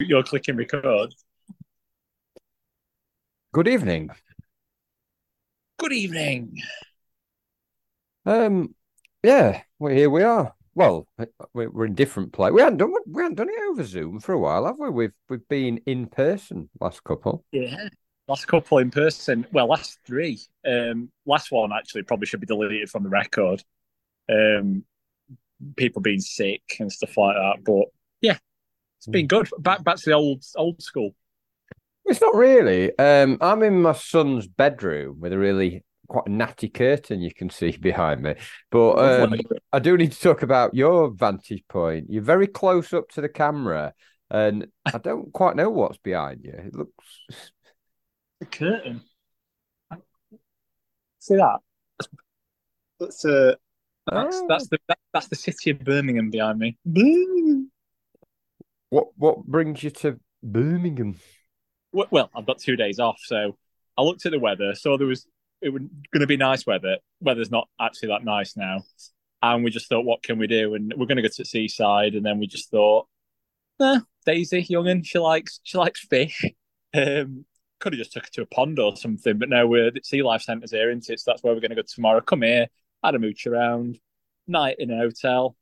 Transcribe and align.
you're 0.00 0.22
clicking 0.22 0.56
record. 0.56 1.14
Good 3.52 3.68
evening. 3.68 4.10
Good 5.78 5.92
evening. 5.92 6.60
Um, 8.24 8.74
yeah, 9.22 9.62
well, 9.78 9.92
here 9.92 10.10
we 10.10 10.22
are. 10.22 10.54
Well, 10.74 11.08
we're 11.52 11.86
in 11.86 11.94
different 11.94 12.32
place. 12.32 12.52
We 12.52 12.60
haven't 12.60 12.76
done 12.76 12.94
we 13.06 13.22
haven't 13.22 13.36
done 13.36 13.48
it 13.48 13.70
over 13.70 13.82
Zoom 13.82 14.20
for 14.20 14.32
a 14.32 14.38
while, 14.38 14.66
have 14.66 14.78
we? 14.78 14.90
We've 14.90 15.12
we've 15.28 15.48
been 15.48 15.78
in 15.86 16.06
person 16.06 16.68
last 16.80 17.02
couple. 17.02 17.44
Yeah, 17.50 17.88
last 18.28 18.46
couple 18.46 18.78
in 18.78 18.92
person. 18.92 19.44
Well, 19.50 19.66
last 19.66 19.98
three. 20.06 20.38
Um, 20.64 21.10
last 21.26 21.50
one 21.50 21.72
actually 21.72 22.04
probably 22.04 22.26
should 22.26 22.40
be 22.40 22.46
deleted 22.46 22.90
from 22.90 23.02
the 23.02 23.08
record. 23.08 23.64
Um, 24.28 24.84
people 25.76 26.00
being 26.00 26.20
sick 26.20 26.62
and 26.78 26.92
stuff 26.92 27.16
like 27.16 27.34
that. 27.34 27.64
But 27.64 27.86
yeah, 28.20 28.38
it's 28.98 29.06
been 29.06 29.26
good. 29.26 29.48
Back 29.58 29.84
back 29.84 29.96
to 29.96 30.10
the 30.10 30.12
old 30.12 30.44
old 30.56 30.82
school. 30.82 31.14
It's 32.04 32.20
not 32.20 32.34
really. 32.34 32.96
Um, 32.98 33.38
I'm 33.40 33.62
in 33.62 33.82
my 33.82 33.92
son's 33.92 34.46
bedroom 34.46 35.20
with 35.20 35.32
a 35.32 35.38
really 35.38 35.84
quite 36.08 36.26
a 36.26 36.30
natty 36.30 36.70
curtain 36.70 37.20
you 37.20 37.32
can 37.32 37.50
see 37.50 37.76
behind 37.80 38.22
me. 38.22 38.34
But 38.70 38.92
um, 38.98 39.34
I 39.72 39.78
do 39.78 39.96
need 39.96 40.12
to 40.12 40.20
talk 40.20 40.42
about 40.42 40.74
your 40.74 41.10
vantage 41.10 41.62
point. 41.68 42.06
You're 42.08 42.22
very 42.22 42.46
close 42.46 42.92
up 42.92 43.08
to 43.10 43.20
the 43.20 43.28
camera, 43.28 43.92
and 44.30 44.66
I 44.86 44.98
don't 44.98 45.32
quite 45.32 45.54
know 45.54 45.70
what's 45.70 45.98
behind 45.98 46.40
you. 46.44 46.54
It 46.54 46.74
looks 46.74 47.52
the 48.40 48.46
curtain. 48.46 49.02
See 51.20 51.36
that? 51.36 51.58
That's 52.98 53.24
uh, 53.24 53.54
that's, 54.06 54.36
oh. 54.36 54.46
that's 54.48 54.68
the 54.68 54.78
that's 55.12 55.28
the 55.28 55.36
city 55.36 55.70
of 55.70 55.80
Birmingham 55.80 56.30
behind 56.30 56.58
me. 56.58 56.76
What 58.90 59.08
what 59.16 59.44
brings 59.44 59.82
you 59.82 59.90
to 59.90 60.18
Birmingham? 60.42 61.16
Well, 61.92 62.30
I've 62.34 62.46
got 62.46 62.58
two 62.58 62.76
days 62.76 62.98
off, 62.98 63.20
so 63.24 63.56
I 63.96 64.02
looked 64.02 64.24
at 64.26 64.32
the 64.32 64.38
weather. 64.38 64.74
Saw 64.74 64.96
there 64.96 65.06
was 65.06 65.26
it 65.60 65.70
was 65.70 65.82
going 66.12 66.20
to 66.20 66.26
be 66.26 66.36
nice 66.36 66.66
weather. 66.66 66.98
Weather's 67.20 67.50
not 67.50 67.68
actually 67.80 68.08
that 68.08 68.24
nice 68.24 68.56
now, 68.56 68.82
and 69.42 69.64
we 69.64 69.70
just 69.70 69.88
thought, 69.88 70.04
what 70.04 70.22
can 70.22 70.38
we 70.38 70.46
do? 70.46 70.74
And 70.74 70.92
we're 70.96 71.06
going 71.06 71.16
to 71.16 71.22
go 71.22 71.28
to 71.28 71.34
the 71.38 71.44
seaside, 71.44 72.14
and 72.14 72.24
then 72.24 72.38
we 72.38 72.46
just 72.46 72.70
thought, 72.70 73.08
eh, 73.80 74.00
Daisy, 74.24 74.64
youngin, 74.64 75.04
she 75.04 75.18
likes 75.18 75.60
she 75.62 75.78
likes 75.78 76.00
fish. 76.00 76.44
Um, 76.94 77.44
could 77.80 77.92
have 77.92 77.98
just 77.98 78.14
took 78.14 78.24
her 78.24 78.30
to 78.32 78.42
a 78.42 78.46
pond 78.46 78.78
or 78.78 78.96
something, 78.96 79.36
but 79.36 79.50
no, 79.50 79.66
we're 79.66 79.90
the 79.90 80.00
Sea 80.02 80.22
Life 80.22 80.40
Centre's 80.40 80.70
here, 80.70 80.88
isn't 80.88 81.10
it? 81.10 81.20
So 81.20 81.30
that's 81.30 81.42
where 81.42 81.52
we're 81.52 81.60
going 81.60 81.68
to 81.68 81.76
go 81.76 81.82
tomorrow. 81.82 82.22
Come 82.22 82.40
here, 82.40 82.68
had 83.04 83.14
a 83.14 83.18
mooch 83.18 83.46
around, 83.46 83.98
night 84.46 84.76
in 84.78 84.90
a 84.90 84.96
hotel, 84.96 85.54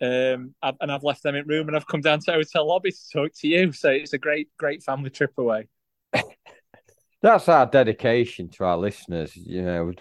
um, 0.00 0.54
and 0.62 0.92
I've 0.92 1.02
left 1.02 1.22
them 1.22 1.34
in 1.34 1.46
room, 1.46 1.68
and 1.68 1.76
I've 1.76 1.86
come 1.86 2.00
down 2.00 2.20
to 2.20 2.32
hotel 2.32 2.66
lobby 2.66 2.92
to 2.92 3.10
talk 3.12 3.32
to 3.40 3.48
you. 3.48 3.72
So 3.72 3.90
it's 3.90 4.12
a 4.12 4.18
great, 4.18 4.48
great 4.58 4.82
family 4.82 5.10
trip 5.10 5.32
away. 5.36 5.68
That's 7.22 7.48
our 7.48 7.66
dedication 7.66 8.48
to 8.50 8.64
our 8.64 8.78
listeners. 8.78 9.36
You 9.36 9.62
know, 9.62 9.92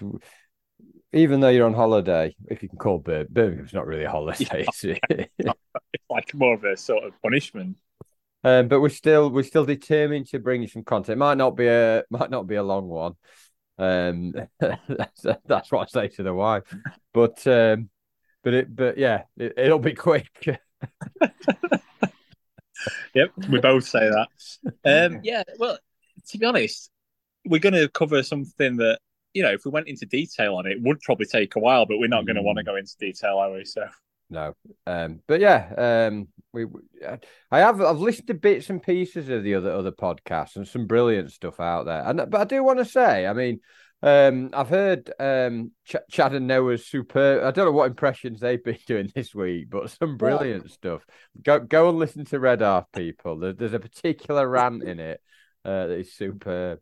even 1.12 1.40
though 1.40 1.50
you're 1.50 1.66
on 1.66 1.74
holiday, 1.74 2.36
if 2.50 2.64
you 2.64 2.70
can 2.70 2.78
call 2.78 3.00
Birmingham, 3.00 3.64
it's 3.64 3.74
not 3.74 3.88
really 3.88 4.06
a 4.06 4.12
holiday. 4.12 4.66
Yeah, 4.84 5.54
it's 5.94 6.04
like 6.10 6.34
more 6.34 6.54
of 6.54 6.64
a 6.64 6.78
sort 6.78 7.04
of 7.04 7.14
punishment. 7.22 7.78
Um, 8.44 8.68
but 8.70 8.80
we're 8.80 8.90
still 8.90 9.30
we're 9.30 9.44
still 9.44 9.66
determined 9.66 10.28
to 10.28 10.40
bring 10.40 10.62
you 10.62 10.68
some 10.68 10.84
content. 10.84 11.18
Might 11.18 11.38
not 11.38 11.58
be 11.58 11.68
a 11.68 12.04
might 12.10 12.30
not 12.30 12.48
be 12.48 12.56
a 12.56 12.64
long 12.64 12.88
one. 12.88 13.14
Um, 13.78 14.34
that's 14.60 15.26
that's 15.46 15.72
what 15.72 15.82
I 15.82 15.86
say 15.88 16.08
to 16.16 16.24
the 16.24 16.34
wife. 16.34 16.64
But 17.14 17.46
um, 17.48 17.90
but 18.44 18.54
it 18.54 18.76
but 18.76 18.98
yeah, 18.98 19.24
it, 19.38 19.56
will 19.58 19.80
be 19.80 19.94
quick. 19.94 20.30
yep, 23.14 23.32
we 23.50 23.60
both 23.60 23.86
say 23.86 24.10
that. 24.10 24.28
Um, 24.86 25.20
yeah, 25.24 25.44
well, 25.58 25.78
to 26.30 26.38
be 26.38 26.46
honest, 26.46 26.90
we're 27.46 27.60
going 27.60 27.74
to 27.74 27.90
cover 27.90 28.24
something 28.24 28.78
that 28.78 29.00
you 29.34 29.44
know, 29.44 29.52
if 29.52 29.64
we 29.66 29.72
went 29.72 29.88
into 29.88 30.06
detail 30.06 30.56
on 30.56 30.66
it, 30.66 30.82
would 30.82 31.00
probably 31.02 31.26
take 31.26 31.56
a 31.56 31.60
while, 31.60 31.86
but 31.86 32.00
we're 32.00 32.08
not 32.08 32.26
going 32.26 32.36
to 32.36 32.42
want 32.42 32.58
to 32.58 32.64
go 32.64 32.76
into 32.76 32.96
detail, 33.00 33.38
are 33.38 33.54
we? 33.54 33.64
So 33.66 33.86
no, 34.30 34.56
um, 34.86 35.22
but 35.28 35.40
yeah, 35.40 36.08
um, 36.08 36.28
we, 36.54 36.66
I 37.52 37.60
have 37.60 37.82
I've 37.82 38.00
listened 38.00 38.28
to 38.28 38.34
bits 38.36 38.70
and 38.70 38.82
pieces 38.82 39.30
of 39.30 39.44
the 39.44 39.56
other 39.56 39.72
other 39.72 39.92
podcasts 39.92 40.56
and 40.56 40.68
some 40.68 40.88
brilliant 40.88 41.32
stuff 41.32 41.60
out 41.60 41.86
there, 41.86 42.04
and 42.06 42.30
but 42.30 42.42
I 42.42 42.44
do 42.46 42.64
want 42.64 42.80
to 42.80 42.86
say, 42.86 43.26
I 43.26 43.34
mean, 43.34 43.60
um, 44.02 44.50
I've 44.54 44.70
heard 44.70 45.12
um, 45.20 45.72
Ch- 45.86 45.98
Chad 46.10 46.34
and 46.34 46.48
Noah's 46.48 46.86
super. 46.86 47.44
I 47.44 47.52
don't 47.52 47.66
know 47.66 47.72
what 47.72 47.88
impressions 47.88 48.40
they've 48.40 48.64
been 48.64 48.78
doing 48.88 49.12
this 49.14 49.36
week, 49.36 49.70
but 49.70 49.90
some 49.90 50.18
brilliant 50.18 50.66
yeah. 50.66 50.74
stuff. 50.74 51.06
Go 51.44 51.60
go 51.60 51.90
and 51.90 52.00
listen 52.00 52.26
to 52.26 52.40
Red 52.40 52.62
Half 52.62 52.92
people. 52.94 53.38
There, 53.38 53.54
there's 53.54 53.74
a 53.74 53.80
particular 53.80 54.48
rant 54.48 54.84
in 54.84 55.00
it 55.00 55.22
uh, 55.66 55.88
that 55.88 56.00
is 56.00 56.14
superb. 56.14 56.80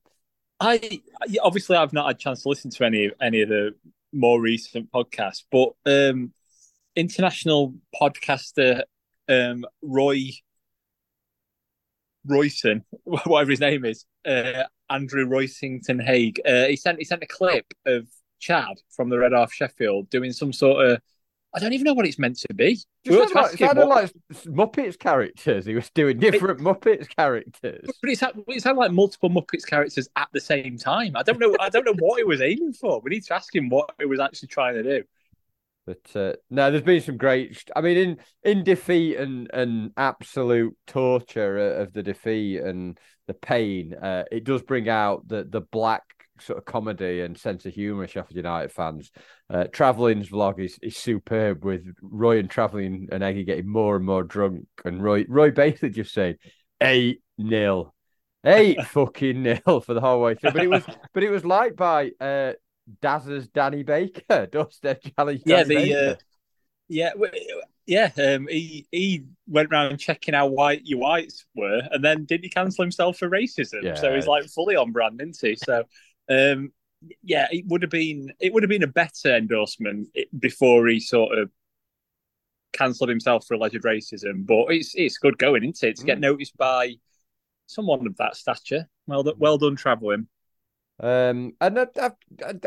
I 0.59 1.01
obviously 1.41 1.77
I've 1.77 1.93
not 1.93 2.07
had 2.07 2.15
a 2.15 2.19
chance 2.19 2.43
to 2.43 2.49
listen 2.49 2.71
to 2.71 2.85
any 2.85 3.11
any 3.21 3.41
of 3.41 3.49
the 3.49 3.75
more 4.13 4.39
recent 4.39 4.91
podcasts, 4.91 5.43
but 5.51 5.73
um, 5.85 6.33
international 6.95 7.73
podcaster 7.99 8.83
um, 9.27 9.65
Roy 9.81 10.31
Royston, 12.27 12.83
whatever 13.03 13.51
his 13.51 13.59
name 13.59 13.85
is, 13.85 14.05
uh, 14.25 14.63
Andrew 14.89 15.25
Roysington 15.25 16.01
Haig. 16.03 16.39
Uh, 16.45 16.65
he 16.65 16.75
sent 16.75 16.99
he 16.99 17.05
sent 17.05 17.23
a 17.23 17.27
clip 17.27 17.65
of 17.85 18.07
Chad 18.39 18.77
from 18.89 19.09
the 19.09 19.17
Red 19.17 19.33
Half 19.33 19.53
Sheffield 19.53 20.09
doing 20.09 20.31
some 20.31 20.53
sort 20.53 20.85
of 20.85 21.01
I 21.57 21.59
don't 21.59 21.73
even 21.73 21.85
know 21.85 21.93
what 21.93 22.05
it's 22.05 22.19
meant 22.19 22.37
to 22.39 22.53
be. 22.53 22.77
We 23.05 23.17
like, 23.17 23.33
what... 23.33 23.59
like 23.59 24.11
Muppets 24.45 24.99
characters. 24.99 25.65
He 25.65 25.73
was 25.73 25.89
doing 25.91 26.19
different 26.19 26.59
it, 26.59 26.63
Muppets 26.63 27.07
characters. 27.07 27.89
But 28.01 28.11
it's 28.11 28.21
it 28.21 28.61
sounded 28.61 28.79
like 28.79 28.91
multiple 28.91 29.29
Muppets 29.29 29.65
characters 29.65 30.09
at 30.15 30.27
the 30.33 30.41
same 30.41 30.77
time. 30.77 31.13
I 31.15 31.23
don't 31.23 31.39
know. 31.39 31.55
I 31.59 31.69
don't 31.69 31.85
know 31.85 31.95
what 31.97 32.17
he 32.17 32.25
was 32.25 32.41
aiming 32.41 32.73
for. 32.73 33.01
We 33.01 33.11
need 33.11 33.23
to 33.25 33.33
ask 33.33 33.55
him 33.55 33.69
what 33.69 33.91
he 33.97 34.05
was 34.05 34.19
actually 34.19 34.49
trying 34.49 34.75
to 34.75 34.83
do. 34.83 35.03
But 35.87 36.15
uh, 36.15 36.33
no, 36.49 36.69
there's 36.69 36.83
been 36.83 37.01
some 37.01 37.15
great. 37.15 37.63
I 37.73 37.79
mean, 37.79 37.97
in 37.97 38.17
in 38.43 38.63
defeat 38.65 39.15
and 39.15 39.49
and 39.53 39.91
absolute 39.95 40.75
torture 40.85 41.79
of 41.79 41.93
the 41.93 42.03
defeat 42.03 42.59
and 42.59 42.99
the 43.25 43.33
pain, 43.33 43.93
uh, 43.93 44.25
it 44.29 44.43
does 44.43 44.61
bring 44.63 44.89
out 44.89 45.25
the 45.29 45.47
the 45.49 45.61
black 45.61 46.03
sort 46.41 46.57
of 46.57 46.65
comedy 46.65 47.21
and 47.21 47.37
sense 47.37 47.65
of 47.65 47.73
humour 47.73 48.05
Sheffield 48.05 48.35
United 48.35 48.73
fans. 48.73 49.11
Uh, 49.49 49.63
Travelling's 49.71 50.29
vlog 50.29 50.63
is, 50.63 50.77
is 50.81 50.97
superb 50.97 51.63
with 51.63 51.85
Roy 52.01 52.37
and 52.39 52.49
Travelling 52.49 53.07
and 53.11 53.23
Eggy 53.23 53.45
getting 53.45 53.69
more 53.69 53.95
and 53.95 54.05
more 54.05 54.23
drunk, 54.23 54.67
and 54.83 55.01
Roy 55.01 55.25
Roy 55.29 55.51
basically 55.51 55.91
just 55.91 56.13
saying 56.13 56.35
eight 56.81 57.21
nil, 57.37 57.93
eight 58.45 58.81
fucking 58.87 59.41
nil 59.41 59.79
for 59.79 59.93
the 59.93 60.01
whole 60.01 60.21
way 60.21 60.35
through. 60.35 60.51
But 60.51 60.63
it 60.63 60.69
was 60.69 60.83
but 61.13 61.23
it 61.23 61.29
was 61.29 61.45
liked 61.45 61.77
by 61.77 62.11
uh, 62.19 62.53
Daz's 63.01 63.47
Danny 63.47 63.83
Baker, 63.83 64.45
Dusty 64.51 64.95
Challenge. 65.15 65.41
Yeah, 65.45 65.63
the 65.63 65.95
uh, 65.95 66.15
yeah, 66.87 67.11
yeah. 67.85 68.09
Um, 68.17 68.47
he 68.47 68.87
he 68.91 69.25
went 69.47 69.71
around 69.71 69.97
checking 69.97 70.33
how 70.33 70.47
white 70.47 70.81
your 70.85 70.99
whites 70.99 71.45
were, 71.55 71.81
and 71.91 72.03
then 72.03 72.25
did 72.25 72.41
he 72.43 72.49
cancel 72.49 72.83
himself 72.83 73.17
for 73.17 73.29
racism? 73.29 73.83
Yeah. 73.83 73.95
So 73.95 74.13
he's 74.15 74.27
like 74.27 74.45
fully 74.45 74.75
on 74.75 74.91
brand, 74.91 75.21
isn't 75.21 75.37
he? 75.41 75.55
So, 75.55 75.83
um, 76.29 76.71
yeah, 77.23 77.47
it 77.51 77.65
would 77.67 77.81
have 77.81 77.91
been 77.91 78.31
it 78.39 78.53
would 78.53 78.63
have 78.63 78.69
been 78.69 78.83
a 78.83 78.87
better 78.87 79.35
endorsement 79.35 80.09
before 80.37 80.87
he 80.87 80.99
sort 80.99 81.37
of 81.37 81.51
cancelled 82.73 83.09
himself 83.09 83.45
for 83.45 83.55
alleged 83.55 83.83
racism. 83.83 84.45
But 84.45 84.67
it's 84.69 84.93
it's 84.95 85.17
good 85.17 85.37
going, 85.37 85.63
isn't 85.63 85.83
it? 85.83 85.97
To 85.97 86.05
get 86.05 86.17
mm. 86.17 86.21
noticed 86.21 86.57
by 86.57 86.95
someone 87.65 88.07
of 88.07 88.15
that 88.17 88.35
stature. 88.35 88.87
Well, 89.07 89.25
well 89.37 89.57
done, 89.57 89.75
travelling. 89.75 90.27
Um, 90.99 91.53
and 91.61 91.79
I, 91.79 91.87
I, 92.01 92.11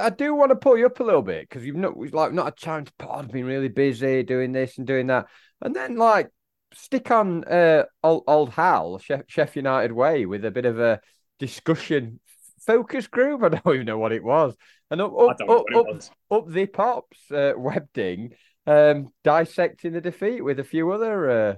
I, 0.00 0.10
do 0.10 0.34
want 0.36 0.50
to 0.50 0.56
pull 0.56 0.78
you 0.78 0.86
up 0.86 1.00
a 1.00 1.04
little 1.04 1.22
bit 1.22 1.48
because 1.48 1.66
you've 1.66 1.74
not 1.74 1.98
like 2.14 2.32
not 2.32 2.46
a 2.46 2.52
chance. 2.52 2.88
Pod 2.96 3.32
been 3.32 3.44
really 3.44 3.68
busy 3.68 4.22
doing 4.22 4.52
this 4.52 4.78
and 4.78 4.86
doing 4.86 5.08
that, 5.08 5.26
and 5.60 5.74
then 5.74 5.96
like 5.96 6.30
stick 6.72 7.10
on 7.10 7.42
uh 7.44 7.84
old, 8.04 8.22
old 8.28 8.50
Hal 8.50 8.98
Chef, 8.98 9.22
Chef 9.26 9.56
United 9.56 9.90
way 9.90 10.26
with 10.26 10.44
a 10.44 10.50
bit 10.52 10.64
of 10.64 10.78
a 10.78 11.00
discussion 11.40 12.20
focus 12.60 13.08
group. 13.08 13.42
I 13.42 13.48
don't 13.48 13.74
even 13.74 13.86
know 13.86 13.98
what 13.98 14.12
it 14.12 14.22
was, 14.22 14.54
and 14.92 15.00
up 15.00 15.12
up 15.12 15.36
up, 15.48 15.64
up, 15.74 15.86
up, 16.30 16.48
the 16.48 16.66
pops 16.66 17.18
uh, 17.32 17.54
Webding 17.58 18.34
um 18.64 19.08
dissecting 19.24 19.94
the 19.94 20.00
defeat 20.00 20.42
with 20.42 20.60
a 20.60 20.64
few 20.64 20.92
other. 20.92 21.30
uh 21.30 21.54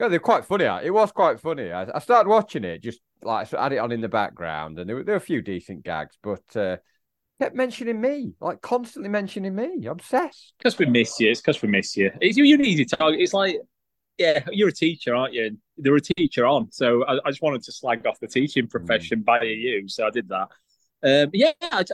yeah, 0.00 0.08
they're 0.08 0.20
quite 0.20 0.46
funny. 0.46 0.64
It 0.64 0.94
was 0.94 1.12
quite 1.12 1.38
funny. 1.38 1.70
I, 1.70 1.86
I 1.94 1.98
started 1.98 2.30
watching 2.30 2.64
it 2.64 2.82
just 2.82 3.02
like 3.22 3.48
so 3.48 3.58
had 3.58 3.72
it 3.72 3.78
on 3.78 3.92
in 3.92 4.00
the 4.00 4.08
background, 4.08 4.78
and 4.78 4.88
there 4.88 4.96
were, 4.96 5.04
there 5.04 5.14
were 5.14 5.18
a 5.18 5.20
few 5.20 5.42
decent 5.42 5.84
gags, 5.84 6.16
but 6.22 6.56
uh, 6.56 6.76
kept 7.40 7.56
mentioning 7.56 8.00
me, 8.00 8.34
like 8.40 8.60
constantly 8.60 9.08
mentioning 9.08 9.54
me. 9.54 9.86
Obsessed. 9.86 10.54
Because 10.58 10.78
we 10.78 10.86
miss 10.86 11.18
you. 11.18 11.30
It's 11.30 11.40
because 11.40 11.62
we 11.62 11.68
miss 11.68 11.96
you. 11.96 12.10
It's 12.20 12.36
you. 12.36 12.44
You 12.44 12.56
easy 12.58 12.84
target. 12.84 13.20
It's 13.20 13.34
like, 13.34 13.56
yeah, 14.18 14.44
you're 14.52 14.68
a 14.68 14.72
teacher, 14.72 15.14
aren't 15.14 15.34
you? 15.34 15.56
There 15.78 15.96
a 15.96 16.00
teacher 16.00 16.46
on, 16.46 16.70
so 16.70 17.04
I, 17.04 17.14
I, 17.24 17.30
just 17.30 17.40
wanted 17.40 17.62
to 17.62 17.72
slag 17.72 18.06
off 18.06 18.20
the 18.20 18.28
teaching 18.28 18.66
mm. 18.66 18.70
profession 18.70 19.20
mm. 19.20 19.24
by 19.24 19.42
you, 19.42 19.88
so 19.88 20.06
I 20.06 20.10
did 20.10 20.28
that. 20.28 20.48
Um, 21.02 21.30
yeah, 21.32 21.52
I, 21.62 21.84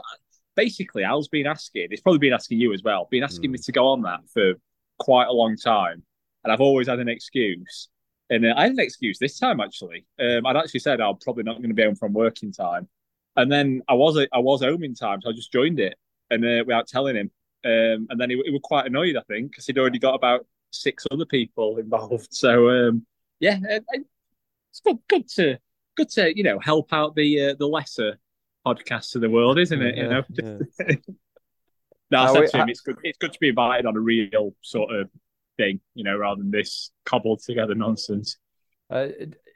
basically, 0.57 1.05
Al's 1.05 1.29
been 1.29 1.47
asking. 1.47 1.89
It's 1.91 2.03
probably 2.03 2.19
been 2.19 2.33
asking 2.33 2.61
you 2.61 2.73
as 2.73 2.83
well. 2.83 3.07
Been 3.11 3.23
asking 3.23 3.51
mm. 3.51 3.53
me 3.53 3.59
to 3.59 3.73
go 3.73 3.87
on 3.87 4.03
that 4.03 4.21
for 4.33 4.55
quite 4.99 5.29
a 5.29 5.33
long 5.33 5.57
time, 5.57 6.03
and 6.43 6.53
I've 6.53 6.61
always 6.61 6.89
had 6.89 6.99
an 6.99 7.09
excuse. 7.09 7.89
And 8.31 8.47
uh, 8.47 8.55
I 8.57 8.63
had 8.65 8.73
an 8.73 8.81
excuse 8.81 9.19
this 9.19 9.39
time 9.39 9.61
actually. 9.61 10.05
Um, 10.21 10.47
I'd 10.47 10.57
actually 10.57 10.81
said 10.81 11.01
I'm 11.01 11.17
probably 11.19 11.45
not 11.45 11.59
going 11.59 11.69
to 11.69 11.75
be 11.75 11.85
home 11.85 11.95
from 11.95 12.13
working 12.13 12.53
time, 12.53 12.89
and 13.37 13.51
then 13.51 13.83
I 13.89 13.95
was 13.95 14.17
I 14.33 14.39
was 14.39 14.63
home 14.63 14.83
in 14.83 14.95
time, 14.95 15.21
so 15.23 15.31
I 15.31 15.33
just 15.33 15.53
joined 15.53 15.81
it, 15.81 15.97
and 16.31 16.45
uh, 16.45 16.65
without 16.67 16.89
telling 16.89 17.17
him. 17.17 17.31
Um, 17.65 18.07
and 18.11 18.21
then 18.21 18.31
he, 18.31 18.41
he 18.45 18.53
was 18.53 18.61
quite 18.63 18.87
annoyed, 18.87 19.17
I 19.17 19.23
think, 19.23 19.51
because 19.51 19.67
he'd 19.67 19.79
already 19.79 19.99
got 19.99 20.15
about 20.15 20.47
six 20.71 21.05
other 21.11 21.25
people 21.25 21.79
involved. 21.79 22.29
So 22.31 22.69
um, 22.69 23.07
yeah, 23.41 23.59
it's 23.63 24.81
good, 24.85 24.99
good 25.09 25.29
to 25.31 25.59
good 25.97 26.11
to 26.11 26.37
you 26.37 26.43
know 26.43 26.59
help 26.59 26.93
out 26.93 27.15
the 27.15 27.51
uh, 27.51 27.55
the 27.59 27.67
lesser 27.67 28.19
podcasts 28.67 29.15
of 29.15 29.21
the 29.21 29.31
world, 29.31 29.59
isn't 29.59 29.83
it? 29.83 29.97
Yeah, 29.97 30.03
you 30.03 30.09
know. 30.09 30.23
Yeah. 30.79 30.97
no, 32.11 32.21
I 32.21 32.33
said 32.33 32.41
we, 32.41 32.49
to 32.49 32.57
him, 32.57 32.63
I... 32.63 32.71
it's 32.71 32.81
good. 32.81 32.97
It's 33.03 33.19
good 33.19 33.33
to 33.33 33.39
be 33.41 33.49
invited 33.49 33.87
on 33.87 33.97
a 33.97 34.01
real 34.01 34.55
sort 34.63 34.95
of 34.95 35.11
thing, 35.57 35.81
you 35.95 36.05
know, 36.05 36.17
rather 36.17 36.43
than 36.43 36.51
this 36.51 36.91
cobbled 37.05 37.43
together 37.43 37.75
nonsense. 37.75 38.37
Uh, 38.91 39.09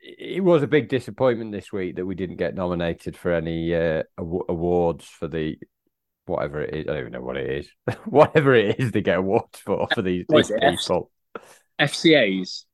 it, 0.03 0.43
was 0.43 0.63
a 0.63 0.67
big 0.67 0.89
disappointment 0.89 1.53
this 1.53 1.73
week 1.73 1.97
that 1.97 2.07
we 2.07 2.15
didn't 2.15 2.37
get 2.37 2.55
nominated 2.55 3.17
for 3.17 3.33
any 3.33 3.75
uh, 3.75 4.03
awards 4.19 5.05
for 5.05 5.29
the 5.29 5.57
whatever 6.27 6.63
it 6.63 6.75
is. 6.75 6.85
I 6.89 6.93
don't 6.93 7.01
even 7.01 7.13
know 7.13 7.21
what 7.21 7.37
it 7.37 7.51
is. 7.51 7.71
whatever 8.07 8.55
it 8.55 8.81
is 8.81 8.93
they 8.93 9.03
get 9.03 9.19
awards 9.19 9.59
for 9.59 9.87
for 9.95 10.03
these, 10.03 10.25
these 10.29 10.51
people. 10.51 11.11
FCA's 11.81 12.67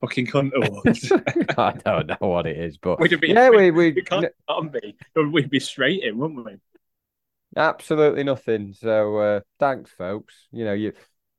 fucking 0.00 0.26
cunt 0.26 0.52
awards. 0.54 1.12
I 1.58 1.72
don't 1.72 2.08
know 2.08 2.28
what 2.28 2.46
it 2.46 2.58
is, 2.58 2.78
but 2.78 3.00
we'd 3.00 3.20
be, 3.20 3.28
yeah, 3.28 3.50
we 3.50 3.70
we, 3.70 3.92
we 3.92 4.02
can't 4.02 4.32
be. 4.72 4.96
We'd 5.16 5.50
be 5.50 5.60
straight 5.60 6.02
in, 6.02 6.18
wouldn't 6.18 6.44
we? 6.44 6.56
Absolutely 7.56 8.24
nothing. 8.24 8.74
So 8.74 9.16
uh, 9.18 9.40
thanks, 9.58 9.90
folks. 9.92 10.34
You 10.50 10.64
know 10.64 10.72
you. 10.72 10.92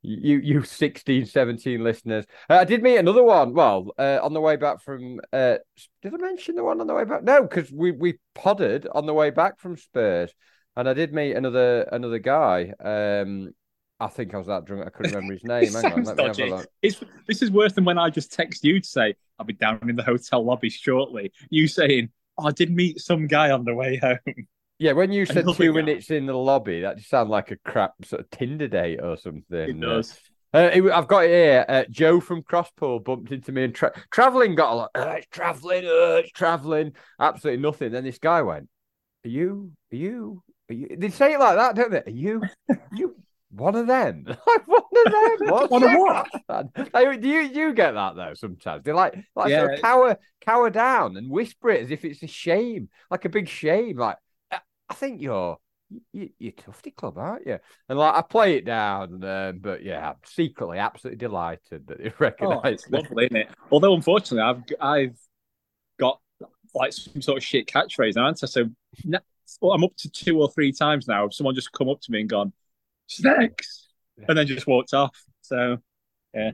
You, 0.05 0.39
you 0.39 0.63
16, 0.63 1.25
17 1.25 1.83
listeners. 1.83 2.25
Uh, 2.49 2.55
I 2.55 2.63
did 2.63 2.83
meet 2.83 2.97
another 2.97 3.23
one. 3.23 3.53
Well, 3.53 3.91
uh, 3.97 4.19
on 4.21 4.33
the 4.33 4.41
way 4.41 4.55
back 4.55 4.81
from, 4.81 5.19
uh, 5.33 5.57
did 6.01 6.13
I 6.13 6.17
mention 6.17 6.55
the 6.55 6.63
one 6.63 6.81
on 6.81 6.87
the 6.87 6.93
way 6.93 7.05
back? 7.05 7.23
No, 7.23 7.41
because 7.41 7.71
we 7.71 7.91
we 7.91 8.19
podded 8.33 8.87
on 8.93 9.05
the 9.05 9.13
way 9.13 9.29
back 9.31 9.59
from 9.59 9.77
Spurs, 9.77 10.33
and 10.75 10.87
I 10.87 10.93
did 10.93 11.13
meet 11.13 11.33
another 11.33 11.81
another 11.91 12.19
guy. 12.19 12.73
Um, 12.83 13.51
I 13.99 14.07
think 14.07 14.33
I 14.33 14.37
was 14.37 14.47
that 14.47 14.65
drunk. 14.65 14.85
I 14.85 14.89
couldn't 14.89 15.13
remember 15.13 15.33
his 15.33 15.43
name. 15.45 15.71
Hang 15.71 15.93
on, 15.93 16.03
let 16.03 16.17
dodgy. 16.17 16.43
me 16.43 16.49
have 16.51 16.59
a. 16.61 16.65
It's, 16.81 17.01
this 17.27 17.41
is 17.41 17.51
worse 17.51 17.73
than 17.73 17.85
when 17.85 17.97
I 17.97 18.09
just 18.09 18.33
text 18.33 18.63
you 18.63 18.79
to 18.79 18.87
say 18.87 19.15
I'll 19.39 19.45
be 19.45 19.53
down 19.53 19.89
in 19.89 19.95
the 19.95 20.03
hotel 20.03 20.43
lobby 20.43 20.69
shortly. 20.69 21.31
You 21.49 21.67
saying, 21.67 22.09
oh, 22.37 22.47
"I 22.47 22.51
did 22.51 22.71
meet 22.71 22.99
some 22.99 23.27
guy 23.27 23.51
on 23.51 23.63
the 23.65 23.73
way 23.73 23.97
home." 23.97 24.47
Yeah, 24.77 24.91
when 24.91 25.11
you 25.11 25.25
said 25.25 25.45
two 25.55 25.73
minutes 25.73 26.11
in 26.11 26.25
the 26.25 26.33
lobby, 26.33 26.81
that 26.81 26.97
just 26.97 27.09
sounded 27.09 27.31
like 27.31 27.51
a 27.51 27.57
crap 27.57 27.93
sort 28.03 28.21
of 28.21 28.29
Tinder 28.29 28.67
date 28.67 28.99
or 29.01 29.15
something. 29.15 29.43
It 29.69 29.79
does. 29.79 30.19
Uh, 30.53 30.69
it, 30.73 30.83
I've 30.91 31.07
got 31.07 31.25
it 31.25 31.29
here. 31.29 31.65
Uh, 31.67 31.83
Joe 31.89 32.19
from 32.19 32.41
Crosspool 32.41 33.03
bumped 33.03 33.31
into 33.31 33.51
me 33.51 33.65
and 33.65 33.75
tra- 33.75 33.93
traveling 34.11 34.55
got 34.55 34.71
a 34.71 34.75
lot. 34.75 34.91
Uh, 34.95 35.15
it's 35.17 35.27
traveling, 35.27 35.85
uh, 35.85 36.21
it's 36.23 36.31
traveling. 36.31 36.93
Absolutely 37.19 37.61
nothing. 37.61 37.91
Then 37.91 38.05
this 38.05 38.19
guy 38.19 38.41
went, 38.41 38.69
"Are 39.25 39.29
you? 39.29 39.71
Are 39.91 39.95
you? 39.97 40.43
Are 40.69 40.73
you?" 40.73 40.95
They 40.97 41.09
say 41.09 41.33
it 41.33 41.39
like 41.39 41.57
that, 41.57 41.75
don't 41.75 41.91
they? 41.91 42.03
Are 42.05 42.15
you? 42.15 42.41
you? 42.93 43.15
one 43.49 43.75
of 43.75 43.87
them. 43.87 44.25
one 44.65 44.81
of 45.05 45.11
them. 45.11 45.37
What? 45.51 45.71
one 45.71 45.83
of 45.83 45.91
what? 45.91 46.27
Like, 46.93 47.21
do 47.21 47.27
you 47.27 47.41
you 47.41 47.73
get 47.73 47.93
that 47.93 48.15
though? 48.15 48.33
Sometimes 48.33 48.83
they 48.83 48.91
like 48.91 49.15
like 49.35 49.49
yeah. 49.49 49.61
sort 49.61 49.73
of 49.73 49.81
cower 49.81 50.17
cower 50.41 50.69
down 50.69 51.17
and 51.17 51.29
whisper 51.29 51.69
it 51.69 51.83
as 51.83 51.91
if 51.91 52.05
it's 52.05 52.23
a 52.23 52.27
shame, 52.27 52.89
like 53.11 53.25
a 53.25 53.29
big 53.29 53.47
shame. 53.47 53.97
Like 53.97 54.17
I 54.89 54.93
think 54.93 55.21
you're 55.21 55.57
you, 56.13 56.29
you're 56.39 56.51
Tufty 56.51 56.91
Club, 56.91 57.17
aren't 57.17 57.45
you? 57.45 57.59
And 57.89 57.99
like 57.99 58.15
I 58.15 58.21
play 58.21 58.57
it 58.57 58.65
down, 58.65 59.23
um, 59.23 59.59
but 59.59 59.83
yeah, 59.83 60.09
I'm 60.09 60.15
secretly 60.25 60.79
absolutely 60.79 61.17
delighted 61.17 61.87
that 61.87 61.99
they 61.99 62.11
recognise. 62.19 62.83
Oh, 62.93 62.97
lovely, 62.97 63.25
isn't 63.25 63.37
it? 63.37 63.49
Although 63.71 63.93
unfortunately, 63.93 64.41
I've 64.41 64.63
I've 64.81 65.17
got 65.99 66.19
like 66.73 66.93
some 66.93 67.21
sort 67.21 67.37
of 67.37 67.43
shit 67.43 67.67
catchphrase, 67.67 68.17
aren't 68.17 68.43
I? 68.43 68.47
So 68.47 68.69
well, 69.61 69.73
I'm 69.73 69.83
up 69.83 69.95
to 69.97 70.09
two 70.09 70.39
or 70.39 70.49
three 70.51 70.71
times 70.71 71.07
now. 71.07 71.29
Someone 71.29 71.55
just 71.55 71.71
come 71.71 71.89
up 71.89 72.01
to 72.01 72.11
me 72.11 72.21
and 72.21 72.29
gone 72.29 72.53
snakes, 73.07 73.87
yeah. 74.17 74.25
and 74.29 74.37
then 74.37 74.47
just 74.47 74.67
walked 74.67 74.93
off. 74.93 75.17
So 75.41 75.77
yeah. 76.33 76.51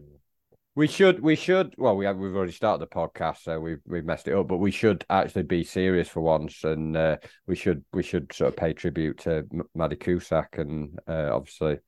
We 0.74 0.88
should, 0.88 1.20
we 1.20 1.36
should. 1.36 1.76
Well, 1.78 1.98
we 1.98 2.06
have, 2.06 2.18
we've 2.18 2.36
already 2.36 2.54
started 2.54 2.82
the 2.82 2.96
podcast, 2.96 3.40
so 3.40 3.60
we've 3.60 3.82
we've 3.86 4.06
messed 4.06 4.30
it 4.30 4.34
up. 4.34 4.48
But 4.48 4.58
we 4.58 4.72
should 4.72 5.04
actually 5.10 5.44
be 5.44 5.66
serious 5.66 6.08
for 6.08 6.22
once, 6.22 6.64
and 6.64 6.96
uh, 6.96 7.18
we 7.46 7.58
should 7.58 7.84
we 7.92 8.04
should 8.04 8.32
sort 8.32 8.50
of 8.50 8.56
pay 8.56 8.72
tribute 8.72 9.20
to 9.20 9.44
M- 9.54 9.64
Maddie 9.76 9.98
Cusack, 9.98 10.58
and 10.60 10.98
uh, 11.10 11.30
obviously, 11.34 11.80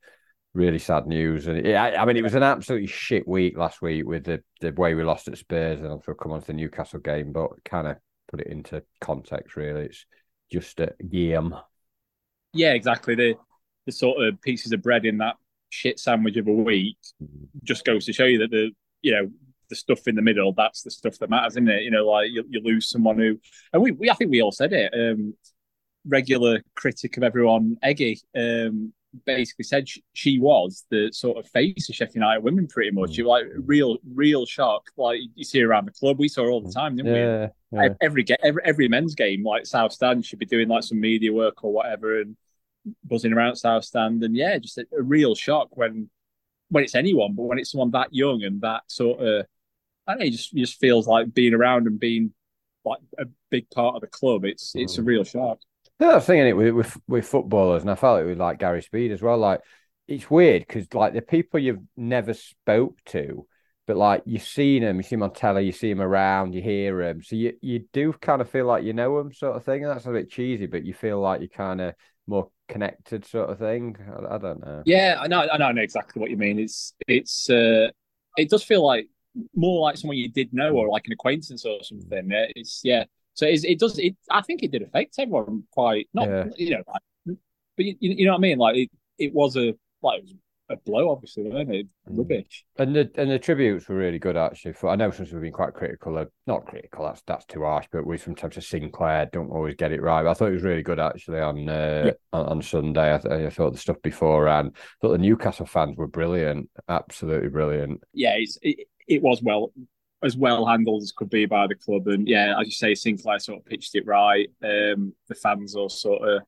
really 0.53 0.79
sad 0.79 1.07
news. 1.07 1.47
And 1.47 1.65
it, 1.65 1.75
I, 1.75 1.95
I, 1.95 2.05
mean, 2.05 2.17
it 2.17 2.23
was 2.23 2.35
an 2.35 2.43
absolutely 2.43 2.87
shit 2.87 3.25
week 3.25 3.57
last 3.57 3.81
week 3.81 4.05
with 4.05 4.25
the 4.25 4.43
the 4.59 4.73
way 4.73 4.95
we 4.95 5.03
lost 5.03 5.29
at 5.29 5.37
Spurs, 5.37 5.79
and 5.79 5.87
also 5.87 6.13
come 6.13 6.33
on 6.33 6.41
to 6.41 6.47
the 6.47 6.53
Newcastle 6.53 6.99
game. 6.99 7.31
But 7.31 7.51
kind 7.63 7.87
of 7.87 7.95
put 8.29 8.41
it 8.41 8.47
into 8.47 8.83
context, 8.99 9.55
really, 9.55 9.85
it's 9.85 10.05
just 10.51 10.81
a 10.81 10.93
game. 11.09 11.55
Yeah, 12.53 12.73
exactly. 12.73 13.15
The 13.15 13.35
the 13.85 13.93
sort 13.93 14.21
of 14.27 14.41
pieces 14.41 14.73
of 14.73 14.81
bread 14.81 15.05
in 15.05 15.19
that 15.19 15.37
shit 15.73 15.99
sandwich 15.99 16.37
of 16.37 16.47
a 16.47 16.51
week 16.51 16.97
just 17.63 17.83
goes 17.83 18.05
to 18.05 18.13
show 18.13 18.25
you 18.25 18.37
that 18.37 18.51
the 18.51 18.71
you 19.01 19.11
know 19.11 19.29
the 19.69 19.75
stuff 19.75 20.07
in 20.07 20.15
the 20.15 20.21
middle 20.21 20.53
that's 20.53 20.83
the 20.83 20.91
stuff 20.91 21.17
that 21.17 21.29
matters 21.31 21.53
isn't 21.53 21.67
it 21.67 21.83
you 21.83 21.89
know 21.89 22.05
like 22.07 22.29
you, 22.29 22.43
you 22.47 22.61
lose 22.63 22.89
someone 22.89 23.17
who 23.17 23.39
and 23.73 23.81
we, 23.81 23.91
we 23.91 24.09
i 24.09 24.13
think 24.13 24.29
we 24.29 24.41
all 24.41 24.51
said 24.51 24.71
it 24.71 24.93
um 24.93 25.33
regular 26.05 26.61
critic 26.75 27.17
of 27.17 27.23
everyone 27.23 27.75
eggy 27.81 28.19
um 28.37 28.93
basically 29.25 29.63
said 29.63 29.87
she, 29.87 30.03
she, 30.13 30.39
was 30.39 30.85
the 30.89 31.11
sort 31.11 31.37
of 31.37 31.47
face 31.51 31.87
of 31.87 31.95
Sheffield 31.95 32.15
United 32.15 32.43
women 32.43 32.67
pretty 32.67 32.91
much. 32.91 33.11
Mm. 33.11 33.17
You 33.17 33.27
like 33.27 33.45
real, 33.57 33.97
real 34.13 34.45
shock. 34.45 34.89
Like 34.97 35.19
you 35.35 35.43
see 35.43 35.61
around 35.61 35.85
the 35.85 35.91
club, 35.91 36.19
we 36.19 36.27
saw 36.27 36.47
all 36.47 36.61
the 36.61 36.71
time, 36.71 36.95
didn't 36.95 37.13
yeah, 37.13 37.47
we? 37.71 37.79
Yeah. 37.79 37.89
Every, 38.01 38.25
every 38.43 38.63
every 38.65 38.87
men's 38.87 39.15
game, 39.15 39.43
like 39.45 39.65
South 39.65 39.93
Stand, 39.93 40.25
should 40.25 40.39
be 40.39 40.45
doing 40.45 40.67
like 40.67 40.83
some 40.83 40.99
media 40.99 41.31
work 41.31 41.63
or 41.63 41.71
whatever, 41.71 42.21
and 42.21 42.35
buzzing 43.03 43.33
around 43.33 43.55
South 43.55 43.85
Stand, 43.85 44.23
and 44.23 44.35
yeah, 44.35 44.57
just 44.57 44.77
a, 44.77 44.85
a, 44.97 45.01
real 45.01 45.35
shock 45.35 45.69
when 45.71 46.09
when 46.69 46.83
it's 46.83 46.95
anyone, 46.95 47.33
but 47.33 47.43
when 47.43 47.59
it's 47.59 47.71
someone 47.71 47.91
that 47.91 48.13
young 48.13 48.43
and 48.43 48.61
that 48.61 48.83
sort 48.87 49.19
of, 49.19 49.45
I 50.07 50.13
don't 50.13 50.19
know, 50.19 50.25
it 50.25 50.31
just 50.31 50.53
just 50.53 50.79
feels 50.79 51.07
like 51.07 51.33
being 51.33 51.53
around 51.53 51.87
and 51.87 51.99
being 51.99 52.33
like 52.85 52.99
a 53.17 53.25
big 53.49 53.69
part 53.69 53.95
of 53.95 54.01
the 54.01 54.07
club. 54.07 54.45
It's 54.45 54.73
it's 54.75 54.97
a 54.97 55.01
mm. 55.01 55.07
real 55.07 55.23
shock. 55.23 55.59
The 55.99 56.19
thing 56.19 56.39
in 56.39 56.47
it 56.47 56.57
with, 56.57 56.73
with 56.73 56.97
with 57.07 57.27
footballers, 57.27 57.83
and 57.83 57.91
I 57.91 57.95
felt 57.95 58.21
it 58.21 58.25
with 58.25 58.39
like 58.39 58.59
Gary 58.59 58.81
Speed 58.81 59.11
as 59.11 59.21
well. 59.21 59.37
Like 59.37 59.61
it's 60.07 60.29
weird 60.29 60.65
because 60.67 60.93
like 60.93 61.13
the 61.13 61.21
people 61.21 61.59
you've 61.59 61.83
never 61.95 62.33
spoke 62.33 62.97
to, 63.05 63.47
but 63.87 63.97
like 63.97 64.23
you've 64.25 64.43
seen 64.43 64.83
them, 64.83 64.97
you 64.97 65.03
see 65.03 65.15
them 65.15 65.23
on 65.23 65.33
telly, 65.33 65.65
you 65.65 65.71
see 65.71 65.89
them 65.89 66.01
around, 66.01 66.53
you 66.53 66.61
hear 66.61 66.97
them, 66.97 67.21
so 67.23 67.35
you 67.35 67.53
you 67.61 67.85
do 67.93 68.13
kind 68.13 68.41
of 68.41 68.49
feel 68.49 68.65
like 68.65 68.83
you 68.83 68.93
know 68.93 69.17
them, 69.17 69.33
sort 69.33 69.55
of 69.55 69.63
thing. 69.63 69.83
And 69.83 69.91
that's 69.91 70.05
a 70.05 70.11
bit 70.11 70.31
cheesy, 70.31 70.65
but 70.65 70.85
you 70.85 70.93
feel 70.93 71.19
like 71.19 71.41
you 71.41 71.49
kind 71.49 71.79
of 71.79 71.93
more 72.27 72.49
connected 72.69 73.25
sort 73.25 73.49
of 73.49 73.59
thing. 73.59 73.97
I, 74.07 74.35
I, 74.35 74.37
don't 74.37 74.65
know. 74.65 74.83
Yeah, 74.85 75.17
I 75.19 75.27
know. 75.27 75.41
I 75.41 75.57
know. 75.57 75.65
I 75.65 75.71
know 75.71 75.81
exactly 75.81 76.19
what 76.19 76.29
you 76.29 76.37
mean. 76.37 76.59
It's 76.59 76.93
it's 77.07 77.49
uh, 77.49 77.89
it 78.37 78.49
does 78.49 78.63
feel 78.63 78.85
like 78.85 79.07
more 79.55 79.81
like 79.81 79.97
someone 79.97 80.17
you 80.17 80.29
did 80.29 80.53
know 80.53 80.71
or 80.71 80.89
like 80.89 81.05
an 81.07 81.13
acquaintance 81.13 81.65
or 81.65 81.83
something. 81.83 82.29
It's 82.55 82.81
yeah. 82.83 83.05
So 83.33 83.47
it's, 83.47 83.63
it 83.63 83.79
does. 83.79 83.97
It 83.99 84.15
I 84.29 84.41
think 84.41 84.63
it 84.63 84.71
did 84.71 84.83
affect 84.83 85.15
everyone 85.19 85.63
quite. 85.71 86.07
Not 86.13 86.27
yeah. 86.27 86.45
you 86.57 86.71
know, 86.71 86.83
like, 86.87 87.37
but 87.75 87.85
you, 87.85 87.95
you 87.99 88.25
know 88.25 88.33
what 88.33 88.37
I 88.37 88.41
mean. 88.41 88.57
Like 88.57 88.77
it, 88.77 88.89
it 89.17 89.33
was 89.33 89.57
a 89.57 89.75
like 90.01 90.19
it 90.19 90.23
was 90.23 90.35
a 90.69 90.77
blow, 90.77 91.09
obviously, 91.09 91.43
weren't 91.43 91.73
it? 91.73 91.87
Mm. 92.09 92.17
Rubbish. 92.17 92.65
And 92.77 92.95
the 92.95 93.09
and 93.15 93.29
the 93.29 93.39
tributes 93.39 93.87
were 93.87 93.95
really 93.95 94.19
good 94.19 94.37
actually. 94.37 94.73
For 94.73 94.89
I 94.89 94.95
know 94.95 95.11
sometimes 95.11 95.33
we've 95.33 95.41
been 95.41 95.51
quite 95.51 95.73
critical 95.73 96.17
of 96.17 96.29
not 96.47 96.65
critical, 96.65 97.05
that's 97.05 97.21
that's 97.27 97.45
too 97.45 97.63
harsh, 97.63 97.87
but 97.91 98.05
we 98.05 98.17
sometimes 98.17 98.57
of 98.57 98.63
Sinclair 98.63 99.29
don't 99.31 99.49
always 99.49 99.75
get 99.75 99.91
it 99.91 100.01
right. 100.01 100.23
But 100.23 100.31
I 100.31 100.33
thought 100.33 100.49
it 100.49 100.53
was 100.53 100.63
really 100.63 100.83
good 100.83 100.99
actually 100.99 101.39
on 101.39 101.67
uh, 101.67 102.03
yeah. 102.05 102.11
on, 102.31 102.45
on, 102.47 102.61
Sunday. 102.61 103.13
I, 103.13 103.17
th- 103.17 103.33
I, 103.33 103.49
thought 103.49 103.73
the 103.73 103.79
stuff 103.79 104.01
before 104.01 104.47
and 104.47 104.75
thought 105.01 105.11
the 105.11 105.17
Newcastle 105.17 105.65
fans 105.65 105.97
were 105.97 106.07
brilliant, 106.07 106.69
absolutely 106.87 107.49
brilliant. 107.49 108.01
Yeah, 108.13 108.35
it, 108.37 108.87
it 109.07 109.21
was 109.21 109.41
well 109.41 109.73
as 110.23 110.37
well 110.37 110.65
handled 110.65 111.03
as 111.03 111.11
could 111.11 111.29
be 111.29 111.45
by 111.45 111.67
the 111.67 111.75
club, 111.75 112.07
and 112.07 112.27
yeah, 112.27 112.55
as 112.59 112.65
you 112.65 112.71
say, 112.71 112.95
Sinclair 112.95 113.39
sort 113.39 113.59
of 113.59 113.65
pitched 113.65 113.95
it 113.95 114.05
right. 114.05 114.49
Um, 114.63 115.13
the 115.27 115.35
fans 115.35 115.75
all 115.75 115.89
sort 115.89 116.27
of 116.27 116.43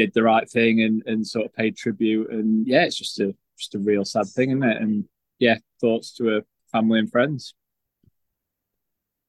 did 0.00 0.14
the 0.14 0.22
right 0.22 0.48
thing 0.48 0.80
and, 0.82 1.02
and 1.06 1.26
sort 1.26 1.44
of 1.44 1.54
paid 1.54 1.76
tribute. 1.76 2.30
And 2.30 2.66
yeah, 2.66 2.84
it's 2.84 2.96
just 2.96 3.20
a 3.20 3.34
just 3.58 3.74
a 3.74 3.78
real 3.78 4.04
sad 4.04 4.26
thing, 4.26 4.50
isn't 4.50 4.62
it? 4.62 4.80
And 4.80 5.04
yeah, 5.38 5.58
thoughts 5.80 6.12
to 6.16 6.26
her 6.26 6.40
family 6.72 6.98
and 6.98 7.10
friends. 7.10 7.54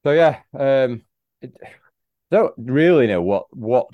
So 0.04 0.12
yeah, 0.12 0.40
um, 0.58 1.04
it, 1.42 1.54
don't 2.32 2.54
really 2.58 3.08
know 3.08 3.22
what 3.22 3.46
what 3.56 3.88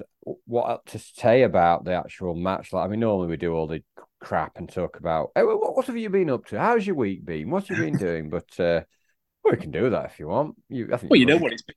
what 0.46 0.86
to 0.88 1.00
say 1.00 1.42
about 1.42 1.84
the 1.84 1.94
actual 1.94 2.36
match. 2.36 2.72
Like, 2.72 2.86
I 2.86 2.88
mean, 2.88 3.00
normally 3.00 3.30
we 3.30 3.38
do 3.38 3.54
all 3.54 3.68
the 3.68 3.84
crap 4.20 4.58
and 4.58 4.70
talk 4.70 4.98
about 5.00 5.32
hey, 5.34 5.44
what, 5.44 5.76
what 5.76 5.88
have 5.88 5.98
you 5.98 6.10
been 6.10 6.30
up 6.30 6.46
to? 6.48 6.60
How's 6.60 6.86
your 6.86 6.96
week 6.96 7.26
been? 7.26 7.50
What 7.50 7.68
have 7.68 7.78
you 7.78 7.86
been 7.86 7.98
doing? 7.98 8.30
But 8.30 8.60
uh, 8.60 8.82
well, 9.44 9.54
we 9.54 9.58
can 9.58 9.72
do 9.72 9.90
that 9.90 10.06
if 10.06 10.20
you 10.20 10.28
want. 10.28 10.56
You, 10.70 10.90
I 10.94 10.98
think 10.98 11.10
well, 11.10 11.20
you 11.20 11.26
know 11.26 11.38
what 11.38 11.54
it's 11.54 11.64
been 11.64 11.76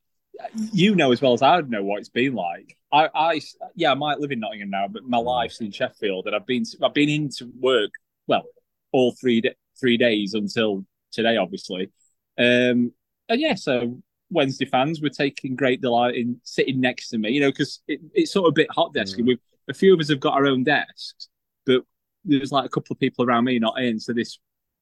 you 0.54 0.94
know 0.94 1.12
as 1.12 1.20
well 1.20 1.32
as 1.32 1.42
I 1.42 1.60
know 1.60 1.82
what 1.82 1.98
it's 1.98 2.08
been 2.08 2.34
like. 2.34 2.76
I, 2.92 3.08
I, 3.14 3.40
yeah, 3.76 3.92
I 3.92 3.94
might 3.94 4.18
live 4.18 4.32
in 4.32 4.40
Nottingham 4.40 4.70
now, 4.70 4.88
but 4.88 5.04
my 5.04 5.18
mm. 5.18 5.24
life's 5.24 5.60
in 5.60 5.70
Sheffield, 5.70 6.26
and 6.26 6.34
I've 6.34 6.46
been, 6.46 6.64
I've 6.82 6.94
been 6.94 7.08
into 7.08 7.50
work. 7.58 7.90
Well, 8.26 8.44
all 8.92 9.12
three 9.12 9.42
three 9.78 9.96
days 9.96 10.34
until 10.34 10.84
today, 11.12 11.36
obviously. 11.36 11.90
Um, 12.38 12.92
and 13.28 13.40
yeah, 13.40 13.54
so 13.54 14.00
Wednesday 14.30 14.64
fans 14.64 15.00
were 15.00 15.10
taking 15.10 15.56
great 15.56 15.80
delight 15.80 16.16
in 16.16 16.40
sitting 16.42 16.80
next 16.80 17.08
to 17.10 17.18
me, 17.18 17.30
you 17.30 17.40
know, 17.40 17.50
because 17.50 17.80
it, 17.88 18.00
it's 18.14 18.32
sort 18.32 18.46
of 18.46 18.52
a 18.52 18.54
bit 18.54 18.70
hot 18.70 18.92
desky. 18.94 19.20
Mm. 19.20 19.26
We've 19.26 19.38
a 19.68 19.74
few 19.74 19.94
of 19.94 20.00
us 20.00 20.08
have 20.08 20.20
got 20.20 20.34
our 20.34 20.46
own 20.46 20.64
desks, 20.64 21.28
but 21.64 21.82
there's 22.24 22.50
like 22.50 22.64
a 22.64 22.68
couple 22.68 22.92
of 22.92 22.98
people 22.98 23.24
around 23.24 23.44
me 23.44 23.58
not 23.58 23.80
in. 23.80 24.00
So 24.00 24.12
this 24.12 24.38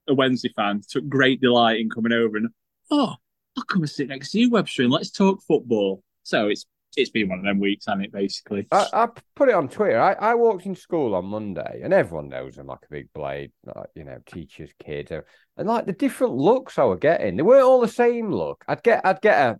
a 0.09 0.15
Wednesday 0.15 0.53
fan 0.57 0.81
took 0.89 1.07
great 1.09 1.41
delight 1.41 1.81
in 1.81 1.91
coming 1.91 2.13
over 2.13 2.37
and 2.39 2.49
oh, 2.91 3.15
I'll 3.59 3.65
come 3.65 3.83
and 3.83 3.91
sit 3.91 4.09
next 4.09 4.31
to 4.31 4.41
you, 4.41 4.51
Webster, 4.51 4.85
and 4.85 4.93
let's 4.93 5.11
talk 5.11 5.43
football. 5.43 6.03
So 6.23 6.47
it's 6.47 6.65
it's 6.97 7.11
been 7.11 7.29
one 7.29 7.41
of 7.41 7.45
them 7.45 7.59
weeks, 7.59 7.87
hasn't 7.87 8.05
it? 8.05 8.13
Basically, 8.13 8.67
I, 8.71 8.87
I 8.93 9.09
put 9.35 9.49
it 9.49 9.55
on 9.55 9.69
Twitter. 9.69 10.01
I, 10.01 10.13
I 10.13 10.35
walked 10.35 10.67
in 10.67 10.77
school 10.77 11.15
on 11.15 11.27
Monday, 11.27 11.81
and 11.83 11.93
everyone 11.93 12.29
knows 12.29 12.57
I'm 12.57 12.69
like 12.69 12.85
a 12.85 12.93
big 12.93 13.13
blade, 13.13 13.51
like, 13.65 13.89
you 13.95 14.05
know, 14.05 14.19
teacher's 14.27 14.71
kid, 14.79 15.11
and 15.57 15.69
like 15.69 15.87
the 15.87 15.93
different 15.93 16.35
looks 16.35 16.79
I 16.79 16.85
was 16.85 17.01
getting, 17.01 17.37
they 17.37 17.43
weren't 17.43 17.65
all 17.65 17.81
the 17.81 17.89
same 17.89 18.31
look. 18.33 18.65
I'd 18.69 18.83
get, 18.83 19.05
I'd 19.05 19.21
get 19.21 19.39
a 19.39 19.59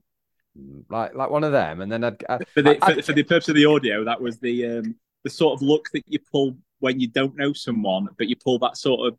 like 0.89 1.15
like 1.15 1.31
one 1.31 1.45
of 1.45 1.53
them, 1.53 1.81
and 1.81 1.91
then 1.91 2.05
I'd, 2.05 2.25
I'd 2.29 2.49
for 2.49 2.63
the 2.63 2.79
I'd, 2.85 2.97
for, 2.97 3.03
for, 3.03 3.13
the 3.13 3.25
purpose 3.25 3.49
of 3.49 3.57
the 3.57 3.67
audio, 3.67 4.05
that 4.05 4.21
was 4.21 4.39
the 4.39 4.65
um 4.67 4.95
the 5.25 5.31
sort 5.31 5.55
of 5.55 5.63
look 5.63 5.89
that 5.93 6.05
you 6.07 6.21
pull 6.33 6.57
when 6.79 7.01
you 7.01 7.09
don't 7.09 7.37
know 7.37 7.53
someone, 7.53 8.09
but 8.17 8.29
you 8.29 8.37
pull 8.37 8.61
that 8.61 8.77
sort 8.77 9.09
of 9.09 9.19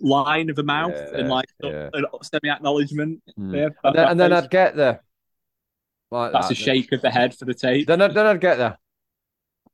line 0.00 0.50
of 0.50 0.56
the 0.56 0.62
mouth 0.62 0.92
yeah, 0.94 1.18
and 1.18 1.28
like 1.28 1.46
yeah. 1.62 1.90
semi 2.22 2.50
acknowledgement. 2.50 3.22
Mm. 3.38 3.56
Yeah, 3.56 3.68
and, 3.84 3.96
then, 3.96 4.08
and 4.08 4.20
then, 4.20 4.32
I'd 4.32 4.50
get 4.50 4.76
the 4.76 5.00
like 6.10 6.32
that's 6.32 6.48
that. 6.48 6.58
a 6.58 6.60
shake 6.60 6.92
of 6.92 7.02
the 7.02 7.10
head 7.10 7.34
for 7.34 7.44
the 7.44 7.54
tape. 7.54 7.86
Then, 7.86 7.98
then 7.98 8.18
I'd 8.18 8.40
get 8.40 8.58
there. 8.58 8.78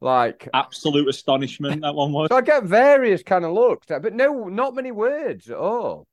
like 0.00 0.48
absolute 0.54 1.08
astonishment. 1.08 1.82
That 1.82 1.94
one 1.94 2.12
was. 2.12 2.28
So 2.30 2.36
I 2.36 2.42
get 2.42 2.64
various 2.64 3.22
kind 3.22 3.44
of 3.44 3.52
looks, 3.52 3.86
but 3.88 4.14
no, 4.14 4.48
not 4.48 4.74
many 4.74 4.92
words 4.92 5.50
at 5.50 5.56
all. 5.56 6.06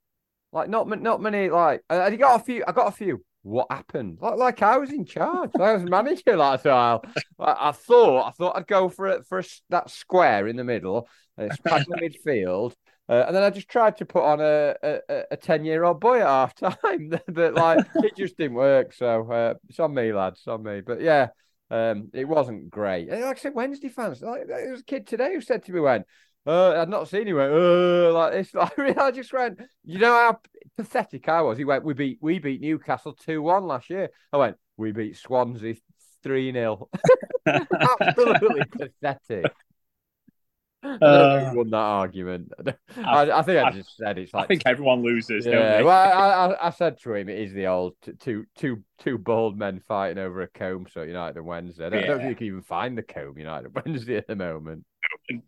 Like 0.52 0.70
not 0.70 0.88
not 1.02 1.22
many. 1.22 1.50
Like 1.50 1.84
I 1.90 2.16
got 2.16 2.42
a 2.42 2.44
few. 2.44 2.64
I 2.68 2.72
got 2.72 2.88
a 2.88 2.92
few 2.92 3.24
what 3.48 3.68
happened? 3.72 4.18
Like, 4.20 4.38
like 4.38 4.62
I 4.62 4.78
was 4.78 4.92
in 4.92 5.06
charge. 5.06 5.52
I 5.60 5.74
was 5.74 5.84
manager 5.84 6.36
last 6.36 6.66
while. 6.66 7.04
I, 7.40 7.70
I, 7.70 7.72
thought 7.72 8.28
I 8.28 8.32
thought 8.32 8.58
I'd 8.58 8.68
go 8.68 8.90
for 8.90 9.08
it 9.08 9.26
for 9.26 9.40
a, 9.40 9.44
that 9.70 9.90
square 9.90 10.48
in 10.48 10.58
the 10.58 10.64
middle, 10.64 11.08
It's 11.38 11.58
back 11.60 11.88
in 11.88 11.88
the 11.90 12.10
midfield, 12.10 12.74
uh, 13.10 13.26
and 13.28 13.36
then 13.36 13.44
I 13.44 13.50
just 13.50 13.70
tried 13.70 13.98
to 13.98 14.06
put 14.06 14.24
on 14.24 14.40
a 14.42 14.76
a, 15.32 15.38
ten 15.38 15.66
year 15.66 15.84
old 15.84 16.00
boy 16.00 16.20
at 16.20 16.28
half 16.28 16.56
time, 16.56 17.12
but 17.28 17.54
like 17.54 17.86
it 17.96 18.16
just 18.16 18.38
didn't 18.38 18.56
work. 18.56 18.94
So 18.94 19.32
uh, 19.32 19.54
it's 19.70 19.80
on 19.80 19.94
me, 19.94 20.14
lads, 20.14 20.40
it's 20.40 20.48
on 20.48 20.64
me. 20.64 20.82
But 20.82 21.02
yeah. 21.02 21.30
Um, 21.70 22.12
it 22.14 22.26
wasn't 22.26 22.70
great. 22.70 23.10
And 23.10 23.22
like 23.24 23.40
I 23.40 23.42
said, 23.42 23.54
Wednesday 23.54 23.90
fans, 23.90 24.22
like 24.22 24.48
there 24.48 24.72
was 24.72 24.80
a 24.80 24.86
kid 24.86 25.06
today 25.06 25.34
who 25.34 25.42
said 25.42 25.66
to 25.66 25.74
me, 25.74 25.82
"When 25.82 26.06
uh, 26.48 26.80
I'd 26.82 26.90
not 26.90 27.10
seen 27.10 27.28
him 27.28 27.36
went, 27.36 27.52
uh, 27.52 28.14
like 28.14 28.32
this. 28.32 28.54
Like, 28.54 28.98
I 28.98 29.12
just 29.12 29.34
went, 29.34 29.60
you 29.84 30.00
know 30.00 30.14
how 30.14 30.40
pathetic 30.78 31.28
I 31.28 31.42
was. 31.42 31.58
He 31.58 31.66
went, 31.66 31.84
we 31.84 31.94
beat 31.94 32.20
we 32.22 32.40
beat 32.40 32.62
Newcastle 32.62 33.14
2 33.14 33.42
1 33.42 33.66
last 33.66 33.90
year. 33.90 34.10
I 34.32 34.38
went, 34.38 34.56
we 34.78 34.94
beat 34.94 35.18
Swansea 35.18 35.76
3 36.24 36.54
0. 36.54 36.90
Absolutely 37.46 38.64
pathetic. 38.72 39.52
Uh, 40.84 41.52
won 41.54 41.70
that 41.72 41.78
argument. 41.78 42.52
I, 42.98 43.32
I, 43.32 43.42
think 43.42 43.58
I, 43.58 43.68
I, 43.68 43.72
just 43.72 43.98
said 43.98 44.18
it's 44.18 44.34
like. 44.34 44.44
I 44.44 44.48
think 44.48 44.64
everyone 44.66 45.02
loses. 45.02 45.46
Yeah. 45.46 45.82
well, 45.82 46.56
I, 46.62 46.68
I, 46.68 46.70
said 46.70 47.00
to 47.02 47.16
him, 47.16 47.30
it 47.30 47.40
is 47.40 47.54
the 47.54 47.68
old 47.68 47.96
two 48.20 48.46
two 48.58 48.84
two 49.00 49.18
bald 49.18 49.58
men 49.58 49.82
fighting 49.88 50.20
over 50.20 50.42
a 50.42 50.48
comb. 50.48 50.86
So 50.92 51.02
United 51.02 51.38
and 51.38 51.46
Wednesday. 51.46 51.88
I 51.88 51.90
don't, 51.90 52.02
yeah. 52.02 52.08
Don't 52.08 52.20
think 52.20 52.30
you 52.30 52.36
can 52.36 52.48
even 52.48 52.62
find 52.62 52.98
the 52.98 53.04
comb 53.04 53.38
United 53.38 53.74
Wednesday 53.86 54.18
at 54.18 54.28
the 54.28 54.36
moment. 54.36 54.86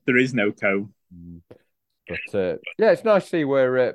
There 0.05 0.17
is 0.17 0.33
no 0.33 0.51
comb. 0.51 0.93
Mm. 1.15 1.41
But 2.07 2.39
uh, 2.39 2.57
yeah, 2.77 2.91
it's 2.91 3.03
nice 3.03 3.23
to 3.25 3.29
see 3.29 3.45
we're, 3.45 3.89
uh, 3.89 3.91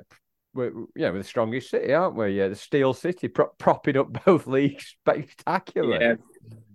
we're 0.53 0.71
yeah 0.95 1.09
we're 1.09 1.17
the 1.17 1.23
strongest 1.25 1.69
city, 1.69 1.93
aren't 1.93 2.15
we? 2.15 2.29
Yeah, 2.29 2.47
the 2.47 2.55
Steel 2.55 2.93
City 2.93 3.27
pro- 3.27 3.51
propping 3.59 3.97
up 3.97 4.23
both 4.25 4.47
leagues 4.47 4.95
spectacular. 5.01 6.01
Yeah, 6.01 6.15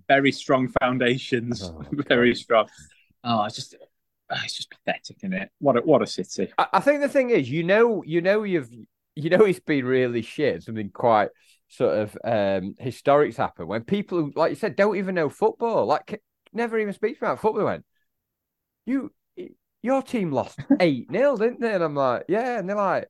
very 0.07 0.33
strong 0.33 0.69
foundations. 0.81 1.63
Oh, 1.63 1.83
very 2.09 2.35
strong. 2.35 2.69
Oh, 3.25 3.45
it's 3.45 3.57
just 3.57 3.75
oh, 4.31 4.41
it's 4.45 4.55
just 4.55 4.71
pathetic, 4.71 5.19
isn't 5.19 5.33
it? 5.33 5.51
What 5.59 5.77
a 5.77 5.81
what 5.81 6.03
a 6.03 6.07
city. 6.07 6.53
I, 6.59 6.67
I, 6.75 6.81
think 6.81 7.01
the 7.01 7.09
thing 7.09 7.31
is, 7.31 7.51
you 7.51 7.65
know, 7.65 8.03
you 8.05 8.21
know, 8.21 8.43
you've 8.43 8.71
you 9.17 9.31
know, 9.31 9.45
it's 9.45 9.61
been 9.61 9.85
really 9.85 10.23
shit. 10.23 10.63
Something 10.63 10.91
quite 10.91 11.31
sort 11.69 11.99
of 11.99 12.19
um 12.25 12.75
historics 12.81 13.37
happen 13.37 13.67
when 13.67 13.85
people 13.85 14.19
who, 14.19 14.33
like 14.35 14.51
you 14.51 14.57
said, 14.57 14.77
don't 14.77 14.97
even 14.97 15.15
know 15.15 15.29
football, 15.29 15.87
like 15.87 16.23
never 16.53 16.79
even 16.79 16.93
speak 16.93 17.19
about 17.19 17.41
football. 17.41 17.65
Went, 17.65 17.85
you, 18.87 19.13
your 19.83 20.03
team 20.03 20.33
lost 20.33 20.59
eight 20.81 21.09
0 21.11 21.37
didn't 21.37 21.61
they? 21.61 21.75
And 21.75 21.85
I'm 21.85 21.95
like, 21.95 22.25
yeah, 22.29 22.59
and 22.59 22.69
they're 22.69 22.77
like. 22.77 23.09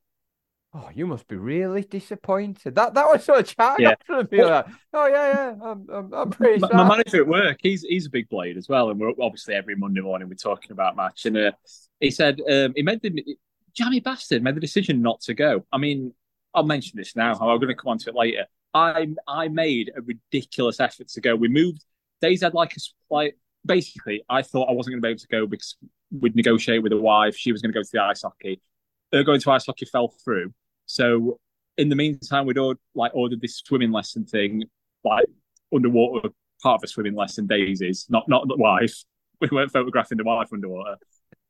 Oh, 0.73 0.89
you 0.93 1.05
must 1.05 1.27
be 1.27 1.35
really 1.35 1.81
disappointed. 1.81 2.75
That 2.75 2.93
that 2.93 3.05
was 3.05 3.25
sort 3.25 3.39
of 3.39 3.45
chat 3.45 3.79
yeah. 3.79 3.89
after. 4.09 4.15
Like, 4.15 4.65
oh 4.93 5.07
yeah, 5.07 5.33
yeah, 5.33 5.53
I'm 5.61 5.89
I'm, 5.89 6.13
I'm 6.13 6.29
pretty. 6.29 6.59
My, 6.59 6.69
my, 6.71 6.87
manager 6.87 7.17
at 7.21 7.27
work, 7.27 7.57
he's 7.61 7.81
he's 7.81 8.05
a 8.05 8.09
big 8.09 8.29
blade 8.29 8.55
as 8.55 8.69
well, 8.69 8.89
and 8.89 8.99
we're 8.99 9.11
obviously 9.21 9.53
every 9.53 9.75
Monday 9.75 9.99
morning 9.99 10.29
we're 10.29 10.35
talking 10.35 10.71
about 10.71 10.95
match. 10.95 11.25
And 11.25 11.35
uh, 11.35 11.51
he 11.99 12.09
said 12.09 12.39
um, 12.49 12.71
he 12.75 12.83
made 12.83 13.01
the 13.01 13.37
jammy 13.73 13.99
bastard 13.99 14.43
made 14.43 14.55
the 14.55 14.61
decision 14.61 15.01
not 15.01 15.19
to 15.21 15.33
go. 15.33 15.65
I 15.73 15.77
mean, 15.77 16.13
I'll 16.53 16.63
mention 16.63 16.97
this 16.97 17.15
now. 17.17 17.33
I'm 17.33 17.59
going 17.59 17.67
to 17.67 17.75
come 17.75 17.91
on 17.91 17.97
to 17.99 18.09
it 18.09 18.15
later. 18.15 18.45
I 18.73 19.07
I 19.27 19.49
made 19.49 19.91
a 19.95 20.01
ridiculous 20.01 20.79
effort 20.79 21.09
to 21.09 21.21
go. 21.21 21.35
We 21.35 21.49
moved. 21.49 21.83
Days 22.21 22.43
had 22.43 22.53
like 22.53 22.77
a 22.77 22.79
like 23.09 23.37
basically. 23.65 24.23
I 24.29 24.41
thought 24.41 24.69
I 24.69 24.71
wasn't 24.71 24.93
going 24.93 25.01
to 25.01 25.05
be 25.05 25.09
able 25.09 25.19
to 25.19 25.27
go 25.27 25.47
because 25.47 25.75
we'd 26.17 26.35
negotiate 26.35 26.81
with 26.81 26.93
a 26.93 26.97
wife. 26.97 27.35
She 27.35 27.51
was 27.51 27.61
going 27.61 27.73
to 27.73 27.77
go 27.77 27.83
to 27.83 27.89
the 27.91 28.01
ice 28.01 28.21
hockey. 28.21 28.61
Her 29.11 29.23
going 29.23 29.41
to 29.41 29.51
ice 29.51 29.65
hockey 29.65 29.85
fell 29.85 30.13
through. 30.23 30.53
So 30.91 31.39
in 31.77 31.89
the 31.89 31.95
meantime, 31.95 32.45
we'd 32.45 32.57
ordered, 32.57 32.79
like 32.95 33.13
ordered 33.15 33.41
this 33.41 33.57
swimming 33.65 33.91
lesson 33.91 34.25
thing, 34.25 34.63
like 35.03 35.25
underwater 35.73 36.29
part 36.61 36.79
of 36.79 36.83
a 36.83 36.87
swimming 36.87 37.15
lesson. 37.15 37.47
Daisies, 37.47 38.05
not 38.09 38.27
not 38.27 38.47
the 38.47 38.57
wife. 38.57 39.03
We 39.41 39.49
weren't 39.51 39.71
photographing 39.71 40.19
the 40.19 40.23
wife 40.23 40.49
underwater. 40.53 40.97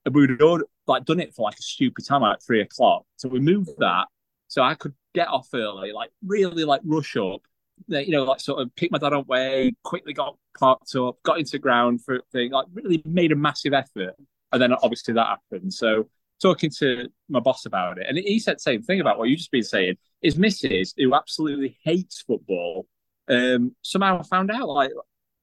And 0.05 0.15
we'd 0.15 0.41
all 0.41 0.61
like 0.87 1.03
done 1.03 1.19
it 1.19 1.35
for 1.35 1.41
like 1.41 1.59
a 1.59 1.61
stupid 1.61 2.05
time, 2.07 2.21
like 2.21 2.41
three 2.41 2.61
o'clock. 2.61 3.03
So 3.17 3.27
we 3.27 3.41
moved 3.41 3.71
that 3.79 4.05
so 4.47 4.61
I 4.61 4.75
could 4.75 4.93
get 5.13 5.27
off 5.27 5.49
early, 5.53 5.91
like 5.91 6.09
really 6.25 6.63
like 6.63 6.79
rush 6.85 7.17
up. 7.17 7.41
You 7.87 8.11
know, 8.11 8.23
like 8.23 8.39
sort 8.39 8.61
of 8.61 8.73
pick 8.77 8.93
my 8.93 8.97
dad 8.97 9.11
up 9.11 9.27
way, 9.27 9.73
quickly 9.83 10.13
got 10.13 10.37
parked 10.57 10.95
up, 10.95 11.21
got 11.23 11.39
into 11.39 11.59
ground 11.59 12.01
for 12.01 12.21
thing, 12.31 12.51
like 12.51 12.67
really 12.73 13.01
made 13.05 13.33
a 13.33 13.35
massive 13.35 13.73
effort. 13.73 14.15
And 14.53 14.61
then 14.61 14.73
obviously 14.73 15.13
that 15.15 15.39
happened. 15.51 15.73
So 15.73 16.07
talking 16.41 16.71
to 16.79 17.07
my 17.29 17.39
boss 17.39 17.65
about 17.65 17.97
it, 17.97 18.05
and 18.07 18.17
he 18.17 18.39
said 18.39 18.57
the 18.57 18.61
same 18.61 18.81
thing 18.81 19.01
about 19.01 19.17
what 19.17 19.29
you 19.29 19.37
just 19.37 19.51
been 19.51 19.63
saying. 19.63 19.97
His 20.21 20.37
missus, 20.37 20.93
who 20.97 21.13
absolutely 21.13 21.77
hates 21.83 22.21
football, 22.21 22.87
um, 23.29 23.75
somehow 23.81 24.21
found 24.23 24.51
out 24.51 24.67
like 24.67 24.91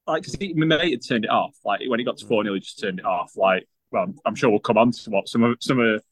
like 0.06 0.22
because 0.22 0.38
my 0.56 0.66
mate 0.66 0.92
had 0.92 1.06
turned 1.06 1.24
it 1.24 1.30
off. 1.30 1.56
Like 1.64 1.80
when 1.86 1.98
he 1.98 2.04
got 2.04 2.18
to 2.18 2.26
four 2.26 2.42
0 2.42 2.54
he 2.54 2.60
just 2.60 2.80
turned 2.80 2.98
it 2.98 3.04
off. 3.04 3.32
Like, 3.36 3.68
well, 3.90 4.12
I'm 4.24 4.34
sure 4.34 4.50
we'll 4.50 4.58
come 4.58 4.78
on 4.78 4.92
to 4.92 5.10
what 5.10 5.28
some 5.28 5.44
of 5.44 5.56
some 5.60 5.78
of 5.78 6.02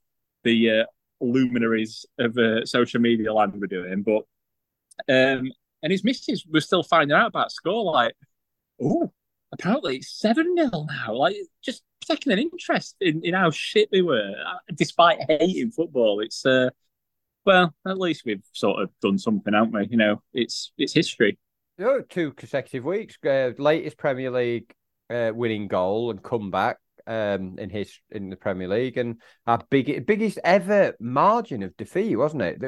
the 0.45 0.81
uh, 0.81 0.85
luminaries 1.21 2.07
of 2.19 2.37
uh, 2.39 2.65
social 2.65 3.01
media 3.01 3.33
land 3.33 3.61
were 3.61 3.67
doing, 3.67 4.03
but 4.03 4.23
um, 5.09 5.51
and 5.83 5.93
his 5.93 6.05
missus 6.05 6.45
was 6.47 6.65
still 6.65 6.83
finding 6.83 7.17
out 7.17 7.29
about 7.29 7.53
score. 7.53 7.85
Like, 7.85 8.15
oh, 8.81 9.13
apparently 9.53 9.97
it's 9.97 10.19
seven 10.19 10.57
0 10.57 10.87
now. 10.89 11.15
Like, 11.15 11.37
just 11.63 11.83
taking 12.07 12.33
an 12.33 12.39
interest 12.39 12.97
in, 13.01 13.25
in 13.25 13.35
how 13.35 13.51
shit 13.51 13.89
we 13.93 14.03
were, 14.03 14.35
uh, 14.47 14.59
despite 14.75 15.19
hating 15.29 15.71
football. 15.71 16.21
It's 16.21 16.45
uh, 16.45 16.71
well, 17.45 17.75
at 17.87 17.99
least 17.99 18.25
we've 18.25 18.45
sort 18.53 18.83
of 18.83 18.91
done 19.01 19.19
something, 19.19 19.55
haven't 19.55 19.73
we? 19.73 19.87
You 19.91 19.97
know, 19.97 20.23
it's 20.33 20.73
it's 20.77 20.93
history. 20.93 21.39
Two 22.09 22.33
consecutive 22.33 22.85
weeks. 22.85 23.17
Uh, 23.25 23.53
latest 23.59 23.99
Premier 23.99 24.31
League 24.31 24.73
uh, 25.11 25.31
winning 25.35 25.69
goal 25.69 26.11
and 26.11 26.23
comeback 26.23 26.79
um, 27.07 27.57
in 27.59 27.71
his 27.71 27.93
in 28.11 28.31
the 28.31 28.37
Premier 28.37 28.69
League, 28.69 28.97
and 28.97 29.21
our 29.47 29.61
big, 29.71 30.07
biggest 30.07 30.39
ever 30.43 30.95
margin 30.99 31.63
of 31.63 31.77
defeat, 31.77 32.17
wasn't 32.17 32.43
it? 32.43 32.61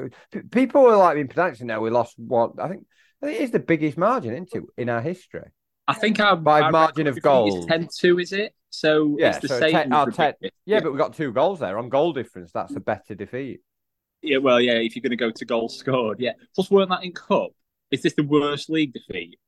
People 0.50 0.83
were 0.83 0.97
like 0.97 1.16
being 1.16 1.28
pronouncing 1.28 1.66
now 1.66 1.80
we 1.80 1.90
lost 1.90 2.14
what 2.18 2.52
I 2.61 2.68
think. 2.68 2.87
it 3.23 3.37
is 3.37 3.50
the 3.50 3.59
biggest 3.59 3.99
margin, 3.99 4.33
isn't 4.33 4.54
it, 4.54 4.62
in 4.76 4.88
our 4.88 5.00
history? 5.00 5.50
I 5.88 5.95
think 5.95 6.21
our 6.21 6.37
by 6.37 6.61
our 6.61 6.71
margin 6.71 7.07
of 7.07 7.21
goals, 7.21 7.66
ten 7.66 7.88
two, 7.92 8.18
is 8.18 8.33
it? 8.33 8.54
So 8.71 9.16
yeah, 9.18 9.30
it's 9.30 9.38
the 9.38 9.49
so 9.49 9.61
same. 9.61 9.73
Ten, 9.73 9.92
our 9.92 10.11
ten, 10.11 10.35
yeah, 10.40 10.50
yeah, 10.66 10.80
but 10.80 10.92
we 10.92 10.99
got 10.99 11.14
two 11.14 11.33
goals 11.33 11.61
there 11.61 11.78
on 11.78 11.88
goal 11.88 12.12
difference. 12.12 12.52
That's 12.52 12.76
a 12.76 12.80
better 12.80 13.14
defeat. 13.14 13.61
Yeah, 14.23 14.38
well, 14.38 14.61
yeah. 14.61 14.75
If 14.75 14.95
you're 14.95 15.02
going 15.02 15.11
to 15.11 15.16
go 15.16 15.30
to 15.30 15.45
goals 15.45 15.76
scored, 15.76 16.21
yeah. 16.21 16.33
Plus, 16.54 16.71
weren't 16.71 16.90
that 16.90 17.04
in 17.04 17.12
cup? 17.12 17.50
Is 17.90 18.02
this 18.02 18.14
the 18.14 18.23
worst 18.23 18.68
league 18.68 18.92
defeat? 18.92 19.38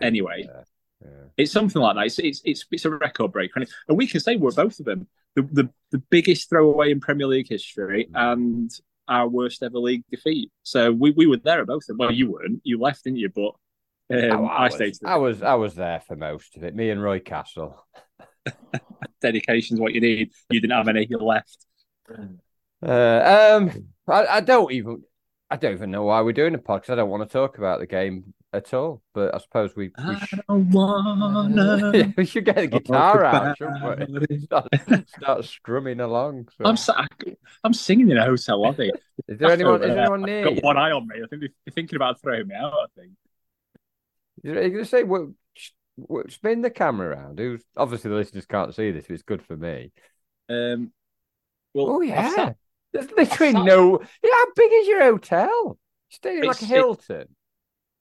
anyway, 0.00 0.46
yeah, 0.46 0.62
yeah. 1.02 1.08
it's 1.36 1.50
something 1.50 1.82
like 1.82 1.96
that. 1.96 2.06
It's, 2.06 2.18
it's 2.20 2.40
it's 2.44 2.64
it's 2.70 2.84
a 2.84 2.90
record 2.90 3.32
breaker, 3.32 3.60
and, 3.60 3.68
and 3.88 3.98
we 3.98 4.06
can 4.06 4.20
say 4.20 4.36
we're 4.36 4.52
both 4.52 4.78
of 4.78 4.86
them 4.86 5.08
the 5.34 5.42
the, 5.42 5.70
the 5.90 5.98
biggest 5.98 6.48
throwaway 6.48 6.90
in 6.90 7.00
Premier 7.00 7.26
League 7.26 7.48
history, 7.48 8.06
mm. 8.10 8.32
and 8.32 8.70
our 9.08 9.28
worst 9.28 9.62
ever 9.62 9.78
league 9.78 10.04
defeat. 10.10 10.50
So 10.62 10.92
we, 10.92 11.10
we 11.10 11.26
were 11.26 11.36
there 11.36 11.60
at 11.60 11.66
both 11.66 11.82
of 11.82 11.86
them. 11.88 11.98
Well, 11.98 12.12
you 12.12 12.30
weren't. 12.32 12.60
You 12.64 12.80
left, 12.80 13.04
didn't 13.04 13.18
you? 13.18 13.28
But 13.28 13.52
um, 14.12 14.18
oh, 14.32 14.46
I, 14.46 14.66
I, 14.66 14.68
was. 14.68 15.00
I 15.04 15.16
was 15.16 15.42
I 15.42 15.54
was 15.54 15.74
there 15.74 16.00
for 16.00 16.16
most 16.16 16.56
of 16.56 16.64
it. 16.64 16.74
Me 16.74 16.90
and 16.90 17.02
Roy 17.02 17.20
Castle. 17.20 17.82
Dedication's 19.22 19.80
what 19.80 19.94
you 19.94 20.00
need. 20.00 20.30
You 20.50 20.60
didn't 20.60 20.76
have 20.76 20.88
any. 20.88 21.06
You 21.08 21.18
left. 21.18 21.66
Uh, 22.86 23.56
um, 23.56 23.70
I, 24.06 24.26
I 24.26 24.40
don't 24.40 24.72
even. 24.72 25.02
I 25.50 25.56
don't 25.56 25.72
even 25.72 25.90
know 25.90 26.04
why 26.04 26.20
we're 26.20 26.32
doing 26.32 26.54
a 26.54 26.58
podcast. 26.58 26.90
I 26.90 26.94
don't 26.96 27.10
want 27.10 27.28
to 27.28 27.32
talk 27.32 27.58
about 27.58 27.80
the 27.80 27.86
game 27.86 28.34
at 28.52 28.72
all. 28.74 29.02
But 29.14 29.34
I 29.34 29.38
suppose 29.38 29.74
we 29.74 29.90
we, 29.96 30.14
I 30.14 30.18
sh- 30.18 30.34
don't 30.48 30.70
wanna. 30.70 32.12
we 32.16 32.26
should 32.26 32.44
get 32.44 32.56
the 32.56 32.66
guitar 32.66 33.24
out? 33.24 33.56
Start, 34.44 34.68
start 35.08 35.44
strumming 35.44 36.00
along. 36.00 36.48
So. 36.56 36.64
I'm 36.64 36.76
I'm 37.62 37.72
singing 37.72 38.10
in 38.10 38.16
a 38.16 38.24
hotel 38.24 38.60
lobby. 38.60 38.92
Is 39.28 39.38
there 39.38 39.50
anyone? 39.50 39.82
Is 39.82 39.88
there 39.88 40.00
anyone 40.00 40.22
near? 40.22 40.44
Got 40.44 40.56
you? 40.56 40.60
one 40.62 40.76
eye 40.76 40.90
on 40.90 41.06
me. 41.06 41.16
I 41.22 41.26
think 41.26 41.42
they're 41.42 41.72
thinking 41.74 41.96
about 41.96 42.20
throwing 42.20 42.48
me 42.48 42.54
out. 42.54 42.72
I 42.72 43.00
think. 43.00 43.12
Are 44.44 44.62
you 44.62 44.70
going 44.70 44.84
to 44.84 44.84
say, 44.84 45.02
well, 45.02 45.32
spin 46.28 46.62
the 46.62 46.70
camera 46.70 47.10
around? 47.10 47.38
Who's 47.38 47.62
obviously 47.76 48.10
the 48.10 48.16
listeners 48.16 48.46
can't 48.46 48.74
see 48.74 48.90
this, 48.90 49.06
but 49.06 49.14
it's 49.14 49.22
good 49.22 49.42
for 49.42 49.56
me. 49.56 49.92
Um. 50.48 50.92
Well, 51.72 51.88
Oh 51.88 52.00
yeah, 52.00 52.34
sat- 52.34 52.56
there's 52.92 53.10
literally 53.10 53.52
no. 53.54 54.00
Yeah, 54.22 54.30
how 54.32 54.44
big 54.54 54.70
is 54.72 54.86
your 54.88 55.02
hotel? 55.02 55.78
Staying 56.10 56.44
like 56.44 56.60
a 56.60 56.64
It's- 56.64 56.70
it- 56.70 56.74
Hilton. 56.74 57.28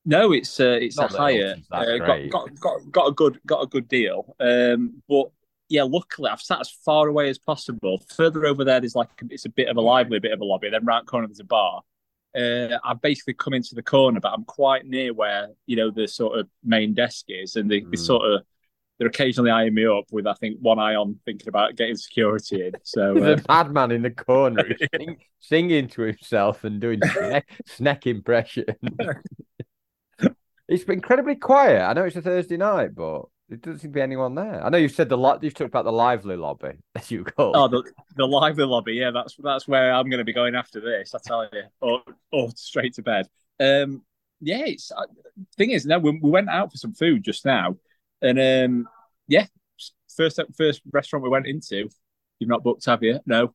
No, 0.05 0.33
it's 0.33 0.59
uh, 0.59 0.77
it's 0.81 0.97
Not 0.97 1.13
a 1.13 1.17
higher. 1.17 1.55
Uh, 1.71 1.97
got, 1.99 2.29
got 2.29 2.59
got 2.59 2.91
got 2.91 3.07
a 3.07 3.11
good 3.13 3.39
got 3.45 3.61
a 3.63 3.67
good 3.67 3.87
deal. 3.87 4.35
Um, 4.37 5.01
but 5.07 5.27
yeah, 5.69 5.83
luckily 5.83 6.29
I've 6.29 6.41
sat 6.41 6.59
as 6.59 6.69
far 6.69 7.07
away 7.07 7.29
as 7.29 7.39
possible. 7.39 8.03
Further 8.17 8.45
over 8.45 8.65
there, 8.65 8.81
there's 8.81 8.95
like 8.95 9.07
it's 9.29 9.45
a 9.45 9.49
bit 9.49 9.69
of 9.69 9.77
a 9.77 9.81
lively 9.81 10.19
bit 10.19 10.33
of 10.33 10.41
a 10.41 10.45
lobby. 10.45 10.69
Then 10.69 10.83
right 10.83 11.05
corner 11.05 11.27
there's 11.27 11.39
a 11.39 11.45
bar. 11.45 11.83
Uh, 12.35 12.77
I've 12.83 13.01
basically 13.01 13.35
come 13.35 13.53
into 13.53 13.75
the 13.75 13.83
corner, 13.83 14.19
but 14.19 14.33
I'm 14.33 14.45
quite 14.45 14.85
near 14.85 15.13
where 15.13 15.49
you 15.65 15.75
know 15.75 15.91
the 15.91 16.07
sort 16.07 16.39
of 16.39 16.47
main 16.63 16.93
desk 16.93 17.25
is, 17.29 17.55
and 17.55 17.69
they, 17.69 17.81
they 17.81 17.97
Mm. 17.97 18.05
sort 18.05 18.23
of 18.31 18.41
they're 18.97 19.07
occasionally 19.07 19.51
eyeing 19.51 19.73
me 19.73 19.85
up 19.85 20.05
with 20.11 20.27
I 20.27 20.33
think 20.33 20.57
one 20.61 20.79
eye 20.79 20.95
on 20.95 21.19
thinking 21.25 21.47
about 21.49 21.75
getting 21.75 21.95
security 21.95 22.67
in. 22.67 22.73
So 22.83 23.17
uh, 23.17 23.19
There's 23.19 23.39
a 23.41 23.43
madman 23.49 23.91
in 23.91 24.01
the 24.01 24.11
corner 24.11 24.65
sing, 24.95 25.17
singing 25.39 25.87
to 25.89 26.03
himself 26.03 26.63
and 26.63 26.79
doing 26.79 27.01
snack, 27.17 27.49
snack 27.65 28.07
impression. 28.07 28.65
it's 30.67 30.83
been 30.83 30.95
incredibly 30.95 31.35
quiet. 31.35 31.81
I 31.81 31.93
know 31.93 32.05
it's 32.05 32.15
a 32.15 32.21
Thursday 32.21 32.57
night, 32.57 32.95
but 32.95 33.23
there 33.53 33.71
doesn't 33.73 33.81
seem 33.81 33.91
to 33.91 33.95
be 33.95 34.01
anyone 34.01 34.33
there. 34.33 34.63
I 34.65 34.69
know 34.69 34.79
you've 34.79 34.93
said 34.93 35.09
the 35.09 35.17
lot. 35.17 35.43
You've 35.43 35.53
talked 35.53 35.67
about 35.69 35.85
the 35.85 35.91
lively 35.91 36.35
lobby, 36.35 36.71
as 36.95 37.11
you 37.11 37.23
call. 37.23 37.55
Oh, 37.55 37.67
the, 37.67 37.83
the 38.15 38.25
lively 38.25 38.65
lobby, 38.65 38.93
yeah, 38.93 39.11
that's 39.11 39.35
that's 39.37 39.67
where 39.67 39.93
I'm 39.93 40.09
going 40.09 40.17
to 40.17 40.23
be 40.23 40.33
going 40.33 40.55
after 40.55 40.79
this. 40.79 41.13
I 41.13 41.19
tell 41.23 41.47
you, 41.53 41.61
or 41.79 42.01
or 42.31 42.49
straight 42.55 42.95
to 42.95 43.03
bed. 43.03 43.27
Um, 43.59 44.01
yeah, 44.41 44.65
it's 44.65 44.91
uh, 44.91 45.05
thing 45.55 45.69
is, 45.69 45.85
no, 45.85 45.99
we, 45.99 46.19
we 46.19 46.31
went 46.31 46.49
out 46.49 46.71
for 46.71 46.77
some 46.77 46.93
food 46.93 47.23
just 47.23 47.45
now, 47.45 47.77
and 48.23 48.39
um, 48.39 48.87
yeah, 49.27 49.45
first 50.17 50.39
first 50.57 50.81
restaurant 50.91 51.23
we 51.23 51.29
went 51.29 51.45
into, 51.45 51.89
you've 52.39 52.49
not 52.49 52.63
booked, 52.63 52.85
have 52.85 53.03
you? 53.03 53.19
No, 53.27 53.53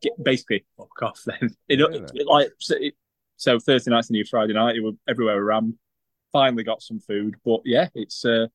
Get, 0.00 0.12
basically, 0.22 0.64
fuck 0.76 1.02
off 1.02 1.22
then. 1.26 1.56
It, 1.68 1.80
Really? 1.80 2.06
it- 2.14 2.26
like 2.28 2.50
so, 2.58 2.76
it, 2.78 2.94
so 3.36 3.58
Thursday 3.58 3.90
night's 3.90 4.06
the 4.08 4.12
new 4.12 4.24
Friday 4.24 4.52
night. 4.52 4.76
It 4.76 4.84
was 4.84 4.94
everywhere 5.08 5.42
around. 5.42 5.74
Finally 6.32 6.62
got 6.62 6.80
some 6.80 7.00
food, 7.00 7.34
but 7.44 7.62
yeah, 7.64 7.88
it's 7.96 8.24
uh, 8.24 8.46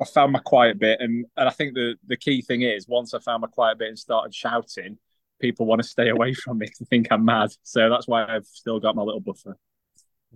I 0.00 0.04
found 0.04 0.32
my 0.32 0.38
quiet 0.38 0.78
bit, 0.78 1.00
and 1.00 1.26
and 1.36 1.48
I 1.48 1.52
think 1.52 1.74
the 1.74 1.96
the 2.06 2.16
key 2.16 2.42
thing 2.42 2.62
is 2.62 2.86
once 2.88 3.14
I 3.14 3.18
found 3.18 3.42
my 3.42 3.48
quiet 3.48 3.78
bit 3.78 3.88
and 3.88 3.98
started 3.98 4.34
shouting, 4.34 4.98
people 5.40 5.66
want 5.66 5.82
to 5.82 5.88
stay 5.88 6.08
away 6.08 6.34
from 6.34 6.58
me 6.58 6.68
they 6.78 6.84
think 6.86 7.08
I'm 7.10 7.24
mad. 7.24 7.50
So 7.62 7.90
that's 7.90 8.06
why 8.06 8.24
I've 8.24 8.46
still 8.46 8.80
got 8.80 8.96
my 8.96 9.02
little 9.02 9.20
buffer. 9.20 9.56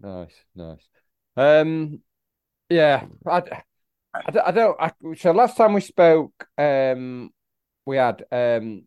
Nice, 0.00 0.34
nice. 0.54 0.88
Um, 1.36 2.00
yeah, 2.68 3.06
I, 3.26 3.42
I, 4.14 4.22
I 4.46 4.50
don't. 4.50 4.76
I, 4.80 4.92
so 5.16 5.32
last 5.32 5.56
time 5.56 5.74
we 5.74 5.80
spoke, 5.80 6.48
um, 6.58 7.30
we 7.86 7.96
had 7.96 8.24
um, 8.32 8.84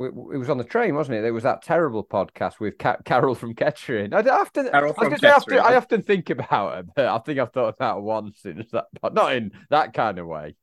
it 0.00 0.14
was 0.38 0.50
on 0.50 0.58
the 0.58 0.64
train, 0.64 0.94
wasn't 0.94 1.18
it? 1.18 1.22
There 1.22 1.32
was 1.32 1.44
that 1.44 1.62
terrible 1.62 2.04
podcast 2.04 2.58
with 2.60 2.78
Ca- 2.78 2.98
Carol 3.04 3.34
from 3.34 3.54
Kettering. 3.54 4.12
I 4.12 4.20
often, 4.20 4.68
Carol 4.68 4.92
I, 4.92 4.94
from 4.94 5.10
gonna 5.14 5.28
I 5.28 5.32
often, 5.36 5.54
Kettering. 5.56 5.72
I 5.72 5.76
often 5.76 6.02
think 6.02 6.30
about 6.30 6.74
her, 6.74 6.82
but 6.96 7.06
I 7.06 7.18
think 7.18 7.38
I've 7.38 7.52
thought 7.52 7.74
about 7.74 7.96
her 7.96 8.00
once 8.00 8.44
in 8.44 8.64
that, 8.72 8.86
but 9.00 9.14
not 9.14 9.34
in 9.34 9.52
that 9.70 9.94
kind 9.94 10.18
of 10.18 10.26
way. 10.26 10.56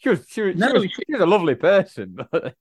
She 0.00 0.08
was, 0.10 0.24
she 0.28 0.42
was, 0.42 0.52
she 0.54 0.58
No, 0.58 0.72
was, 0.72 0.82
she- 0.84 1.12
was 1.12 1.20
a 1.20 1.26
lovely 1.26 1.54
person. 1.54 2.16
but- 2.30 2.54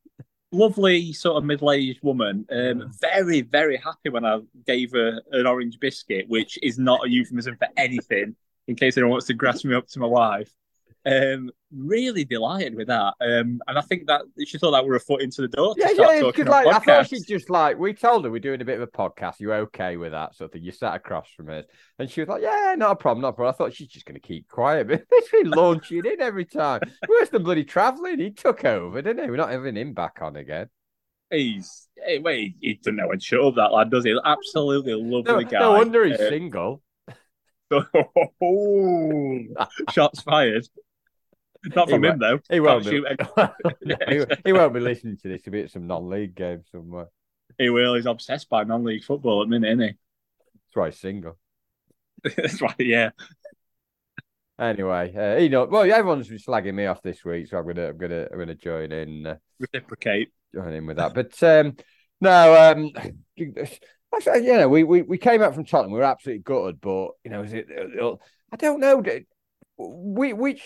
Lovely 0.54 1.14
sort 1.14 1.38
of 1.38 1.46
middle 1.46 1.72
aged 1.72 2.04
woman. 2.04 2.46
Um, 2.52 2.92
very 3.00 3.40
very 3.42 3.78
happy 3.78 4.10
when 4.10 4.26
I 4.26 4.40
gave 4.68 4.92
her 4.92 5.22
an 5.32 5.48
orange 5.48 5.80
biscuit, 5.80 6.26
which 6.28 6.60
is 6.62 6.78
not 6.78 7.06
a 7.06 7.10
euphemism 7.10 7.56
for 7.56 7.70
anything. 7.78 8.36
In 8.68 8.76
case 8.76 8.98
anyone 8.98 9.12
wants 9.12 9.28
to 9.28 9.34
grass 9.34 9.64
me 9.64 9.74
up 9.76 9.88
to 9.88 10.00
my 10.00 10.08
wife. 10.08 10.52
Um, 11.04 11.50
really 11.76 12.26
delighted 12.26 12.76
with 12.76 12.88
that. 12.88 13.16
Um, 13.22 13.60
and 13.68 13.78
I 13.78 13.82
think 13.82 14.06
that 14.08 14.22
she 14.46 14.58
thought 14.60 14.72
that 14.72 14.84
we 14.84 14.90
were 14.90 14.98
a 14.98 15.00
foot 15.00 15.22
into 15.22 15.42
the 15.42 15.48
door. 15.48 15.74
To 15.74 15.82
Yeah, 15.82 15.94
start 15.94 16.16
yeah, 16.16 16.22
talking 16.22 16.46
because 16.46 16.66
like 16.66 16.68
I 16.68 16.80
thought 16.80 17.08
she'd 17.08 17.26
just 17.28 17.50
like 17.50 17.80
we 17.80 17.94
told 17.94 18.24
her 18.26 18.30
we're 18.32 18.40
doing 18.40 18.62
a 18.62 18.66
bit 18.66 18.80
of 18.80 18.84
a 18.84 18.88
podcast. 18.88 19.40
You 19.40 19.52
okay 19.54 19.98
with 19.98 20.12
that 20.12 20.36
sort 20.36 20.50
of 20.50 20.54
thing? 20.54 20.64
You 20.64 20.72
sat 20.72 20.94
across 20.96 21.28
from 21.36 21.50
us, 21.50 21.66
and 21.98 22.10
she 22.10 22.22
was 22.22 22.30
like, 22.30 22.44
"Yeah, 22.44 22.76
not 22.78 22.92
a 22.92 22.96
problem, 22.96 23.22
not 23.22 23.30
a 23.30 23.34
problem." 23.34 23.54
I 23.54 23.58
thought 23.58 23.74
she's 23.74 23.88
just 23.88 24.06
going 24.06 24.20
to 24.20 24.28
keep 24.28 24.48
quiet, 24.48 24.88
but 24.90 25.04
it's 25.12 25.32
been 25.32 25.50
launching 25.50 26.06
in 26.06 26.22
every 26.22 26.46
time. 26.46 26.82
Worse 27.10 27.30
than 27.30 27.44
bloody 27.44 27.64
traveling. 27.64 28.20
He 28.20 28.32
took 28.32 28.64
over, 28.64 29.02
didn't 29.02 29.24
he? 29.24 29.30
We're 29.32 29.38
not 29.38 29.52
having 29.52 29.76
him 29.78 29.94
back 29.94 30.20
on 30.22 30.36
again. 30.36 30.70
He's 31.32 31.88
hey, 31.96 32.20
wait, 32.20 32.58
he 32.60 32.74
doesn't 32.76 32.98
know 32.98 33.08
when 33.08 33.20
to 33.20 33.24
shut 33.26 33.40
up 33.44 33.56
that 33.56 33.72
lad, 33.72 33.90
does 33.90 34.04
he? 34.04 34.16
Absolutely 34.24 35.02
No, 35.02 35.18
lovely 35.18 35.46
guy. 35.46 35.60
no 35.60 35.72
wonder 35.72 36.06
he's 36.06 36.20
Uh, 36.20 36.30
single. 36.30 36.84
oh, 38.42 39.40
shots 39.92 40.22
fired. 40.22 40.68
Not 41.63 41.89
from 41.89 42.04
him 42.04 42.19
though. 42.19 42.39
He 42.50 42.60
won't 42.60 42.86
be. 42.86 43.04
he, 44.10 44.26
he 44.45 44.54
won't 44.54 44.74
be 44.74 44.80
listening 44.80 45.17
to 45.17 45.28
this. 45.28 45.41
He'll 45.43 45.52
be 45.52 45.62
at 45.62 45.71
some 45.71 45.88
non-league 45.88 46.36
game 46.36 46.63
somewhere. 46.71 47.08
He 47.58 47.69
will. 47.69 47.95
He's 47.95 48.06
obsessed 48.06 48.50
by 48.50 48.63
non-league 48.63 49.04
football 49.04 49.41
at 49.41 49.45
the 49.45 49.60
minute, 49.60 49.67
isn't 49.67 49.80
he? 49.80 49.88
That's 49.88 50.76
why 50.76 50.89
he's 50.89 51.00
single. 51.00 51.38
That's 52.24 52.62
right. 52.62 52.76
Yeah. 52.80 53.12
Anyway, 54.60 55.13
uh, 55.15 55.39
you 55.39 55.50
know, 55.50 55.65
well, 55.65 55.91
everyone's 55.91 56.28
been 56.28 56.38
slagging 56.38 56.76
me 56.76 56.86
off 56.86 57.02
this 57.02 57.26
week, 57.26 57.47
so 57.47 57.58
I'm 57.58 57.65
gonna, 57.65 57.89
I'm 57.89 57.97
gonna, 57.97 58.28
I'm 58.32 58.38
gonna 58.38 58.56
join 58.56 58.91
in. 58.91 59.26
Uh, 59.26 59.36
Reciprocate. 59.60 60.30
join 60.54 60.74
in 60.74 60.86
with 60.86 60.97
that. 60.97 61.13
But 61.13 61.41
um, 61.43 61.76
no, 62.19 62.71
um, 62.71 62.91
actually, 64.15 64.45
you 64.45 64.58
know, 64.58 64.69
we, 64.69 64.84
we 64.84 65.02
we 65.02 65.17
came 65.17 65.41
out 65.41 65.56
from 65.56 65.65
Tottenham. 65.65 65.91
We 65.91 66.00
were 66.00 66.06
absolutely 66.06 66.43
gutted, 66.43 66.80
but 66.80 67.10
you 67.24 67.32
know, 67.32 67.41
is 67.41 67.54
it? 67.54 67.67
I 68.52 68.56
don't 68.56 68.80
know. 68.80 69.02
Which 69.78 70.62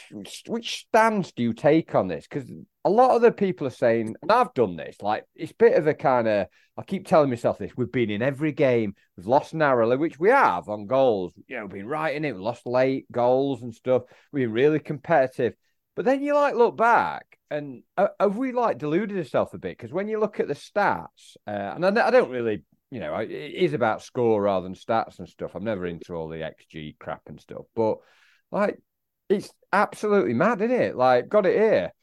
which 0.48 0.86
stance 0.88 1.32
do 1.32 1.44
you 1.44 1.54
take 1.54 1.96
on 1.96 2.08
this? 2.08 2.28
Because 2.30 2.52
a 2.84 2.89
lot 2.89 3.15
of 3.15 3.22
the 3.22 3.32
people 3.32 3.65
are 3.65 3.72
saying, 3.72 4.15
and 4.22 4.32
I've 4.32 4.54
done 4.54 4.76
this. 4.76 5.02
Like 5.02 5.24
it's 5.36 5.52
a 5.52 5.56
bit 5.56 5.78
of 5.78 5.88
a 5.88 5.94
kind 5.94 6.28
of. 6.28 6.48
I 6.78 6.84
keep 6.84 7.08
telling 7.08 7.30
myself 7.30 7.58
this. 7.58 7.72
We've 7.78 7.91
been 7.91 8.10
in 8.10 8.22
every 8.22 8.52
game. 8.52 8.96
We've 9.15 9.28
lost 9.28 9.54
narrowly, 9.54 9.96
which 9.96 10.20
we 10.20 10.30
have 10.30 10.68
on 10.68 10.88
goals. 10.88 11.32
You 11.48 11.56
know, 11.56 11.62
we've 11.63 11.72
been 11.72 11.88
right 11.88 12.13
in 12.13 12.26
it. 12.26 12.36
We 12.36 12.41
lost 12.41 12.68
late 12.68 13.10
goals 13.10 13.62
and 13.62 13.74
stuff. 13.74 14.04
We've 14.34 14.44
been 14.44 14.52
really 14.52 14.80
competitive. 14.80 15.54
But 15.96 16.04
then 16.04 16.22
you 16.22 16.36
like 16.36 16.56
look 16.56 16.76
back 16.76 17.36
and 17.50 17.84
uh, 17.98 18.08
have 18.20 18.38
we 18.38 18.52
like 18.52 18.78
deluded 18.78 19.18
ourselves 19.18 19.54
a 19.54 19.58
bit? 19.58 19.78
Because 19.78 19.94
when 19.94 20.08
you 20.08 20.20
look 20.20 20.39
at 20.39 20.48
the 20.48 20.54
stats, 20.54 21.38
uh, 21.48 21.74
and 21.76 21.86
I, 21.86 22.08
I 22.08 22.12
don't 22.12 22.30
really, 22.30 22.63
you 22.91 23.00
know, 23.00 23.15
it 23.15 23.32
is 23.32 23.74
about 23.74 24.04
score 24.04 24.41
rather 24.41 24.63
than 24.63 24.76
stats 24.76 25.20
and 25.20 25.30
stuff. 25.30 25.56
I'm 25.56 25.63
never 25.63 25.86
into 25.86 26.13
all 26.13 26.28
the 26.28 26.38
XG 26.38 26.98
crap 27.00 27.22
and 27.28 27.39
stuff, 27.39 27.65
but 27.76 27.98
like 28.52 28.80
it's 29.30 29.52
absolutely 29.72 30.34
mad, 30.34 30.62
isn't 30.62 30.76
it? 30.76 30.96
Like, 30.96 31.30
got 31.30 31.46
it 31.46 31.58
here. 31.58 31.94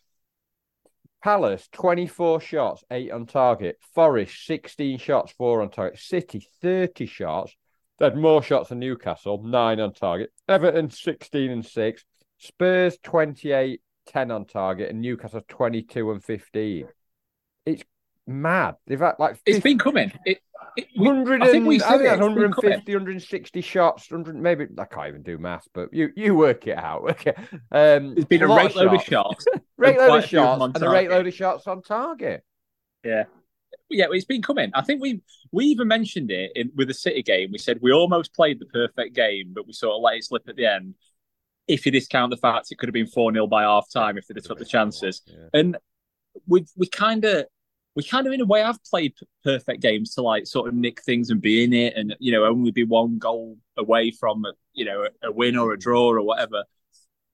Palace, 1.22 1.68
24 1.72 2.40
shots, 2.40 2.84
eight 2.90 3.12
on 3.12 3.26
target. 3.26 3.78
Forest, 3.94 4.44
16 4.44 4.98
shots, 4.98 5.32
four 5.32 5.62
on 5.62 5.70
target. 5.70 5.98
City, 6.00 6.46
30 6.60 7.06
shots. 7.06 7.54
They 7.98 8.06
had 8.06 8.16
more 8.16 8.42
shots 8.42 8.70
than 8.70 8.80
Newcastle, 8.80 9.42
nine 9.44 9.78
on 9.78 9.92
target. 9.92 10.32
Everton, 10.48 10.90
16 10.90 11.50
and 11.50 11.64
six. 11.64 12.04
Spurs, 12.38 12.98
28, 13.04 13.80
10 14.06 14.30
on 14.32 14.46
target. 14.46 14.90
And 14.90 15.00
Newcastle, 15.00 15.42
22 15.46 16.10
and 16.10 16.24
15. 16.24 16.88
Mad. 18.32 18.76
They've 18.86 18.98
had 18.98 19.14
like 19.18 19.34
50, 19.36 19.50
It's 19.52 19.60
been 19.60 19.78
coming. 19.78 20.12
It, 20.24 20.38
it, 20.76 20.86
we- 20.96 21.06
100 21.06 21.42
I 21.42 21.50
think 21.50 21.66
we 21.66 21.74
and- 21.76 21.82
said 21.82 21.88
I 21.88 21.98
think 21.98 22.02
it, 22.02 22.04
that's 22.04 22.14
it's 22.14 22.20
been 22.20 22.42
150, 22.50 22.92
160 22.94 23.60
shots, 23.60 24.10
100, 24.10 24.36
maybe 24.40 24.66
I 24.78 24.84
can't 24.86 25.08
even 25.08 25.22
do 25.22 25.36
maths, 25.38 25.68
but 25.74 25.92
you 25.92 26.10
you 26.16 26.34
work 26.34 26.66
it 26.66 26.76
out. 26.78 27.02
Okay. 27.10 27.34
Um, 27.70 28.14
It's 28.16 28.24
been 28.26 28.42
a 28.42 28.46
lot 28.48 28.56
rate 28.64 28.76
load 28.76 28.94
of 28.94 29.02
shots. 29.02 29.44
rate 29.76 29.98
and 29.98 29.98
load 29.98 30.08
of 30.08 30.14
a 30.14 30.18
of 30.18 30.24
shots, 30.24 30.62
and 30.74 30.82
a 30.84 30.88
rate 30.90 31.10
load 31.10 31.26
of 31.26 31.34
shots 31.34 31.66
on 31.66 31.82
target. 31.82 32.42
Yeah. 33.04 33.24
Yeah, 33.90 34.06
it's 34.10 34.24
been 34.24 34.40
coming. 34.40 34.70
I 34.74 34.80
think 34.80 35.02
we 35.02 35.20
we 35.50 35.66
even 35.66 35.86
mentioned 35.88 36.30
it 36.30 36.52
in, 36.54 36.70
with 36.74 36.88
the 36.88 36.94
City 36.94 37.22
game. 37.22 37.50
We 37.52 37.58
said 37.58 37.78
we 37.82 37.92
almost 37.92 38.34
played 38.34 38.58
the 38.58 38.64
perfect 38.66 39.14
game, 39.14 39.52
but 39.54 39.66
we 39.66 39.74
sort 39.74 39.94
of 39.96 40.00
let 40.02 40.16
it 40.16 40.24
slip 40.24 40.48
at 40.48 40.56
the 40.56 40.64
end. 40.64 40.94
If 41.68 41.84
you 41.84 41.92
discount 41.92 42.30
the 42.30 42.38
fact 42.38 42.68
it 42.72 42.78
could 42.78 42.88
have 42.88 42.94
been 42.94 43.06
4 43.06 43.32
0 43.34 43.46
by 43.46 43.62
half 43.64 43.90
time 43.92 44.16
if 44.16 44.26
they'd 44.26 44.36
have 44.38 44.44
took 44.44 44.58
the 44.58 44.64
chances. 44.64 45.20
Yeah. 45.26 45.48
And 45.52 45.76
we 46.46 46.64
we 46.76 46.86
kind 46.86 47.24
of 47.26 47.44
we 47.94 48.02
kind 48.02 48.26
of 48.26 48.32
in 48.32 48.40
a 48.40 48.46
way 48.46 48.60
have 48.60 48.82
played 48.84 49.14
p- 49.16 49.26
perfect 49.44 49.82
games 49.82 50.14
to 50.14 50.22
like 50.22 50.46
sort 50.46 50.68
of 50.68 50.74
nick 50.74 51.02
things 51.02 51.30
and 51.30 51.40
be 51.40 51.64
in 51.64 51.72
it, 51.72 51.94
and 51.96 52.14
you 52.18 52.32
know 52.32 52.44
only 52.44 52.70
be 52.70 52.84
one 52.84 53.18
goal 53.18 53.56
away 53.76 54.10
from 54.10 54.44
a, 54.44 54.52
you 54.72 54.84
know 54.84 55.04
a, 55.04 55.28
a 55.28 55.32
win 55.32 55.56
or 55.56 55.72
a 55.72 55.78
draw 55.78 56.10
or 56.10 56.22
whatever. 56.22 56.64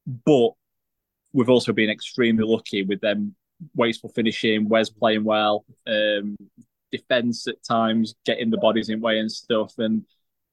But 0.07 0.51
we've 1.33 1.51
also 1.51 1.73
been 1.73 1.91
extremely 1.91 2.45
lucky 2.45 2.83
with 2.83 3.01
them 3.01 3.35
wasteful 3.75 4.11
finishing, 4.11 4.69
Wes 4.69 4.89
playing 4.89 5.25
well, 5.25 5.65
um, 5.87 6.37
defense 6.91 7.47
at 7.47 7.63
times, 7.63 8.15
getting 8.25 8.51
the 8.51 8.57
bodies 8.57 8.89
in 8.89 9.01
way 9.01 9.19
and 9.19 9.31
stuff. 9.31 9.75
And 9.79 10.05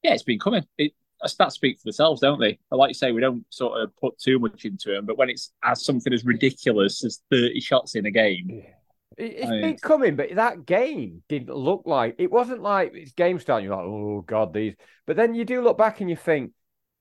yeah, 0.03 0.13
it's 0.13 0.23
been 0.23 0.39
coming. 0.39 0.65
It, 0.77 0.93
stats 1.25 1.53
speak 1.53 1.79
for 1.79 1.85
themselves, 1.85 2.21
don't 2.21 2.39
they? 2.39 2.59
Like 2.71 2.89
you 2.89 2.93
say, 2.93 3.11
we 3.11 3.21
don't 3.21 3.45
sort 3.49 3.81
of 3.81 3.95
put 3.97 4.17
too 4.19 4.39
much 4.39 4.65
into 4.65 4.91
them, 4.91 5.05
but 5.05 5.17
when 5.17 5.29
it's 5.29 5.51
as 5.63 5.83
something 5.83 6.13
as 6.13 6.25
ridiculous 6.25 7.03
as 7.03 7.21
30 7.31 7.59
shots 7.61 7.95
in 7.95 8.05
a 8.05 8.11
game. 8.11 8.63
It's 9.17 9.49
I 9.49 9.61
been 9.61 9.77
coming, 9.77 10.15
but 10.15 10.35
that 10.35 10.65
game 10.65 11.23
didn't 11.29 11.55
look 11.55 11.83
like 11.85 12.15
it 12.17 12.31
wasn't 12.31 12.61
like 12.61 12.91
it's 12.93 13.13
game 13.13 13.39
starting. 13.39 13.65
You're 13.67 13.75
like, 13.75 13.85
oh 13.85 14.23
god, 14.25 14.53
these. 14.53 14.75
But 15.05 15.15
then 15.15 15.35
you 15.35 15.45
do 15.45 15.61
look 15.61 15.77
back 15.77 16.01
and 16.01 16.09
you 16.09 16.15
think 16.15 16.51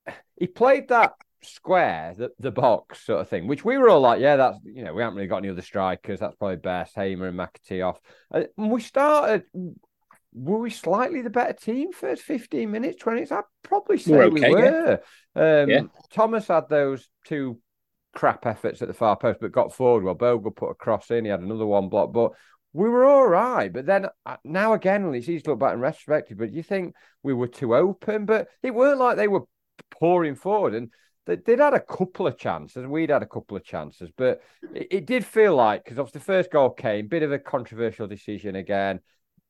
he 0.36 0.46
played 0.46 0.88
that 0.88 1.12
square, 1.42 2.14
the, 2.16 2.30
the 2.38 2.50
box 2.50 3.04
sort 3.04 3.20
of 3.20 3.28
thing, 3.28 3.46
which 3.46 3.64
we 3.64 3.78
were 3.78 3.88
all 3.88 4.00
like, 4.00 4.20
yeah, 4.20 4.36
that's 4.36 4.58
you 4.64 4.84
know, 4.84 4.94
we 4.94 5.02
haven't 5.02 5.16
really 5.16 5.28
got 5.28 5.38
any 5.38 5.50
other 5.50 5.62
strikers. 5.62 6.20
That's 6.20 6.36
probably 6.36 6.56
best. 6.56 6.94
Hamer 6.94 7.28
and 7.28 7.38
McAtee 7.38 7.86
off. 7.86 8.00
And 8.30 8.48
we 8.56 8.80
started. 8.80 9.44
Were 10.36 10.58
we 10.58 10.70
slightly 10.70 11.22
the 11.22 11.30
better 11.30 11.52
team 11.52 11.92
first 11.92 12.22
15 12.22 12.68
minutes, 12.68 12.96
20 13.00 13.30
I'd 13.30 13.42
probably 13.62 13.98
say 13.98 14.12
we're 14.12 14.24
okay, 14.24 14.48
we 14.48 14.54
were. 14.54 15.00
Yeah. 15.36 15.62
Um, 15.62 15.70
yeah. 15.70 15.80
Thomas 16.10 16.48
had 16.48 16.68
those 16.68 17.08
two 17.24 17.60
crap 18.14 18.46
efforts 18.46 18.82
at 18.82 18.88
the 18.88 18.94
far 18.94 19.16
post, 19.16 19.40
but 19.40 19.52
got 19.52 19.74
forward. 19.74 20.04
Well, 20.04 20.14
Bogle 20.14 20.50
put 20.50 20.70
a 20.70 20.74
cross 20.74 21.10
in. 21.10 21.24
He 21.24 21.30
had 21.30 21.40
another 21.40 21.66
one 21.66 21.88
block, 21.88 22.12
but 22.12 22.32
we 22.72 22.88
were 22.88 23.04
all 23.04 23.26
right. 23.26 23.72
But 23.72 23.86
then 23.86 24.06
uh, 24.26 24.36
now 24.44 24.72
again, 24.72 25.14
it's 25.14 25.28
easy 25.28 25.42
to 25.42 25.50
look 25.50 25.60
back 25.60 25.74
in 25.74 25.80
retrospective, 25.80 26.38
but 26.38 26.52
you 26.52 26.62
think 26.62 26.94
we 27.22 27.34
were 27.34 27.48
too 27.48 27.74
open, 27.74 28.26
but 28.26 28.48
it 28.62 28.74
weren't 28.74 28.98
like 28.98 29.16
they 29.16 29.28
were 29.28 29.44
pouring 29.90 30.34
forward. 30.34 30.74
And 30.74 30.90
they, 31.26 31.36
would 31.36 31.58
had 31.58 31.74
a 31.74 31.80
couple 31.80 32.26
of 32.26 32.36
chances, 32.36 32.86
we'd 32.86 33.10
had 33.10 33.22
a 33.22 33.26
couple 33.26 33.56
of 33.56 33.64
chances, 33.64 34.10
but 34.16 34.42
it, 34.74 34.88
it 34.90 35.06
did 35.06 35.24
feel 35.24 35.54
like 35.54 35.84
because 35.84 35.98
obviously 35.98 36.18
the 36.18 36.24
first 36.24 36.50
goal 36.50 36.70
came, 36.70 37.08
bit 37.08 37.22
of 37.22 37.32
a 37.32 37.38
controversial 37.38 38.06
decision 38.06 38.56
again. 38.56 39.00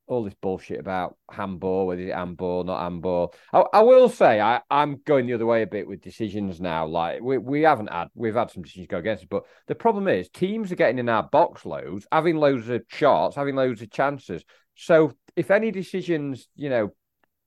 All 0.07 0.23
this 0.23 0.35
bullshit 0.35 0.81
about 0.81 1.17
handball, 1.31 1.87
whether 1.87 2.03
it's 2.03 2.15
handball, 2.15 2.59
or 2.59 2.65
not 2.65 2.83
handball. 2.83 3.35
I, 3.53 3.65
I 3.73 3.81
will 3.83 4.09
say 4.09 4.41
I, 4.41 4.61
I'm 4.71 5.01
going 5.07 5.27
the 5.27 5.33
other 5.35 5.47
way 5.47 5.63
a 5.63 5.67
bit 5.67 5.89
with 5.89 6.03
decisions 6.03 6.61
now. 6.61 6.87
Like 6.87 7.23
we, 7.23 7.39
we 7.39 7.63
haven't 7.63 7.91
had 7.91 8.09
we've 8.15 8.35
had 8.35 8.51
some 8.51 8.63
decisions 8.63 8.89
go 8.89 8.99
against 8.99 9.23
us, 9.23 9.29
but 9.31 9.45
the 9.67 9.75
problem 9.75 10.09
is 10.09 10.29
teams 10.29 10.71
are 10.71 10.77
getting 10.77 10.99
in 10.99 11.09
our 11.09 11.23
box 11.23 11.65
loads, 11.65 12.07
having 12.13 12.37
loads 12.37 12.69
of 12.69 12.83
shots, 12.89 13.37
having 13.37 13.57
loads 13.57 13.81
of 13.81 13.91
chances. 13.91 14.45
So 14.75 15.13
if 15.37 15.51
any 15.51 15.71
decisions, 15.71 16.49
you 16.55 16.69
know, 16.69 16.93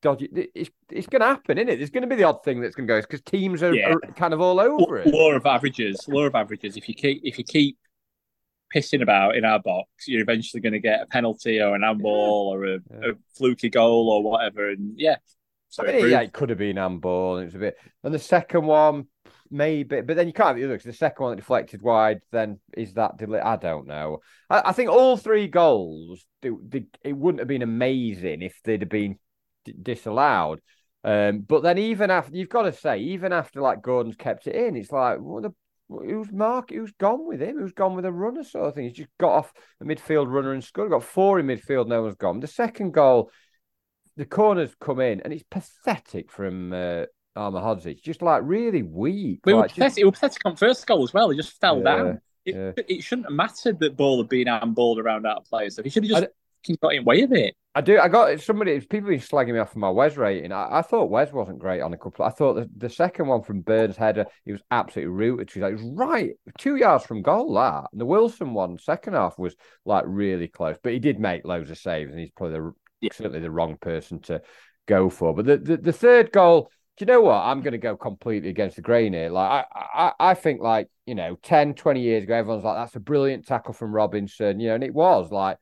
dodgy. 0.01 0.29
It's 0.53 0.69
it's 0.89 1.07
going 1.07 1.21
to 1.21 1.27
happen, 1.27 1.57
isn't 1.57 1.69
it? 1.69 1.77
There's 1.77 1.89
going 1.89 2.03
to 2.03 2.07
be 2.07 2.15
the 2.15 2.23
odd 2.23 2.43
thing 2.43 2.61
that's 2.61 2.75
going 2.75 2.87
to 2.87 2.93
go 2.93 3.01
because 3.01 3.21
teams 3.21 3.63
are, 3.63 3.73
yeah. 3.73 3.93
are, 3.93 3.99
kind 4.13 4.33
of 4.33 4.41
all 4.41 4.59
over 4.59 4.99
it. 4.99 5.07
Law 5.07 5.33
of 5.33 5.45
averages. 5.45 6.07
Law 6.07 6.25
of 6.25 6.35
averages. 6.35 6.77
If 6.77 6.87
you 6.87 6.95
keep 6.95 7.21
if 7.23 7.37
you 7.37 7.43
keep 7.43 7.77
pissing 8.73 9.01
about 9.01 9.35
in 9.35 9.45
our 9.45 9.59
box, 9.59 10.07
you're 10.07 10.21
eventually 10.21 10.61
going 10.61 10.73
to 10.73 10.79
get 10.79 11.01
a 11.01 11.05
penalty 11.07 11.59
or 11.59 11.75
an 11.75 11.83
handball 11.83 12.51
yeah. 12.51 12.57
or 12.57 12.65
a, 12.65 12.79
yeah. 12.91 13.11
a, 13.11 13.13
fluky 13.37 13.69
goal 13.69 14.09
or 14.09 14.23
whatever. 14.23 14.69
And 14.69 14.93
yeah, 14.97 15.17
so 15.69 15.85
I 15.85 15.93
mean, 15.93 16.09
yeah, 16.09 16.21
it 16.21 16.33
could 16.33 16.49
have 16.49 16.59
been 16.59 16.77
handball. 16.77 17.37
And 17.37 17.43
it 17.43 17.45
was 17.47 17.55
a 17.55 17.59
bit. 17.59 17.77
And 18.03 18.13
the 18.13 18.19
second 18.19 18.65
one, 18.65 19.07
maybe, 19.49 20.01
but 20.01 20.15
then 20.15 20.27
you 20.27 20.33
can't 20.33 20.49
have 20.49 20.57
the 20.57 20.65
other 20.65 20.73
because 20.73 20.85
the 20.85 20.93
second 20.93 21.23
one 21.23 21.31
that 21.31 21.41
deflected 21.41 21.81
wide. 21.81 22.21
Then 22.31 22.59
is 22.75 22.93
that? 22.93 23.17
Deli- 23.17 23.39
I 23.39 23.55
don't 23.55 23.87
know. 23.87 24.19
I, 24.49 24.63
I 24.65 24.71
think 24.73 24.89
all 24.89 25.17
three 25.17 25.47
goals. 25.47 26.25
They, 26.41 26.51
they, 26.67 26.85
it 27.03 27.15
wouldn't 27.15 27.39
have 27.39 27.47
been 27.47 27.61
amazing 27.63 28.41
if 28.41 28.59
they'd 28.63 28.81
have 28.81 28.89
been 28.89 29.17
disallowed. 29.81 30.61
Um, 31.03 31.39
but 31.39 31.63
then 31.63 31.77
even 31.77 32.11
after 32.11 32.35
you've 32.35 32.49
got 32.49 32.63
to 32.63 32.73
say, 32.73 32.99
even 32.99 33.31
after 33.31 33.61
like 33.61 33.81
Gordon's 33.81 34.15
kept 34.15 34.47
it 34.47 34.55
in, 34.55 34.75
it's 34.75 34.91
like 34.91 35.19
what 35.19 35.43
the 35.43 35.53
who's 35.89 36.31
Mark? 36.31 36.71
Who's 36.71 36.91
gone 36.93 37.27
with 37.27 37.41
him? 37.41 37.57
Who's 37.57 37.73
gone 37.73 37.95
with 37.95 38.05
a 38.05 38.11
runner 38.11 38.43
sort 38.43 38.67
of 38.67 38.75
thing? 38.75 38.85
He's 38.85 38.97
just 38.97 39.09
got 39.19 39.31
off 39.31 39.53
a 39.81 39.85
midfield 39.85 40.31
runner 40.31 40.53
and 40.53 40.63
scored. 40.63 40.91
Got 40.91 41.03
four 41.03 41.39
in 41.39 41.47
midfield. 41.47 41.87
No 41.87 42.03
one's 42.03 42.15
gone. 42.15 42.39
The 42.39 42.47
second 42.47 42.91
goal, 42.93 43.31
the 44.15 44.25
corners 44.25 44.75
come 44.79 44.99
in, 44.99 45.21
and 45.21 45.33
it's 45.33 45.45
pathetic 45.49 46.31
from 46.31 46.73
uh, 46.73 47.05
Ahmedhodzic. 47.35 48.01
Just 48.01 48.21
like 48.21 48.41
really 48.45 48.83
weak. 48.83 49.41
We 49.45 49.53
like, 49.53 49.63
were 49.63 49.67
pathetic. 49.67 49.89
Just... 49.89 49.97
It 49.99 50.05
was 50.05 50.13
pathetic 50.13 50.41
on 50.45 50.55
first 50.55 50.87
goal 50.87 51.03
as 51.03 51.13
well. 51.13 51.29
He 51.29 51.37
just 51.37 51.59
fell 51.59 51.77
yeah, 51.77 51.83
down. 51.83 52.21
It, 52.45 52.55
yeah. 52.55 52.71
it 52.87 53.03
shouldn't 53.03 53.27
have 53.27 53.35
mattered 53.35 53.79
that 53.79 53.97
ball 53.97 54.17
had 54.17 54.29
been 54.29 54.47
handballed 54.47 54.97
around 54.97 55.25
out 55.25 55.37
of 55.37 55.45
play. 55.45 55.69
So 55.69 55.83
he 55.83 55.89
should 55.89 56.09
have 56.09 56.29
just 56.63 56.81
got 56.81 56.95
in 56.95 57.03
way 57.03 57.21
of 57.21 57.31
it. 57.31 57.55
I 57.77 57.81
do. 57.81 57.99
I 57.99 58.07
got 58.07 58.41
somebody. 58.41 58.79
People 58.79 59.11
been 59.11 59.19
slagging 59.19 59.53
me 59.53 59.59
off 59.59 59.73
for 59.73 59.77
my 59.77 59.91
Wes 59.91 60.17
rating. 60.17 60.51
I, 60.51 60.79
I 60.79 60.81
thought 60.81 61.11
Wes 61.11 61.31
wasn't 61.31 61.59
great 61.59 61.81
on 61.81 61.93
a 61.93 61.97
couple. 61.97 62.25
I 62.25 62.31
thought 62.31 62.55
the, 62.55 62.67
the 62.75 62.89
second 62.89 63.27
one 63.27 63.43
from 63.43 63.61
Burns 63.61 63.95
header, 63.95 64.25
he 64.45 64.51
was 64.51 64.63
absolutely 64.71 65.13
rooted 65.13 65.49
to. 65.49 65.59
Like, 65.59 65.73
it 65.73 65.83
was 65.83 65.91
right 65.93 66.31
two 66.57 66.77
yards 66.77 67.05
from 67.05 67.21
goal. 67.21 67.53
That 67.53 67.83
and 67.91 68.01
the 68.01 68.05
Wilson 68.07 68.55
one, 68.55 68.79
second 68.79 69.13
half 69.13 69.37
was 69.37 69.55
like 69.85 70.05
really 70.07 70.47
close, 70.47 70.75
but 70.81 70.91
he 70.91 70.97
did 70.97 71.19
make 71.19 71.45
loads 71.45 71.69
of 71.69 71.77
saves, 71.77 72.09
and 72.09 72.19
he's 72.19 72.31
probably 72.31 72.57
the, 72.57 72.71
yeah. 73.01 73.09
certainly 73.13 73.41
the 73.41 73.51
wrong 73.51 73.77
person 73.79 74.21
to 74.21 74.41
go 74.87 75.11
for. 75.11 75.35
But 75.35 75.45
the, 75.45 75.57
the, 75.57 75.77
the 75.77 75.93
third 75.93 76.31
goal, 76.31 76.71
do 76.97 77.05
you 77.05 77.05
know 77.05 77.21
what? 77.21 77.43
I'm 77.43 77.61
going 77.61 77.73
to 77.73 77.77
go 77.77 77.95
completely 77.95 78.49
against 78.49 78.77
the 78.77 78.81
grain 78.81 79.13
here. 79.13 79.29
Like 79.29 79.67
I, 79.71 79.85
I, 79.93 80.13
I 80.31 80.33
think 80.33 80.61
like 80.61 80.89
you 81.05 81.13
know, 81.13 81.37
10, 81.43 81.75
20 81.75 82.01
years 82.01 82.23
ago, 82.23 82.33
everyone's 82.33 82.63
like, 82.63 82.75
that's 82.75 82.95
a 82.95 82.99
brilliant 82.99 83.45
tackle 83.45 83.75
from 83.75 83.93
Robinson, 83.93 84.59
you 84.59 84.69
know, 84.69 84.75
and 84.75 84.83
it 84.83 84.95
was 84.95 85.31
like 85.31 85.57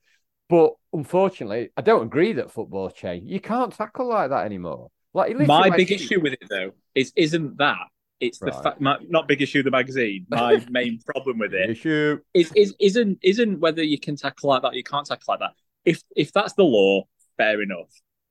but 0.49 0.73
unfortunately, 0.93 1.69
I 1.75 1.81
don't 1.81 2.03
agree 2.03 2.33
that 2.33 2.51
football 2.51 2.89
changed. 2.89 3.27
You 3.27 3.39
can't 3.39 3.73
tackle 3.73 4.07
like 4.07 4.29
that 4.29 4.45
anymore. 4.45 4.89
Like 5.13 5.35
my 5.39 5.69
big 5.69 5.91
issue 5.91 6.19
with 6.19 6.33
it 6.33 6.43
though 6.49 6.71
is 6.93 7.13
isn't 7.15 7.57
that 7.57 7.87
it's 8.19 8.41
right. 8.41 8.53
the 8.53 8.61
fact 8.61 8.81
not 8.81 9.27
big 9.27 9.41
issue 9.41 9.63
the 9.63 9.71
magazine. 9.71 10.25
My 10.29 10.63
main 10.69 10.99
problem 11.05 11.39
with 11.39 11.53
it 11.53 11.69
issue 11.69 12.19
is, 12.33 12.51
is 12.55 12.75
isn't 12.79 13.19
isn't 13.21 13.59
whether 13.59 13.83
you 13.83 13.99
can 13.99 14.15
tackle 14.15 14.49
like 14.49 14.61
that 14.61 14.73
or 14.73 14.75
you 14.75 14.83
can't 14.83 15.05
tackle 15.05 15.25
like 15.27 15.39
that. 15.39 15.53
If 15.83 16.01
if 16.15 16.31
that's 16.33 16.53
the 16.53 16.63
law, 16.63 17.03
fair 17.37 17.61
enough. 17.61 17.89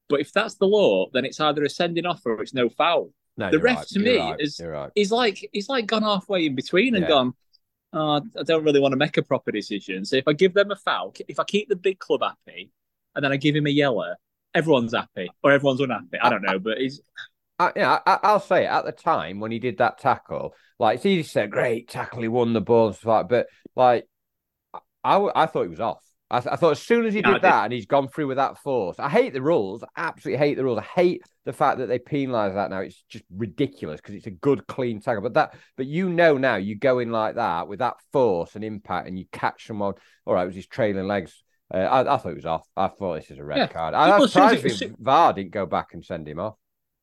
But 0.08 0.20
if 0.20 0.32
that's 0.32 0.56
the 0.56 0.66
law, 0.66 1.06
then 1.12 1.24
it's 1.24 1.40
either 1.40 1.64
a 1.64 1.70
sending 1.70 2.06
off 2.06 2.20
or 2.26 2.42
it's 2.42 2.54
no 2.54 2.68
foul. 2.68 3.12
No, 3.36 3.50
the 3.50 3.58
ref 3.58 3.78
right. 3.78 3.86
to 3.88 3.98
me 3.98 4.18
right. 4.18 4.36
is 4.38 4.60
right. 4.62 4.90
is 4.94 5.10
like 5.10 5.48
he's 5.52 5.68
like 5.68 5.86
gone 5.86 6.02
halfway 6.02 6.46
in 6.46 6.54
between 6.54 6.94
and 6.94 7.02
yeah. 7.02 7.08
gone 7.08 7.34
oh, 7.94 8.20
I 8.38 8.42
don't 8.42 8.64
really 8.64 8.80
want 8.80 8.92
to 8.92 8.96
make 8.96 9.16
a 9.16 9.22
proper 9.22 9.50
decision. 9.50 10.04
So 10.04 10.16
if 10.16 10.28
I 10.28 10.32
give 10.32 10.54
them 10.54 10.70
a 10.70 10.76
foul, 10.76 11.14
if 11.28 11.38
I 11.38 11.44
keep 11.44 11.68
the 11.68 11.76
big 11.76 11.98
club 11.98 12.22
happy, 12.22 12.70
and 13.14 13.24
then 13.24 13.32
I 13.32 13.36
give 13.36 13.54
him 13.54 13.66
a 13.66 13.70
yellow, 13.70 14.14
everyone's 14.54 14.94
happy 14.94 15.30
or 15.42 15.52
everyone's 15.52 15.80
unhappy. 15.80 16.18
I 16.20 16.30
don't 16.30 16.42
know, 16.42 16.58
but 16.58 16.78
he's. 16.78 17.00
I, 17.56 17.70
yeah, 17.76 18.00
I, 18.04 18.32
will 18.32 18.40
say 18.40 18.64
it, 18.64 18.68
at 18.68 18.84
the 18.84 18.90
time 18.90 19.38
when 19.38 19.52
he 19.52 19.60
did 19.60 19.78
that 19.78 19.98
tackle, 19.98 20.56
like 20.80 20.96
it's 20.96 21.06
easy 21.06 21.22
to 21.22 21.28
say, 21.28 21.46
great 21.46 21.88
tackle, 21.88 22.20
he 22.20 22.26
won 22.26 22.52
the 22.52 22.60
ball 22.60 22.88
and 22.88 22.96
stuff 22.96 23.06
like, 23.06 23.28
but 23.28 23.46
like 23.76 24.08
I, 25.04 25.24
I 25.34 25.46
thought 25.46 25.62
he 25.62 25.68
was 25.68 25.78
off. 25.78 26.03
I, 26.30 26.38
I, 26.38 26.56
thought 26.56 26.72
as 26.72 26.82
soon 26.82 27.04
as 27.06 27.14
he 27.14 27.22
did 27.22 27.42
that 27.42 27.64
and 27.64 27.72
he's 27.72 27.86
gone 27.86 28.08
through 28.08 28.28
with 28.28 28.38
that 28.38 28.58
force, 28.58 28.98
I 28.98 29.08
hate 29.08 29.32
the 29.32 29.42
rules. 29.42 29.82
I 29.82 29.88
absolutely 30.08 30.38
hate 30.38 30.56
the 30.56 30.64
rules. 30.64 30.78
I 30.78 31.00
hate 31.00 31.22
the 31.44 31.52
fact 31.52 31.78
that 31.78 31.86
they 31.86 31.98
penalise 31.98 32.54
that 32.54 32.70
now. 32.70 32.80
It's 32.80 33.04
just 33.08 33.24
ridiculous 33.34 34.00
because 34.00 34.14
it's 34.14 34.26
a 34.26 34.30
good, 34.30 34.66
clean 34.66 35.00
tackle. 35.00 35.22
But 35.22 35.34
that, 35.34 35.54
but 35.76 35.86
you 35.86 36.08
know 36.08 36.38
now, 36.38 36.56
you 36.56 36.76
go 36.76 36.98
in 36.98 37.12
like 37.12 37.34
that 37.36 37.68
with 37.68 37.80
that 37.80 37.96
force 38.12 38.54
and 38.54 38.64
impact, 38.64 39.06
and 39.06 39.18
you 39.18 39.26
catch 39.32 39.66
someone. 39.66 39.94
All 40.24 40.34
right, 40.34 40.44
it 40.44 40.46
was 40.46 40.56
his 40.56 40.66
trailing 40.66 41.06
legs. 41.06 41.42
Uh, 41.72 41.78
I, 41.78 42.00
I, 42.14 42.16
thought 42.18 42.32
it 42.32 42.36
was 42.36 42.46
off. 42.46 42.66
I 42.76 42.88
thought 42.88 43.16
this 43.16 43.30
is 43.30 43.38
a 43.38 43.44
red 43.44 43.58
yeah. 43.58 43.66
card. 43.66 43.94
I, 43.94 44.18
was 44.18 44.32
surprised 44.32 44.64
if 44.64 44.92
VAR 44.98 45.32
didn't 45.32 45.52
go 45.52 45.66
back 45.66 45.94
and 45.94 46.04
send 46.04 46.28
him 46.28 46.40
off. 46.40 46.54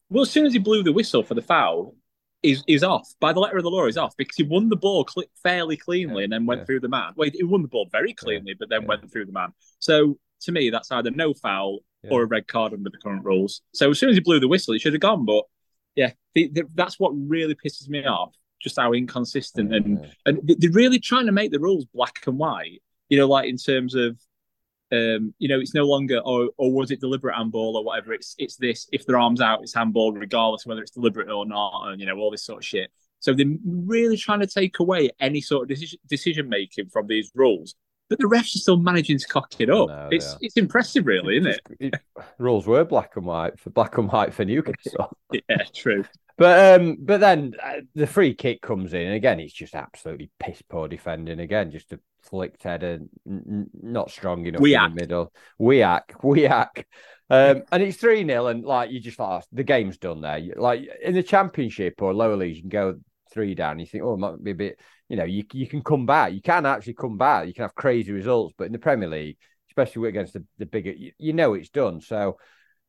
Well, 0.09 0.23
as 0.23 0.31
soon 0.31 0.45
as 0.45 0.53
he 0.53 0.59
blew 0.59 0.83
the 0.83 0.93
whistle 0.93 1.23
for 1.23 1.35
the 1.35 1.41
foul, 1.41 1.95
is 2.43 2.63
is 2.67 2.83
off 2.83 3.13
by 3.19 3.33
the 3.33 3.39
letter 3.39 3.57
of 3.57 3.63
the 3.63 3.69
law. 3.69 3.85
Is 3.85 3.97
off 3.97 4.15
because 4.17 4.35
he 4.35 4.43
won 4.43 4.69
the 4.69 4.75
ball 4.75 5.07
cl- 5.07 5.27
fairly 5.43 5.77
cleanly 5.77 6.17
yeah, 6.17 6.23
and 6.23 6.33
then 6.33 6.45
went 6.45 6.61
yeah. 6.61 6.65
through 6.65 6.79
the 6.81 6.89
man. 6.89 7.13
Well, 7.15 7.29
he 7.33 7.43
won 7.43 7.61
the 7.61 7.67
ball 7.67 7.87
very 7.91 8.13
cleanly, 8.13 8.51
yeah, 8.51 8.55
but 8.59 8.69
then 8.69 8.85
went 8.85 9.11
through 9.11 9.25
the 9.25 9.31
man. 9.31 9.53
So 9.79 10.17
to 10.41 10.51
me, 10.51 10.69
that's 10.69 10.91
either 10.91 11.11
no 11.11 11.33
foul 11.33 11.79
or 12.09 12.23
a 12.23 12.25
red 12.25 12.47
card 12.47 12.73
under 12.73 12.89
the 12.89 12.97
current 12.97 13.23
rules. 13.23 13.61
So 13.73 13.91
as 13.91 13.99
soon 13.99 14.09
as 14.09 14.15
he 14.15 14.21
blew 14.21 14.39
the 14.39 14.47
whistle, 14.47 14.73
he 14.73 14.79
should 14.79 14.93
have 14.93 15.01
gone. 15.01 15.23
But 15.23 15.43
yeah, 15.95 16.13
the, 16.33 16.47
the, 16.47 16.63
that's 16.73 16.99
what 16.99 17.11
really 17.11 17.55
pisses 17.55 17.87
me 17.87 18.05
off. 18.05 18.33
Just 18.59 18.79
how 18.79 18.93
inconsistent 18.93 19.73
and 19.73 20.07
and 20.25 20.39
they're 20.43 20.71
really 20.71 20.99
trying 20.99 21.25
to 21.25 21.31
make 21.31 21.51
the 21.51 21.59
rules 21.59 21.85
black 21.93 22.23
and 22.27 22.37
white. 22.37 22.81
You 23.09 23.17
know, 23.17 23.27
like 23.27 23.49
in 23.49 23.57
terms 23.57 23.95
of 23.95 24.19
um, 24.91 25.33
you 25.39 25.47
know, 25.47 25.59
it's 25.59 25.73
no 25.73 25.83
longer 25.83 26.17
or 26.19 26.43
oh, 26.43 26.49
or 26.57 26.73
was 26.73 26.91
it 26.91 26.99
deliberate 26.99 27.35
handball 27.35 27.77
or 27.77 27.83
whatever. 27.83 28.13
It's 28.13 28.35
it's 28.37 28.57
this. 28.57 28.87
If 28.91 29.05
their 29.05 29.17
arms 29.17 29.41
out, 29.41 29.61
it's 29.61 29.73
handball, 29.73 30.11
regardless 30.11 30.65
of 30.65 30.69
whether 30.69 30.81
it's 30.81 30.91
deliberate 30.91 31.29
or 31.29 31.45
not, 31.45 31.87
and 31.87 31.99
you 31.99 32.05
know 32.05 32.17
all 32.17 32.31
this 32.31 32.43
sort 32.43 32.59
of 32.59 32.65
shit. 32.65 32.91
So 33.19 33.33
they're 33.33 33.45
really 33.65 34.17
trying 34.17 34.39
to 34.39 34.47
take 34.47 34.79
away 34.79 35.11
any 35.19 35.41
sort 35.41 35.63
of 35.63 35.69
decision 35.69 35.99
decision 36.09 36.49
making 36.49 36.89
from 36.89 37.07
these 37.07 37.31
rules. 37.33 37.75
But 38.09 38.19
the 38.19 38.25
refs 38.25 38.55
are 38.55 38.59
still 38.59 38.77
managing 38.77 39.19
to 39.19 39.27
cock 39.27 39.53
it 39.59 39.69
up. 39.69 39.87
No, 39.87 40.09
it's 40.11 40.35
it's 40.41 40.57
impressive, 40.57 41.05
really, 41.05 41.37
isn't 41.37 41.51
it? 41.51 41.61
it? 41.79 41.93
Rules 42.37 42.67
were 42.67 42.83
black 42.83 43.15
and 43.15 43.25
white 43.25 43.57
for 43.57 43.69
black 43.69 43.97
and 43.97 44.11
white 44.11 44.33
for 44.33 44.43
Newcastle. 44.43 45.15
yeah, 45.31 45.63
true. 45.73 46.03
But 46.37 46.81
um, 46.81 46.97
but 46.99 47.21
then 47.21 47.53
uh, 47.63 47.81
the 47.95 48.07
free 48.07 48.33
kick 48.33 48.61
comes 48.61 48.93
in, 48.93 49.01
and 49.03 49.15
again, 49.15 49.39
it's 49.39 49.53
just 49.53 49.75
absolutely 49.75 50.29
piss 50.39 50.61
poor 50.61 50.89
defending. 50.89 51.39
Again, 51.39 51.71
just 51.71 51.93
a 51.93 51.99
flicked 52.23 52.63
header, 52.63 52.99
n- 53.27 53.69
not 53.73 54.11
strong 54.11 54.45
enough 54.45 54.61
we 54.61 54.75
in 54.75 54.83
the 54.83 55.01
middle. 55.01 55.33
We 55.57 55.81
act, 55.81 56.23
we 56.23 56.47
act. 56.47 56.85
Um, 57.29 57.63
and 57.71 57.81
it's 57.81 57.97
3 57.97 58.25
0, 58.25 58.47
and 58.47 58.65
like 58.65 58.91
you 58.91 58.99
just 58.99 59.19
like 59.19 59.43
the 59.51 59.63
game's 59.63 59.97
done 59.97 60.21
there. 60.21 60.41
Like 60.57 60.81
in 61.01 61.13
the 61.13 61.23
championship 61.23 62.01
or 62.01 62.13
lower 62.13 62.35
leagues, 62.35 62.57
you 62.57 62.63
can 62.63 62.69
go 62.69 62.95
three 63.31 63.55
down. 63.55 63.79
You 63.79 63.85
think, 63.85 64.03
oh, 64.03 64.13
it 64.13 64.17
might 64.17 64.43
be 64.43 64.51
a 64.51 64.55
bit, 64.55 64.79
you 65.07 65.15
know, 65.15 65.23
you, 65.23 65.45
you 65.53 65.67
can 65.67 65.81
come 65.81 66.05
back. 66.05 66.33
You 66.33 66.41
can 66.41 66.65
actually 66.65 66.95
come 66.95 67.17
back. 67.17 67.47
You 67.47 67.53
can 67.53 67.63
have 67.63 67.75
crazy 67.75 68.11
results, 68.11 68.53
but 68.57 68.65
in 68.65 68.73
the 68.73 68.79
Premier 68.79 69.07
League, 69.07 69.37
especially 69.69 70.09
against 70.09 70.33
the, 70.33 70.43
the 70.57 70.65
bigger. 70.65 70.91
You, 70.91 71.11
you 71.17 71.33
know 71.33 71.53
it's 71.53 71.69
done. 71.69 72.01
So 72.01 72.37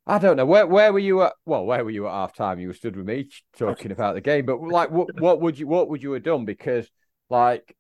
I 0.07 0.18
don't 0.18 0.37
know 0.37 0.47
where 0.47 0.66
where 0.66 0.92
were 0.92 0.99
you 0.99 1.23
at. 1.23 1.35
Well, 1.47 1.64
where 1.64 1.85
were 1.85 1.90
you 1.90 2.09
at 2.09 2.12
half 2.12 2.35
time? 2.35 2.59
You 2.59 2.68
were 2.68 2.75
stood 2.75 2.97
with 2.97 3.07
me 3.07 3.29
talking 3.57 3.92
about 3.92 4.14
the 4.14 4.21
game, 4.21 4.47
but 4.47 4.61
like, 4.61 4.90
what 4.90 5.21
what 5.21 5.40
would 5.40 5.59
you 5.59 5.68
what 5.68 5.88
would 5.88 6.03
you 6.03 6.12
have 6.12 6.25
done? 6.25 6.45
Because 6.45 6.90
like 7.31 7.77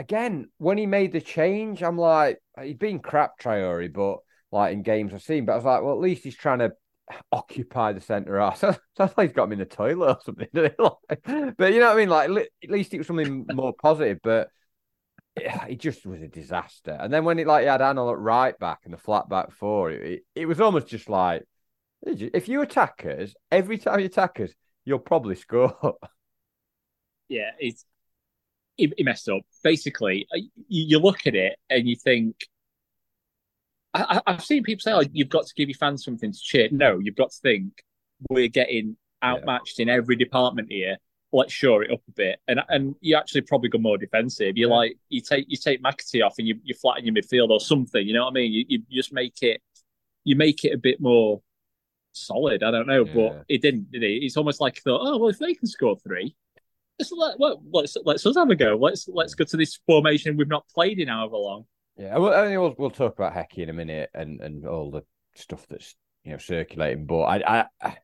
again, 0.00 0.48
when 0.56 0.78
he 0.78 0.86
made 0.86 1.12
the 1.12 1.20
change, 1.20 1.82
I'm 1.82 1.98
like, 1.98 2.38
he's 2.60 2.76
been 2.76 3.00
crap 3.00 3.38
Traore, 3.38 3.92
but 3.92 4.18
like 4.50 4.72
in 4.72 4.82
games 4.82 5.12
I've 5.12 5.22
seen, 5.22 5.44
but 5.44 5.52
I 5.52 5.56
was 5.56 5.64
like, 5.64 5.82
well, 5.82 5.92
at 5.92 6.00
least 6.00 6.24
he's 6.24 6.36
trying 6.36 6.60
to 6.60 6.72
occupy 7.32 7.92
the 7.92 8.00
centre 8.00 8.40
half. 8.40 8.58
So, 8.60 8.74
sounds 8.96 9.12
like 9.16 9.28
he's 9.28 9.36
got 9.36 9.44
him 9.44 9.52
in 9.52 9.58
the 9.58 9.66
toilet 9.66 10.16
or 10.16 10.18
something. 10.24 10.48
but 10.52 11.72
you 11.72 11.80
know 11.80 11.88
what 11.88 11.94
I 11.94 11.96
mean? 11.96 12.08
Like 12.08 12.30
at 12.64 12.70
least 12.70 12.94
it 12.94 12.98
was 12.98 13.06
something 13.06 13.46
more 13.52 13.74
positive. 13.74 14.18
But 14.22 14.48
it 15.36 15.78
just 15.78 16.06
was 16.06 16.22
a 16.22 16.28
disaster. 16.28 16.96
And 16.98 17.12
then 17.12 17.24
when 17.24 17.38
it 17.38 17.46
like 17.46 17.62
he 17.62 17.68
had 17.68 17.82
Anel 17.82 18.10
at 18.10 18.18
right 18.18 18.58
back 18.58 18.80
and 18.84 18.94
the 18.94 18.98
flat 18.98 19.28
back 19.28 19.52
four, 19.52 19.90
it, 19.90 20.22
it 20.34 20.46
was 20.46 20.60
almost 20.60 20.88
just 20.88 21.10
like 21.10 21.44
if 22.02 22.48
you 22.48 22.62
attack 22.62 23.04
us, 23.06 23.34
every 23.50 23.76
time 23.76 24.00
you 24.00 24.06
attack 24.06 24.40
us, 24.40 24.50
you'll 24.86 24.98
probably 24.98 25.34
score. 25.34 25.96
Yeah, 27.28 27.50
it's 27.60 27.84
he, 28.80 28.92
he 28.96 29.04
messed 29.04 29.28
up. 29.28 29.42
Basically, 29.62 30.26
uh, 30.34 30.40
you, 30.68 30.98
look 30.98 31.26
at 31.26 31.34
it 31.34 31.56
and 31.68 31.88
you 31.88 31.96
think. 31.96 32.36
I, 33.92 34.20
have 34.26 34.44
seen 34.44 34.62
people 34.62 34.80
say, 34.80 34.92
"Oh, 34.92 35.02
you've 35.12 35.28
got 35.28 35.46
to 35.46 35.54
give 35.54 35.68
your 35.68 35.76
fans 35.76 36.04
something 36.04 36.32
to 36.32 36.38
cheer." 36.40 36.68
No, 36.70 36.98
you've 36.98 37.16
got 37.16 37.30
to 37.30 37.38
think 37.42 37.82
we're 38.28 38.48
getting 38.48 38.96
outmatched 39.22 39.78
yeah. 39.78 39.84
in 39.84 39.88
every 39.88 40.16
department 40.16 40.68
here. 40.70 40.96
Let's 41.32 41.52
shore 41.52 41.82
it 41.82 41.90
up 41.92 42.00
a 42.08 42.12
bit, 42.12 42.40
and 42.48 42.60
and 42.68 42.94
you 43.00 43.16
actually 43.16 43.42
probably 43.42 43.68
go 43.68 43.78
more 43.78 43.98
defensive. 43.98 44.56
You 44.56 44.68
yeah. 44.68 44.74
like 44.74 44.96
you 45.08 45.20
take 45.20 45.46
you 45.48 45.56
take 45.56 45.82
McAtee 45.82 46.24
off 46.24 46.36
and 46.38 46.46
you 46.46 46.58
you 46.62 46.74
flatten 46.74 47.04
your 47.04 47.14
midfield 47.14 47.50
or 47.50 47.60
something. 47.60 48.06
You 48.06 48.14
know 48.14 48.24
what 48.24 48.30
I 48.30 48.34
mean? 48.34 48.52
You, 48.52 48.64
you 48.68 48.82
just 48.90 49.12
make 49.12 49.42
it 49.42 49.60
you 50.24 50.36
make 50.36 50.64
it 50.64 50.72
a 50.72 50.78
bit 50.78 51.00
more 51.00 51.40
solid. 52.12 52.62
I 52.62 52.70
don't 52.70 52.86
know, 52.86 53.04
yeah. 53.04 53.14
but 53.14 53.44
it 53.48 53.62
didn't. 53.62 53.90
Did 53.90 54.02
it? 54.02 54.24
It's 54.24 54.36
almost 54.36 54.60
like 54.60 54.80
thought, 54.82 55.00
oh 55.02 55.18
well, 55.18 55.30
if 55.30 55.38
they 55.38 55.54
can 55.54 55.66
score 55.68 55.96
three, 55.96 56.34
let's 57.00 57.12
let, 57.38 57.58
let's 57.72 57.96
let's 58.04 58.26
us 58.26 58.36
have 58.36 58.50
a 58.50 58.56
go. 58.56 58.76
Let's 58.76 59.08
let's 59.08 59.34
go 59.34 59.44
to 59.44 59.56
this 59.56 59.78
formation 59.86 60.36
we've 60.36 60.48
not 60.48 60.68
played 60.68 60.98
in 60.98 61.08
however 61.08 61.36
long. 61.36 61.64
Yeah, 61.96 62.18
well, 62.18 62.34
I 62.34 62.48
mean, 62.48 62.60
we'll 62.60 62.74
we'll 62.78 62.90
talk 62.90 63.14
about 63.14 63.34
Hecky 63.34 63.58
in 63.58 63.70
a 63.70 63.74
minute 63.74 64.10
and 64.14 64.40
and 64.40 64.66
all 64.66 64.90
the 64.90 65.02
stuff 65.34 65.66
that's 65.68 65.94
you 66.24 66.32
know 66.32 66.38
circulating. 66.38 67.06
But 67.06 67.22
I 67.22 67.64
I 67.80 67.96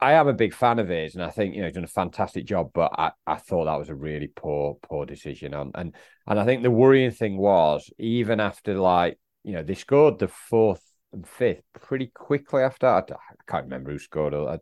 I 0.00 0.12
am 0.12 0.28
a 0.28 0.32
big 0.32 0.54
fan 0.54 0.78
of 0.78 0.88
his, 0.88 1.14
and 1.14 1.22
I 1.24 1.30
think 1.30 1.54
you 1.54 1.60
know 1.60 1.66
he's 1.66 1.74
done 1.74 1.84
a 1.84 1.88
fantastic 1.88 2.46
job. 2.46 2.70
But 2.72 2.92
I, 2.96 3.12
I 3.26 3.36
thought 3.36 3.66
that 3.66 3.78
was 3.78 3.90
a 3.90 3.94
really 3.94 4.28
poor 4.28 4.78
poor 4.82 5.06
decision, 5.06 5.54
and 5.54 5.72
and 5.74 5.94
and 6.26 6.40
I 6.40 6.44
think 6.44 6.62
the 6.62 6.70
worrying 6.70 7.10
thing 7.10 7.36
was 7.36 7.90
even 7.98 8.40
after 8.40 8.74
like 8.74 9.18
you 9.44 9.52
know 9.52 9.62
they 9.62 9.74
scored 9.74 10.18
the 10.18 10.28
fourth 10.28 10.82
and 11.12 11.26
fifth 11.26 11.62
pretty 11.80 12.06
quickly 12.06 12.62
after. 12.62 12.86
I, 12.86 12.98
I 13.00 13.14
can't 13.48 13.64
remember 13.64 13.92
who 13.92 13.98
scored. 13.98 14.34
I 14.34 14.58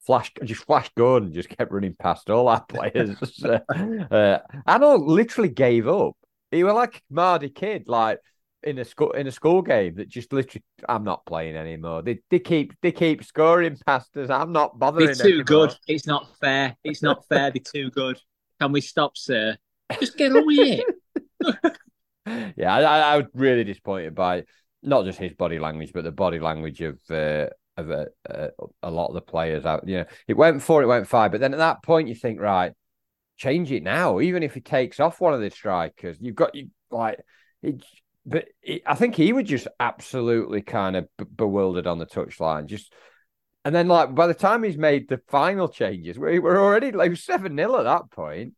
flash 0.00 0.32
just 0.44 0.64
flash 0.64 0.90
Gordon 0.96 1.32
just 1.32 1.48
kept 1.48 1.72
running 1.72 1.94
past 1.94 2.30
all 2.30 2.48
our 2.48 2.64
players. 2.68 3.16
uh, 3.44 4.38
Arnold 4.66 5.06
literally 5.06 5.50
gave 5.50 5.88
up. 5.88 6.16
He 6.50 6.64
was 6.64 6.74
like 6.74 6.96
a 6.96 7.14
Mardy 7.14 7.48
kid, 7.50 7.84
like 7.86 8.18
in 8.62 8.78
a 8.78 8.84
school 8.84 9.12
in 9.12 9.26
a 9.26 9.32
school 9.32 9.62
game 9.62 9.94
that 9.94 10.08
just 10.08 10.32
literally 10.32 10.64
I'm 10.88 11.04
not 11.04 11.24
playing 11.24 11.56
anymore. 11.56 12.02
They 12.02 12.20
they 12.28 12.38
keep 12.38 12.74
they 12.82 12.92
keep 12.92 13.24
scoring 13.24 13.78
past 13.86 14.16
us. 14.16 14.30
I'm 14.30 14.52
not 14.52 14.78
bothering. 14.78 15.06
They're 15.06 15.14
too 15.14 15.28
anymore. 15.28 15.44
good. 15.44 15.76
It's 15.86 16.06
not 16.06 16.28
fair. 16.38 16.76
It's 16.84 17.02
not 17.02 17.26
fair. 17.28 17.50
They're 17.50 17.62
too 17.62 17.90
good. 17.90 18.20
Can 18.60 18.72
we 18.72 18.80
stop, 18.80 19.16
sir? 19.16 19.56
Just 19.98 20.16
get 20.16 20.32
on 20.32 20.46
with 20.46 20.58
it. 20.58 21.76
yeah, 22.56 22.74
I, 22.74 22.82
I 22.82 23.16
was 23.16 23.26
really 23.34 23.64
disappointed 23.64 24.14
by 24.14 24.44
not 24.82 25.04
just 25.04 25.18
his 25.18 25.32
body 25.32 25.58
language, 25.58 25.92
but 25.92 26.04
the 26.04 26.12
body 26.12 26.38
language 26.38 26.80
of 26.82 26.98
uh, 27.10 27.46
of 27.80 27.90
a, 27.90 28.06
a, 28.26 28.48
a, 28.84 28.90
lot 28.90 29.08
of 29.08 29.14
the 29.14 29.20
players 29.20 29.66
out. 29.66 29.86
You 29.88 29.98
know, 29.98 30.04
it 30.28 30.36
went 30.36 30.62
four, 30.62 30.82
it 30.82 30.86
went 30.86 31.08
five, 31.08 31.32
but 31.32 31.40
then 31.40 31.52
at 31.52 31.58
that 31.58 31.82
point 31.82 32.08
you 32.08 32.14
think, 32.14 32.40
right, 32.40 32.72
change 33.36 33.72
it 33.72 33.82
now. 33.82 34.20
Even 34.20 34.42
if 34.42 34.54
he 34.54 34.60
takes 34.60 35.00
off 35.00 35.20
one 35.20 35.34
of 35.34 35.40
the 35.40 35.50
strikers, 35.50 36.16
you've 36.20 36.34
got 36.34 36.54
you 36.54 36.68
like 36.90 37.20
it. 37.62 37.82
But 38.26 38.48
it, 38.62 38.82
I 38.86 38.94
think 38.94 39.14
he 39.14 39.32
was 39.32 39.48
just 39.48 39.66
absolutely 39.80 40.60
kind 40.60 40.94
of 40.94 41.08
b- 41.16 41.24
bewildered 41.36 41.86
on 41.86 41.98
the 41.98 42.06
touchline. 42.06 42.66
Just 42.66 42.92
and 43.64 43.74
then 43.74 43.88
like 43.88 44.14
by 44.14 44.26
the 44.26 44.34
time 44.34 44.62
he's 44.62 44.76
made 44.76 45.08
the 45.08 45.20
final 45.28 45.68
changes, 45.68 46.18
we 46.18 46.38
were 46.38 46.58
already 46.58 46.92
like 46.92 47.16
seven 47.16 47.56
0 47.56 47.78
at 47.78 47.84
that 47.84 48.10
point. 48.10 48.54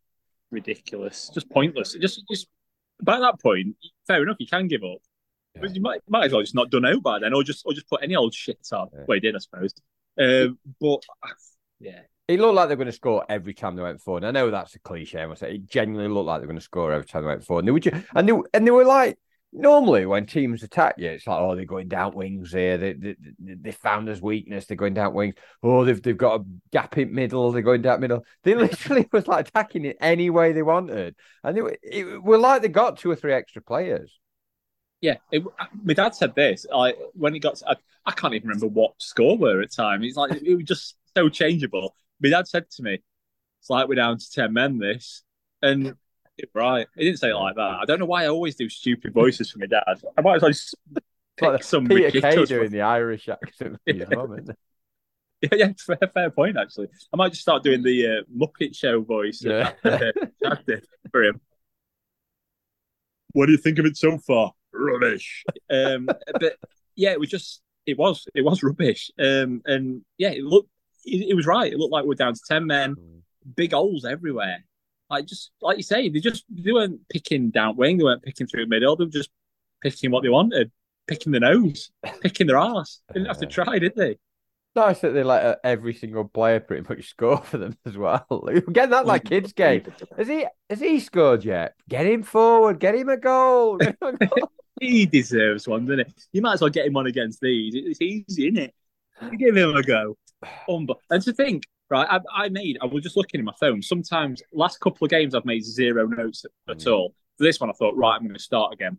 Ridiculous, 0.51 1.31
just 1.33 1.49
pointless. 1.51 1.97
Just 2.01 2.23
just 2.31 2.49
by 3.03 3.19
that 3.21 3.41
point, 3.41 3.77
fair 4.07 4.23
enough. 4.23 4.37
You 4.39 4.47
can 4.47 4.69
give 4.69 4.83
up. 4.83 5.01
Yeah. 5.57 5.69
You 5.73 5.81
might, 5.81 6.01
might 6.09 6.27
as 6.27 6.33
well 6.33 6.41
just 6.41 6.55
not 6.55 6.71
done 6.71 6.87
out 6.87 7.03
by 7.03 7.19
then, 7.19 7.35
or 7.35 7.43
just 7.43 7.65
or 7.67 7.73
just 7.73 7.89
put 7.89 8.03
any 8.03 8.17
old 8.17 8.35
shit 8.35 8.59
on. 8.73 8.89
Yeah. 8.93 9.05
Well, 9.07 9.17
he 9.17 9.21
did, 9.21 9.37
I 9.37 9.39
suppose. 9.39 9.75
Um, 10.19 10.59
but 10.81 11.03
yeah, 11.81 12.01
it 12.29 12.41
looked 12.41 12.55
like 12.55 12.69
they 12.69 12.75
were 12.75 12.85
going 12.85 12.87
to 12.87 12.93
score 12.93 13.25
every 13.29 13.55
time 13.55 13.77
they 13.77 13.83
went 13.83 14.01
forward. 14.01 14.25
And 14.25 14.37
I 14.37 14.41
know 14.41 14.51
that's 14.51 14.75
a 14.75 14.81
cliche. 14.81 15.23
I 15.23 15.35
say, 15.35 15.55
it 15.55 15.67
genuinely 15.67 16.13
looked 16.13 16.27
like 16.27 16.41
they 16.41 16.47
were 16.47 16.53
going 16.53 16.59
to 16.59 16.65
score 16.65 16.93
every 16.93 17.07
time 17.07 17.23
they 17.23 17.29
went 17.29 17.45
forward. 17.45 17.61
And 17.61 17.69
they 17.69 17.73
were, 17.73 17.81
just, 17.81 18.07
and 18.15 18.29
they 18.29 18.33
and 18.55 18.67
they 18.67 18.71
were 18.71 18.85
like 18.85 19.19
normally 19.53 20.07
when 20.07 20.27
teams 20.27 20.63
attack 20.63 20.95
you, 20.97 21.11
it's 21.11 21.27
like, 21.27 21.39
oh, 21.39 21.55
they're 21.55 21.65
going 21.65 21.89
down 21.89 22.15
wings 22.15 22.53
here. 22.53 22.79
They, 22.79 22.95
they, 22.95 23.17
they 23.39 23.73
found 23.73 24.09
us 24.09 24.21
weakness. 24.21 24.67
They're 24.67 24.77
going 24.77 24.95
down 24.95 25.13
wings. 25.13 25.35
Oh, 25.63 25.85
they've, 25.85 26.01
they've 26.03 26.17
got 26.17 26.41
a 26.41 26.45
gap 26.73 26.97
in 26.97 27.15
middle. 27.15 27.53
They're 27.53 27.63
going 27.63 27.83
down 27.83 28.01
middle. 28.01 28.25
They 28.45 28.55
literally 28.55 29.09
was 29.13 29.27
like 29.29 29.49
attacking 29.49 29.85
it 29.85 29.99
any 30.01 30.31
way 30.31 30.53
they 30.53 30.63
wanted. 30.63 31.17
And 31.45 31.57
they 31.57 31.63
were, 31.63 31.77
it 31.83 32.23
were 32.23 32.39
like 32.39 32.63
they 32.63 32.69
got 32.69 32.99
two 32.99 33.11
or 33.11 33.17
three 33.17 33.35
extra 33.35 33.63
players. 33.63 34.19
Yeah, 35.03 35.17
it, 35.33 35.43
my 35.83 35.95
dad 35.95 36.15
said 36.15 36.35
this. 36.37 36.65
I 36.73 36.95
when 37.15 37.35
he 37.35 37.41
got, 37.41 37.57
to, 37.57 37.71
I, 37.71 37.75
I, 38.07 38.13
can't 38.13 38.35
even 38.35 38.49
remember 38.49 38.69
what 38.69 38.93
score 38.99 39.37
were 39.37 39.61
at 39.61 39.73
time. 39.73 40.01
He's 40.01 40.15
like, 40.17 40.31
it 40.41 40.55
was 40.55 40.65
just 40.65 40.97
so 41.17 41.29
changeable. 41.29 41.97
My 42.21 42.31
dad 42.31 42.47
said 42.47 42.71
to 42.71 42.85
me, 42.85 43.03
"It's 43.61 43.69
like 43.69 43.89
we're 43.89 43.97
down 43.97 44.19
to 44.19 44.31
ten 44.31 44.53
men." 44.53 44.79
This, 44.79 45.25
and 45.61 45.97
right, 46.55 46.87
he 46.97 47.05
didn't 47.05 47.19
say 47.19 47.31
it 47.31 47.35
like 47.35 47.57
that. 47.57 47.79
I 47.83 47.85
don't 47.85 47.99
know 47.99 48.07
why 48.07 48.23
I 48.23 48.29
always 48.29 48.55
do 48.55 48.69
stupid 48.69 49.13
voices 49.13 49.51
for 49.51 49.59
my 49.59 49.67
dad. 49.67 49.83
I 50.17 50.21
might 50.21 50.37
as 50.37 50.43
well 50.43 50.51
just 50.53 50.77
pick 51.37 51.49
like 51.49 51.65
some 51.65 51.87
Peter 51.87 52.21
Kay 52.21 52.45
doing 52.45 52.71
the 52.71 52.83
Irish 52.83 53.29
accent. 53.29 53.79
yeah. 53.87 54.05
yeah, 55.43 55.49
yeah, 55.53 55.73
fair, 55.85 56.11
fair 56.15 56.31
point. 56.31 56.57
Actually, 56.57 56.91
I 57.13 57.17
might 57.17 57.31
just 57.31 57.43
start 57.43 57.65
doing 57.65 57.83
the 57.83 58.07
uh, 58.07 58.23
Muppet 58.33 58.77
Show 58.77 59.01
voice. 59.01 59.43
Yeah. 59.45 59.73
for 61.11 61.25
him. 61.25 61.41
What 63.33 63.47
do 63.47 63.53
you 63.53 63.59
think 63.59 63.81
of 63.81 63.87
it 63.87 63.97
so 63.97 64.17
far? 64.19 64.53
Rubbish. 64.73 65.45
Um, 65.71 66.07
but 66.07 66.57
yeah, 66.95 67.11
it 67.11 67.21
was 67.21 67.31
just 67.31 67.61
it 67.87 67.99
was 67.99 68.27
it 68.35 68.43
was 68.43 68.63
rubbish. 68.63 69.11
Um, 69.19 69.63
and 69.67 70.03
yeah, 70.19 70.31
it 70.31 70.45
looked 70.45 70.71
it, 71.05 71.31
it, 71.31 71.35
was 71.35 71.47
right. 71.47 71.73
It 71.73 71.79
looked 71.79 71.93
like 71.93 72.05
we're 72.05 72.15
down 72.15 72.35
to 72.35 72.41
ten 72.47 72.67
men, 72.67 72.97
big 73.57 73.73
holes 73.73 74.05
everywhere. 74.05 74.65
Like 75.11 75.27
just 75.27 75.51
like 75.61 75.77
you 75.77 75.83
say, 75.83 76.09
they 76.09 76.21
just 76.21 76.45
they 76.51 76.73
weren't 76.73 77.01
picking 77.09 77.51
down 77.51 77.77
wing, 77.77 77.99
they 77.99 78.05
weren't 78.05 78.23
picking 78.23 78.47
through 78.47 78.67
middle, 78.67 78.97
they 78.97 79.05
were 79.05 79.11
just 79.11 79.31
picking 79.83 80.11
what 80.11 80.23
they 80.23 80.29
wanted, 80.29 80.71
picking 81.07 81.33
the 81.33 81.41
nose, 81.41 81.91
picking 82.23 82.47
their 82.47 82.57
ass. 82.57 83.01
They 83.09 83.15
didn't 83.15 83.29
have 83.29 83.39
to 83.41 83.47
try, 83.47 83.79
did 83.79 83.95
they? 83.97 84.17
Nice 84.75 85.01
that 85.01 85.11
they 85.11 85.23
let 85.23 85.45
uh, 85.45 85.57
every 85.63 85.93
single 85.93 86.25
player 86.25 86.59
pretty 86.59 86.87
much 86.89 87.11
score 87.11 87.43
for 87.43 87.59
them 87.59 87.77
as 87.85 87.99
well. 87.99 88.27
Getting 88.73 88.91
that 88.91 89.05
like 89.05 89.25
kids 89.25 89.53
game. 89.53 89.85
Has 90.17 90.29
he 90.29 90.47
has 90.71 90.81
he 90.81 90.99
scored 90.99 91.45
yet? 91.45 91.75
Get 91.91 92.07
him 92.07 92.23
forward. 92.23 92.81
Get 92.81 92.95
him 92.95 93.11
a 93.11 93.19
goal. 93.19 93.79
Him 94.83 94.89
a 94.89 94.91
goal 94.91 94.99
he 94.99 95.07
deserves 95.07 95.69
one, 95.69 95.87
doesn't 95.87 96.01
it? 96.01 96.13
You 96.33 96.43
might 96.43 96.55
as 96.55 96.61
well 96.61 96.71
get 96.71 96.87
him 96.87 96.97
on 96.97 97.07
against 97.07 97.41
these. 97.41 97.75
It's 97.75 98.01
easy, 98.01 98.49
isn't 98.49 98.59
it? 98.59 98.75
Give 99.39 99.57
him 99.57 99.75
a 99.75 99.83
go. 99.83 100.17
And 101.11 101.23
to 101.23 101.33
think, 101.33 101.65
right, 101.91 102.09
I, 102.11 102.21
I, 102.45 102.49
made, 102.49 102.79
I 102.83 102.87
was 102.87 103.03
just 103.03 103.17
looking 103.17 103.39
in 103.39 103.45
my 103.45 103.55
phone. 103.61 103.83
Sometimes, 103.83 104.43
last 104.53 104.81
couple 104.81 105.05
of 105.05 105.11
games, 105.11 105.35
I've 105.35 105.45
made 105.45 105.65
zero 105.65 106.07
notes 106.07 106.45
at, 106.69 106.79
mm. 106.79 106.93
all. 106.93 107.15
For 107.39 107.45
this 107.45 107.61
one, 107.61 107.71
I 107.71 107.75
thought, 107.75 107.97
right, 107.97 108.15
I'm 108.15 108.23
going 108.23 108.35
to 108.35 108.41
start 108.41 108.73
again. 108.73 108.99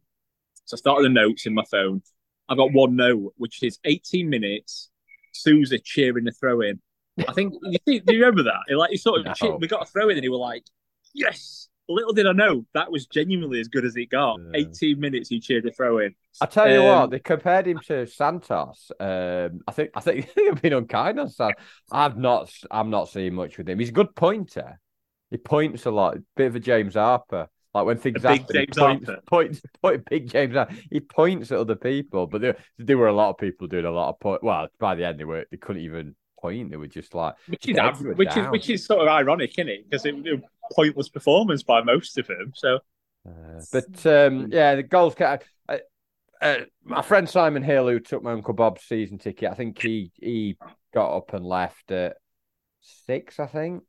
So 0.65 0.75
I 0.75 0.77
started 0.77 1.05
the 1.05 1.09
notes 1.09 1.45
in 1.45 1.53
my 1.53 1.63
phone. 1.69 2.01
I've 2.49 2.57
got 2.57 2.73
one 2.73 2.95
note, 2.95 3.33
which 3.37 3.61
is 3.63 3.79
18 3.83 4.29
minutes, 4.29 4.89
Souza 5.33 5.77
cheering 5.79 6.25
the 6.25 6.31
throw 6.31 6.61
in. 6.61 6.79
I 7.27 7.33
think, 7.33 7.53
you 7.63 7.77
see, 7.87 7.99
do 7.99 8.13
you 8.13 8.19
remember 8.21 8.43
that? 8.43 8.75
Like, 8.75 8.91
he 8.91 8.97
sort 8.97 9.19
of, 9.19 9.25
no. 9.25 9.33
cheered, 9.33 9.61
we 9.61 9.67
got 9.67 9.83
a 9.83 9.85
throw 9.85 10.09
in 10.09 10.17
and 10.17 10.23
he 10.23 10.29
was 10.29 10.39
like, 10.39 10.63
yes, 11.13 11.62
little 11.89 12.13
did 12.13 12.27
I 12.27 12.31
know 12.31 12.65
that 12.73 12.91
was 12.91 13.05
genuinely 13.07 13.59
as 13.59 13.67
good 13.67 13.85
as 13.85 13.95
it 13.95 14.09
got. 14.09 14.39
Yeah. 14.53 14.61
18 14.67 14.99
minutes 14.99 15.29
he 15.29 15.39
cheered 15.39 15.65
a 15.65 15.71
throw 15.71 15.99
in. 15.99 16.15
I 16.41 16.45
tell 16.45 16.69
you 16.69 16.81
um, 16.81 16.85
what, 16.85 17.11
they 17.11 17.19
compared 17.19 17.67
him 17.67 17.79
to 17.87 18.07
Santos. 18.07 18.91
Um, 18.99 19.61
I 19.67 19.71
think 19.71 19.91
I 19.95 19.99
think 19.99 20.33
they've 20.35 20.61
been 20.61 20.73
unkind 20.73 21.19
on 21.19 21.29
Santos. 21.29 21.61
I've 21.91 22.17
not 22.17 22.51
I'm 22.71 22.89
not 22.89 23.09
seeing 23.09 23.33
much 23.33 23.57
with 23.57 23.69
him. 23.69 23.79
He's 23.79 23.89
a 23.89 23.93
good 23.93 24.15
pointer. 24.15 24.79
He 25.29 25.37
points 25.37 25.85
a 25.85 25.91
lot. 25.91 26.17
Bit 26.35 26.47
of 26.47 26.55
a 26.55 26.59
James 26.59 26.95
Harper. 26.95 27.47
Like 27.73 27.85
when 27.85 27.97
things 27.97 28.21
happen, 28.21 28.45
James 28.51 28.75
he 28.75 28.79
points, 28.79 29.09
points, 29.25 29.61
point, 29.81 30.05
big 30.07 30.29
James 30.29 30.53
Harper. 30.53 30.75
He 30.91 30.99
points 30.99 31.51
at 31.51 31.57
other 31.57 31.75
people, 31.75 32.27
but 32.27 32.39
there, 32.39 32.57
there 32.77 32.99
were 32.99 33.07
a 33.07 33.13
lot 33.13 33.31
of 33.31 33.37
people 33.39 33.67
doing 33.67 33.85
a 33.85 33.91
lot 33.91 34.09
of 34.09 34.19
point. 34.19 34.43
Well, 34.43 34.67
by 34.79 34.93
the 34.93 35.05
end, 35.05 35.19
they 35.19 35.23
were 35.23 35.45
they 35.49 35.57
couldn't 35.57 35.81
even 35.81 36.15
point. 36.43 36.69
They 36.69 36.77
were 36.77 36.87
just 36.87 37.13
like 37.13 37.35
which 37.47 37.67
is 37.67 37.77
which 38.15 38.29
down. 38.29 38.45
is 38.45 38.51
which 38.51 38.69
is 38.69 38.85
sort 38.85 39.01
of 39.01 39.07
ironic, 39.07 39.51
isn't 39.57 39.69
it? 39.69 39.89
Because 39.89 40.05
it, 40.05 40.15
it 40.25 40.43
pointless 40.71 41.09
performance 41.09 41.63
by 41.63 41.81
most 41.81 42.17
of 42.17 42.27
them. 42.27 42.51
So, 42.55 42.79
uh, 43.27 43.61
but 43.71 44.05
um, 44.05 44.51
yeah, 44.51 44.75
the 44.75 44.83
goals. 44.83 45.15
Uh, 45.19 45.37
uh, 46.41 46.57
my 46.83 47.01
friend 47.01 47.29
Simon 47.29 47.63
Hill, 47.63 47.87
who 47.87 47.99
took 47.99 48.21
my 48.21 48.33
uncle 48.33 48.53
Bob's 48.53 48.83
season 48.83 49.17
ticket, 49.17 49.49
I 49.49 49.55
think 49.55 49.81
he 49.81 50.11
he 50.15 50.57
got 50.93 51.15
up 51.15 51.33
and 51.33 51.45
left 51.45 51.91
at 51.91 52.17
six, 52.81 53.39
I 53.39 53.47
think, 53.47 53.83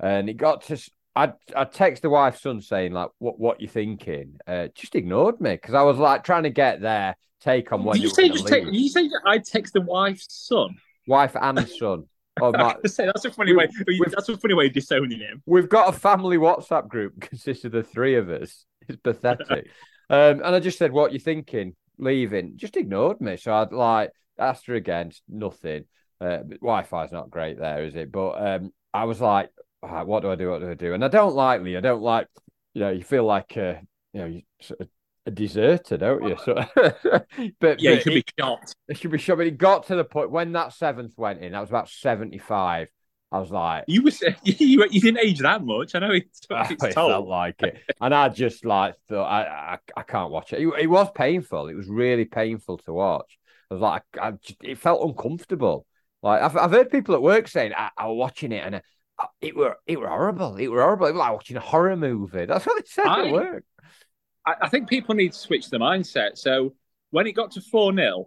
and 0.00 0.28
he 0.28 0.34
got 0.34 0.62
to. 0.64 0.78
I 1.14 1.32
I 1.54 1.64
text 1.64 2.02
the 2.02 2.10
wife's 2.10 2.42
son 2.42 2.60
saying 2.60 2.92
like, 2.92 3.10
"What 3.18 3.38
what 3.38 3.60
you 3.60 3.68
thinking?" 3.68 4.38
Uh, 4.46 4.68
just 4.74 4.96
ignored 4.96 5.40
me 5.40 5.52
because 5.52 5.74
I 5.74 5.82
was 5.82 5.98
like 5.98 6.24
trying 6.24 6.44
to 6.44 6.50
get 6.50 6.80
their 6.80 7.16
take 7.40 7.72
on 7.72 7.84
when 7.84 7.94
Did 7.94 8.02
you 8.02 8.10
say 8.10 8.28
just 8.28 8.46
take, 8.46 8.64
you 8.70 8.88
say 8.88 9.08
I 9.24 9.38
text 9.38 9.72
the 9.72 9.80
wife's 9.80 10.26
son, 10.28 10.76
wife 11.10 11.36
and 11.38 11.68
son. 11.78 12.04
Oh, 12.40 12.52
my, 12.52 12.76
say, 12.86 13.04
that's 13.04 13.24
a 13.26 13.30
funny 13.30 13.54
way. 13.54 13.68
That's 14.12 14.28
a 14.30 14.36
funny 14.38 14.54
way 14.54 14.66
of 14.66 14.72
disowning 14.72 15.18
him. 15.18 15.42
We've 15.44 15.68
got 15.68 15.94
a 15.94 15.98
family 15.98 16.38
WhatsApp 16.38 16.88
group 16.88 17.20
consisting 17.20 17.68
of 17.68 17.72
the 17.72 17.82
three 17.82 18.14
of 18.14 18.30
us. 18.30 18.64
It's 18.88 18.98
pathetic. 19.02 19.68
um, 20.10 20.40
and 20.42 20.46
I 20.46 20.60
just 20.60 20.78
said, 20.78 20.92
"What 20.92 21.12
you 21.12 21.18
thinking?" 21.18 21.74
Leaving. 21.98 22.56
Just 22.56 22.78
ignored 22.78 23.20
me. 23.20 23.36
So 23.36 23.52
I'd 23.52 23.72
like 23.72 24.10
asked 24.38 24.66
her 24.68 24.74
again. 24.74 25.12
Nothing. 25.28 25.84
Uh, 26.18 26.38
Wi-Fi's 26.62 27.12
not 27.12 27.30
great 27.30 27.58
there, 27.58 27.84
is 27.84 27.94
it? 27.94 28.10
But 28.10 28.30
um, 28.30 28.72
I 28.94 29.04
was 29.04 29.20
like, 29.20 29.50
right, 29.82 30.06
"What 30.06 30.22
do 30.22 30.30
I 30.30 30.36
do? 30.36 30.50
What 30.50 30.60
do 30.60 30.70
I 30.70 30.74
do?" 30.74 30.94
And 30.94 31.04
I 31.04 31.08
don't 31.08 31.34
like 31.34 31.60
Lee. 31.60 31.76
I 31.76 31.80
don't 31.80 32.02
like. 32.02 32.28
You 32.72 32.82
know, 32.82 32.90
you 32.90 33.02
feel 33.02 33.24
like 33.24 33.54
uh, 33.56 33.74
you 34.14 34.20
know, 34.20 34.26
you 34.26 34.42
sort 34.62 34.80
of 34.80 34.88
a 35.26 35.30
deserter, 35.30 35.96
don't 35.96 36.26
you? 36.26 36.36
So, 36.44 36.54
but 36.74 37.26
yeah, 37.36 37.50
but 37.60 37.80
you 37.80 38.00
should 38.00 38.14
be 38.14 38.24
shot. 38.38 38.74
It 38.88 38.98
should 38.98 39.10
be 39.10 39.18
shot. 39.18 39.38
But 39.38 39.46
it 39.46 39.58
got 39.58 39.86
to 39.86 39.96
the 39.96 40.04
point 40.04 40.30
when 40.30 40.52
that 40.52 40.72
seventh 40.72 41.16
went 41.16 41.40
in. 41.40 41.52
That 41.52 41.60
was 41.60 41.70
about 41.70 41.88
seventy-five. 41.88 42.88
I 43.32 43.38
was 43.38 43.50
like, 43.50 43.84
you 43.86 44.02
was 44.02 44.20
you, 44.44 44.86
you 44.90 45.00
didn't 45.00 45.20
age 45.20 45.40
that 45.40 45.64
much. 45.64 45.94
I 45.94 46.00
know 46.00 46.10
it's, 46.10 46.40
it, 46.50 46.82
it 46.82 46.94
felt 46.94 47.28
like 47.28 47.62
it, 47.62 47.78
and 48.00 48.14
I 48.14 48.28
just 48.28 48.64
like 48.64 48.96
thought 49.08 49.26
I 49.26 49.74
I, 49.74 49.78
I 49.96 50.02
can't 50.02 50.32
watch 50.32 50.52
it. 50.52 50.60
it. 50.60 50.68
it. 50.80 50.86
was 50.88 51.08
painful. 51.14 51.68
It 51.68 51.74
was 51.74 51.88
really 51.88 52.24
painful 52.24 52.78
to 52.78 52.92
watch. 52.92 53.38
I 53.70 53.74
was 53.74 53.82
like, 53.82 54.02
I, 54.20 54.28
I 54.28 54.30
just, 54.32 54.56
it 54.62 54.78
felt 54.78 55.06
uncomfortable. 55.08 55.86
Like 56.22 56.42
I've 56.42 56.56
I've 56.56 56.72
heard 56.72 56.90
people 56.90 57.14
at 57.14 57.22
work 57.22 57.46
saying 57.46 57.72
I, 57.76 57.90
I 57.96 58.06
was 58.06 58.16
watching 58.16 58.52
it 58.52 58.64
and 58.64 58.76
uh, 58.76 59.26
it 59.40 59.54
were 59.54 59.76
it 59.86 60.00
were 60.00 60.08
horrible. 60.08 60.56
It 60.56 60.68
were 60.68 60.82
horrible. 60.82 61.06
It 61.06 61.12
was 61.12 61.20
like 61.20 61.32
watching 61.32 61.56
a 61.56 61.60
horror 61.60 61.96
movie. 61.96 62.46
That's 62.46 62.66
what 62.66 62.82
they 62.82 62.88
said 62.88 63.06
I, 63.06 63.26
at 63.26 63.32
work. 63.32 63.64
I, 64.46 64.54
I 64.62 64.68
think 64.68 64.88
people 64.88 65.14
need 65.14 65.32
to 65.32 65.38
switch 65.38 65.70
the 65.70 65.78
mindset. 65.78 66.36
So 66.38 66.74
when 67.10 67.26
it 67.26 67.32
got 67.32 67.50
to 67.52 67.60
4 67.60 67.94
0, 67.94 68.26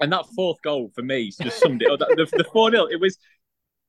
and 0.00 0.12
that 0.12 0.26
fourth 0.34 0.60
goal 0.62 0.90
for 0.94 1.02
me 1.02 1.30
just 1.30 1.58
summed 1.62 1.82
it 1.82 1.90
up. 1.90 1.98
The 1.98 2.46
4 2.52 2.70
0, 2.70 2.86
it 2.86 3.00
was. 3.00 3.18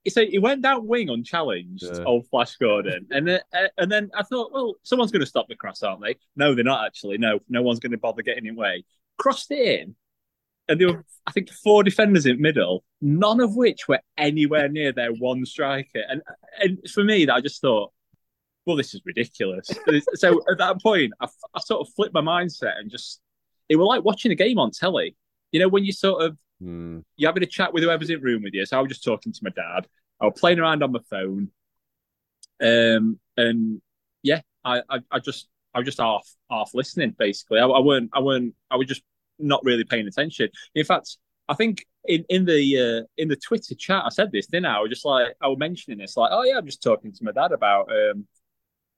So 0.08 0.24
he 0.24 0.38
went 0.38 0.62
down 0.62 0.86
wing 0.86 1.10
unchallenged, 1.10 1.84
yeah. 1.84 2.04
old 2.04 2.28
Flash 2.28 2.56
Gordon, 2.58 3.08
and 3.10 3.28
then 3.28 3.40
uh, 3.52 3.68
and 3.80 3.92
then 3.92 4.12
I 4.16 4.22
thought, 4.22 4.52
well, 4.54 4.76
someone's 4.84 5.12
going 5.12 5.22
to 5.22 5.26
stop 5.26 5.48
the 5.48 5.56
cross, 5.56 5.82
aren't 5.82 6.04
they? 6.04 6.18
No, 6.36 6.54
they're 6.54 6.64
not 6.64 6.86
actually. 6.86 7.18
No, 7.18 7.40
no 7.50 7.64
one's 7.64 7.80
going 7.80 7.92
to 7.92 7.98
bother 7.98 8.22
getting 8.22 8.46
in 8.46 8.56
way. 8.56 8.86
Crossed 9.18 9.50
it 9.50 9.82
in, 9.82 9.96
and 10.68 10.80
there 10.80 10.90
were, 10.90 11.06
I 11.26 11.32
think, 11.32 11.50
four 11.52 11.84
defenders 11.84 12.28
in 12.28 12.40
middle, 12.40 12.84
none 13.02 13.40
of 13.40 13.56
which 13.56 13.88
were 13.88 14.00
anywhere 14.16 14.70
near 14.70 14.92
their 14.92 15.12
one 15.12 15.44
striker. 15.44 16.04
And 16.08 16.22
and 16.62 16.78
for 16.88 17.04
me, 17.04 17.26
that 17.26 17.34
I 17.34 17.42
just 17.42 17.60
thought, 17.60 17.92
well, 18.66 18.76
this 18.76 18.94
is 18.94 19.02
ridiculous. 19.06 19.70
so 20.16 20.42
at 20.50 20.58
that 20.58 20.82
point, 20.82 21.14
I, 21.20 21.28
I, 21.54 21.60
sort 21.60 21.88
of 21.88 21.94
flipped 21.94 22.14
my 22.14 22.22
mindset 22.22 22.80
and 22.80 22.90
just, 22.90 23.22
it 23.70 23.76
was 23.76 23.86
like 23.88 24.04
watching 24.04 24.32
a 24.32 24.36
game 24.36 24.60
on 24.60 24.72
telly. 24.72 25.16
You 25.52 25.60
know, 25.60 25.68
when 25.68 25.86
you 25.86 25.92
sort 25.92 26.24
of, 26.24 26.38
mm. 26.62 27.04
you're 27.16 27.30
having 27.30 27.44
a 27.44 27.48
chat 27.48 27.74
with 27.74 27.84
whoever's 27.84 28.10
in 28.10 28.22
room 28.22 28.44
with 28.44 28.54
you. 28.54 28.66
So 28.66 28.78
I 28.78 28.82
was 28.82 28.90
just 28.90 29.04
talking 29.04 29.32
to 29.32 29.40
my 29.44 29.52
dad. 29.52 29.88
I 30.22 30.26
was 30.26 30.40
playing 30.40 30.60
around 30.60 30.84
on 30.84 30.92
my 30.92 31.00
phone. 31.10 31.52
Um, 32.62 33.20
and 33.38 33.82
yeah, 34.24 34.42
I, 34.64 34.82
I, 34.90 35.00
I 35.12 35.20
just, 35.20 35.48
I 35.74 35.80
was 35.80 35.86
just 35.86 36.00
half, 36.00 36.28
half 36.50 36.72
listening 36.74 37.16
basically. 37.18 37.60
I, 37.60 37.68
I 37.68 37.80
weren't, 37.80 38.10
I 38.14 38.20
weren't, 38.20 38.56
I 38.72 38.78
was 38.78 38.88
just 38.88 39.04
not 39.38 39.64
really 39.64 39.84
paying 39.84 40.08
attention. 40.08 40.50
In 40.74 40.86
fact, 40.86 41.18
I 41.48 41.54
think 41.54 41.86
in, 42.06 42.26
in 42.30 42.46
the 42.46 43.02
uh, 43.02 43.06
in 43.18 43.28
the 43.28 43.36
Twitter 43.36 43.76
chat, 43.76 44.04
I 44.06 44.10
said 44.10 44.32
this, 44.32 44.48
didn't 44.48 44.66
I? 44.66 44.78
I 44.78 44.80
was 44.80 44.90
just 44.90 45.06
like, 45.06 45.36
I 45.42 45.48
was 45.48 45.58
mentioning 45.60 46.00
this, 46.00 46.18
like, 46.18 46.32
oh 46.34 46.44
yeah, 46.44 46.58
I'm 46.58 46.66
just 46.66 46.82
talking 46.82 47.12
to 47.12 47.24
my 47.24 47.32
dad 47.32 47.52
about 47.52 47.90
um, 47.92 48.28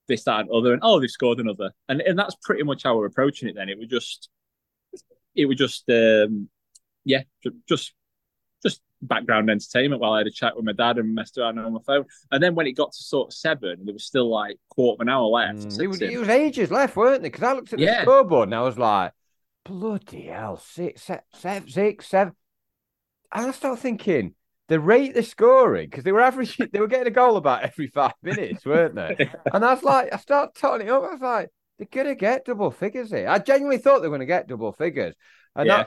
this, 0.07 0.23
that, 0.23 0.41
and 0.41 0.49
other, 0.49 0.73
and 0.73 0.81
oh, 0.83 0.99
they've 0.99 1.09
scored 1.09 1.39
another, 1.39 1.71
and 1.89 2.01
and 2.01 2.17
that's 2.17 2.35
pretty 2.43 2.63
much 2.63 2.83
how 2.83 2.97
we're 2.97 3.05
approaching 3.05 3.49
it. 3.49 3.55
Then 3.55 3.69
it 3.69 3.77
was 3.77 3.87
just, 3.87 4.29
it 5.35 5.45
was 5.45 5.57
just, 5.57 5.83
um, 5.89 6.49
yeah, 7.05 7.23
just 7.67 7.93
just 8.63 8.81
background 9.01 9.49
entertainment 9.49 10.01
while 10.01 10.13
I 10.13 10.19
had 10.19 10.27
a 10.27 10.31
chat 10.31 10.55
with 10.55 10.65
my 10.65 10.71
dad 10.73 10.97
and 10.97 11.13
messed 11.13 11.37
around 11.37 11.59
on 11.59 11.73
my 11.73 11.79
phone. 11.85 12.05
And 12.31 12.41
then 12.41 12.55
when 12.55 12.65
it 12.65 12.71
got 12.71 12.91
to 12.93 13.03
sort 13.03 13.29
of 13.29 13.33
seven, 13.33 13.85
there 13.85 13.93
was 13.93 14.05
still 14.05 14.29
like 14.29 14.57
quarter 14.69 14.97
of 14.97 15.01
an 15.01 15.09
hour 15.09 15.25
left. 15.25 15.59
Mm, 15.59 15.79
it, 15.79 15.87
was, 15.87 16.01
it 16.01 16.19
was 16.19 16.29
ages 16.29 16.71
left, 16.71 16.95
weren't 16.95 17.21
there? 17.21 17.29
Because 17.29 17.43
I 17.43 17.53
looked 17.53 17.73
at 17.73 17.79
the 17.79 17.85
yeah. 17.85 18.01
scoreboard 18.01 18.47
and 18.47 18.55
I 18.55 18.61
was 18.61 18.77
like, 18.77 19.11
bloody 19.63 20.23
hell, 20.23 20.57
six, 20.57 21.09
seven, 21.35 21.69
six, 21.69 22.07
seven. 22.07 22.33
And 23.31 23.45
I 23.45 23.51
started 23.51 23.81
thinking, 23.81 24.33
the 24.67 24.79
rate 24.79 25.13
they're 25.13 25.23
scoring 25.23 25.89
because 25.89 26.03
they 26.03 26.11
were 26.11 26.21
averaging, 26.21 26.67
they 26.73 26.79
were 26.79 26.87
getting 26.87 27.07
a 27.07 27.11
goal 27.11 27.37
about 27.37 27.63
every 27.63 27.87
five 27.87 28.13
minutes, 28.21 28.65
weren't 28.65 28.95
they? 28.95 29.29
and 29.53 29.63
I 29.63 29.73
was 29.73 29.83
like, 29.83 30.13
I 30.13 30.17
started 30.17 30.59
totting 30.59 30.87
it 30.87 30.91
up. 30.91 31.03
I 31.03 31.11
was 31.13 31.21
like, 31.21 31.49
they're 31.77 31.87
gonna 31.91 32.15
get 32.15 32.45
double 32.45 32.71
figures 32.71 33.11
here. 33.11 33.27
I 33.27 33.39
genuinely 33.39 33.77
thought 33.77 34.01
they 34.01 34.07
were 34.07 34.15
gonna 34.15 34.25
get 34.25 34.47
double 34.47 34.71
figures, 34.71 35.15
and 35.55 35.67
yeah. 35.67 35.85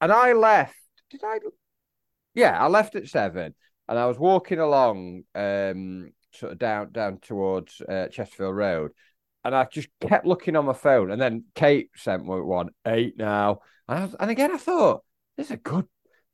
I, 0.00 0.04
and 0.04 0.12
I 0.12 0.32
left. 0.34 0.74
Did 1.10 1.22
I? 1.24 1.38
Yeah, 2.34 2.62
I 2.62 2.68
left 2.68 2.96
at 2.96 3.08
seven, 3.08 3.54
and 3.88 3.98
I 3.98 4.06
was 4.06 4.18
walking 4.18 4.58
along, 4.58 5.22
um, 5.34 6.12
sort 6.32 6.52
of 6.52 6.58
down 6.58 6.92
down 6.92 7.18
towards 7.20 7.80
uh, 7.80 8.08
Chesterfield 8.08 8.54
Road, 8.54 8.92
and 9.42 9.54
I 9.54 9.64
just 9.64 9.88
kept 10.00 10.26
looking 10.26 10.54
on 10.54 10.66
my 10.66 10.74
phone, 10.74 11.10
and 11.10 11.20
then 11.20 11.44
Kate 11.54 11.88
sent 11.96 12.24
me 12.24 12.40
one 12.40 12.68
eight 12.86 13.16
now, 13.16 13.60
and, 13.88 14.02
was, 14.02 14.16
and 14.20 14.30
again 14.30 14.52
I 14.52 14.58
thought 14.58 15.02
there's 15.36 15.50
a 15.50 15.56
good 15.56 15.86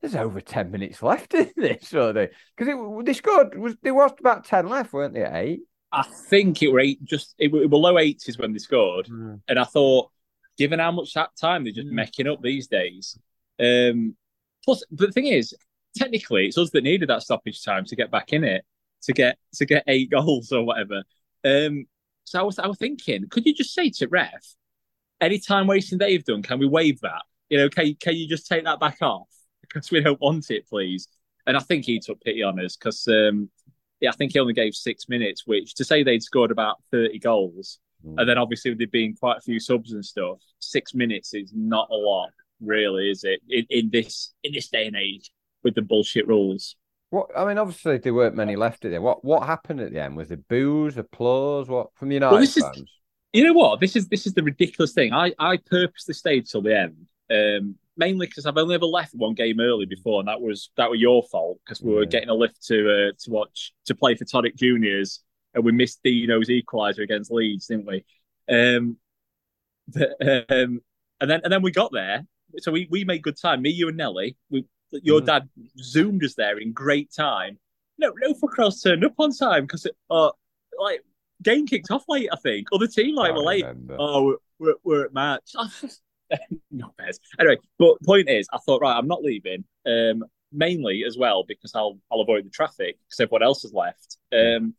there's 0.03 0.17
over 0.17 0.41
10 0.41 0.71
minutes 0.71 1.03
left 1.03 1.33
in 1.33 1.51
this, 1.57 1.89
sort 1.89 2.17
of 2.17 2.31
Because 2.57 3.05
they 3.05 3.13
scored, 3.15 3.57
was 3.57 3.77
there 3.83 3.95
was 3.95 4.13
about 4.19 4.45
10 4.45 4.69
left, 4.69 4.93
weren't 4.93 5.15
they? 5.15 5.25
Eight? 5.25 5.61
I 5.93 6.03
think 6.03 6.63
it 6.63 6.73
were 6.73 6.81
eight, 6.81 7.05
just 7.05 7.35
it 7.39 7.55
it 7.55 7.71
were 7.71 7.79
low 7.79 7.95
80s 7.95 8.39
when 8.39 8.53
they 8.53 8.59
scored. 8.59 9.07
Mm. 9.07 9.41
And 9.49 9.59
I 9.59 9.65
thought, 9.65 10.11
given 10.59 10.81
how 10.81 10.91
much 10.91 11.15
that 11.15 11.31
time 11.41 11.65
they're 11.65 11.73
just 11.73 11.89
mm. 11.89 11.93
making 11.93 12.27
up 12.27 12.43
these 12.43 12.67
days. 12.67 13.19
Um, 13.61 14.17
plus, 14.65 14.83
the 14.91 15.13
thing 15.13 15.27
is, 15.27 15.55
technically, 15.97 16.47
it's 16.47 16.59
us 16.59 16.71
that 16.71 16.83
needed 16.83 17.09
that 17.11 17.23
stoppage 17.23 17.63
time 17.63 17.85
to 17.85 17.97
get 17.97 18.11
back 18.11 18.33
in 18.33 18.43
it, 18.43 18.65
to 19.03 19.13
get 19.13 19.39
to 19.55 19.67
get 19.67 19.85
eight 19.87 20.11
goals 20.11 20.51
or 20.51 20.65
whatever. 20.65 21.03
Um, 21.45 21.87
so 22.25 22.41
I 22.41 22.43
was, 22.43 22.59
I 22.59 22.67
was 22.67 22.79
thinking, 22.79 23.29
could 23.29 23.47
you 23.47 23.55
just 23.55 23.75
say 23.75 23.91
to 23.91 24.09
ref, 24.09 24.55
any 25.21 25.39
time 25.39 25.67
wasting 25.67 25.99
they've 25.99 26.25
done, 26.25 26.43
can 26.43 26.59
we 26.59 26.67
waive 26.67 27.01
that? 27.01 27.23
You 27.51 27.59
know, 27.59 27.69
can, 27.69 27.95
can 28.01 28.15
you 28.17 28.27
just 28.29 28.47
take 28.47 28.65
that 28.65 28.81
back 28.81 28.99
off? 29.03 29.29
Because 29.73 29.91
we 29.91 30.01
don't 30.01 30.21
want 30.21 30.51
it, 30.51 30.69
please. 30.69 31.09
And 31.47 31.57
I 31.57 31.61
think 31.61 31.85
he 31.85 31.99
took 31.99 32.21
pity 32.21 32.43
on 32.43 32.61
us 32.65 32.77
because 32.77 33.07
um, 33.09 33.51
yeah, 34.01 34.11
I 34.11 34.13
think 34.13 34.33
he 34.33 34.41
only 34.41 34.53
gave 34.53 34.75
six 34.75 35.09
minutes, 35.09 35.47
which 35.47 35.75
to 35.75 35.85
say 35.85 36.03
they'd 36.03 36.23
scored 36.23 36.51
about 36.51 36.77
30 36.91 37.19
goals, 37.19 37.79
mm. 38.05 38.15
and 38.19 38.29
then 38.29 38.39
obviously 38.39 38.75
there'd 38.75 38.91
been 38.91 39.15
quite 39.15 39.39
a 39.39 39.41
few 39.41 39.61
subs 39.61 39.93
and 39.93 40.05
stuff, 40.05 40.39
six 40.59 40.95
minutes 40.95 41.35
is 41.35 41.53
not 41.55 41.89
a 41.91 41.95
lot, 41.95 42.31
really, 42.61 43.11
is 43.11 43.25
it? 43.25 43.41
In, 43.49 43.67
in 43.71 43.91
this 43.91 44.33
in 44.43 44.53
this 44.53 44.69
day 44.69 44.87
and 44.87 44.97
age 44.97 45.31
with 45.63 45.75
the 45.75 45.83
bullshit 45.83 46.27
rules. 46.27 46.77
What 47.11 47.31
I 47.37 47.45
mean, 47.45 47.59
obviously 47.59 47.99
there 47.99 48.15
weren't 48.15 48.37
many 48.37 48.57
left 48.57 48.85
at 48.85 48.89
the 48.89 48.97
end. 48.97 49.05
What 49.05 49.25
what 49.25 49.47
happened 49.47 49.81
at 49.81 49.93
the 49.93 50.03
end? 50.03 50.17
Was 50.17 50.31
it 50.31 50.49
boos, 50.49 50.97
applause? 50.97 51.69
What 51.69 51.95
from 51.95 52.09
the 52.09 52.15
United 52.15 52.35
well, 52.35 52.47
fans? 52.47 52.57
Is, 52.57 52.85
you 53.33 53.45
know 53.45 53.53
what? 53.53 53.81
This 53.81 53.97
is 53.97 54.09
this 54.09 54.27
is 54.27 54.35
the 54.35 54.43
ridiculous 54.43 54.93
thing. 54.93 55.13
I 55.13 55.33
I 55.39 55.59
purposely 55.59 56.15
stayed 56.15 56.47
till 56.47 56.63
the 56.63 56.77
end. 56.77 57.07
Um, 57.31 57.77
mainly 57.97 58.27
because 58.27 58.47
I've 58.47 58.57
only 58.57 58.75
ever 58.75 58.87
left 58.87 59.15
one 59.15 59.35
game 59.35 59.61
early 59.61 59.87
before, 59.87 60.21
and 60.21 60.29
that 60.29 60.41
was 60.41 60.71
that 60.77 60.91
was 60.91 61.01
your 61.01 61.23
fault 61.25 61.59
because 61.65 61.83
we 61.83 61.95
were 61.95 62.07
getting 62.07 62.29
a 62.29 62.35
lift 62.35 62.65
to 62.67 63.09
uh, 63.09 63.13
to 63.25 63.31
watch 63.31 63.73
to 63.87 63.95
play 63.95 64.15
for 64.15 64.25
Tonic 64.25 64.57
Juniors, 64.57 65.23
and 65.55 65.65
we 65.65 65.73
missed 65.73 66.01
Dino's 66.03 66.49
equaliser 66.49 67.03
against 67.03 67.31
Leeds, 67.31 67.67
didn't 67.67 67.87
we? 67.87 68.05
Um, 68.49 68.97
um, 69.97 70.81
and 71.21 71.31
then 71.31 71.41
and 71.45 71.53
then 71.53 71.63
we 71.63 71.71
got 71.71 71.93
there, 71.93 72.25
so 72.59 72.73
we, 72.73 72.89
we 72.91 73.05
made 73.05 73.23
good 73.23 73.41
time. 73.41 73.63
Me, 73.63 73.71
you, 73.71 73.89
and 73.89 73.97
Nelly. 73.97 74.37
We, 74.51 74.65
your 74.91 75.21
mm. 75.21 75.27
dad 75.27 75.49
zoomed 75.79 76.25
us 76.25 76.35
there 76.35 76.59
in 76.59 76.73
great 76.73 77.11
time. 77.13 77.59
No, 77.99 78.13
no, 78.21 78.35
for 78.35 78.49
cross 78.49 78.81
turned 78.81 79.05
up 79.05 79.15
on 79.19 79.33
time 79.33 79.65
because 79.65 79.87
uh, 80.11 80.31
like 80.79 81.03
game 81.43 81.67
kicked 81.67 81.91
off 81.91 82.05
late. 82.09 82.29
I 82.33 82.37
think 82.37 82.69
other 82.73 82.87
team 82.87 83.15
like 83.15 83.33
were 83.33 83.41
late. 83.41 83.65
Remember. 83.65 83.97
Oh, 83.99 84.37
we're, 84.59 84.75
we're 84.83 85.05
at 85.07 85.15
match. 85.15 85.53
not 86.71 86.97
best. 86.97 87.21
Anyway, 87.39 87.57
but 87.79 88.03
point 88.03 88.29
is, 88.29 88.49
I 88.53 88.59
thought, 88.59 88.83
right, 88.83 88.97
I'm 88.97 89.09
not 89.09 89.23
leaving. 89.23 89.65
Um, 89.87 90.25
mainly 90.53 91.03
as 91.07 91.17
well 91.17 91.45
because 91.47 91.73
I'll 91.75 91.99
I'll 92.11 92.21
avoid 92.21 92.45
the 92.45 92.51
traffic 92.51 92.99
because 93.09 93.21
everyone 93.21 93.43
else 93.43 93.63
has 93.63 93.73
left. 93.73 94.19
Um, 94.33 94.75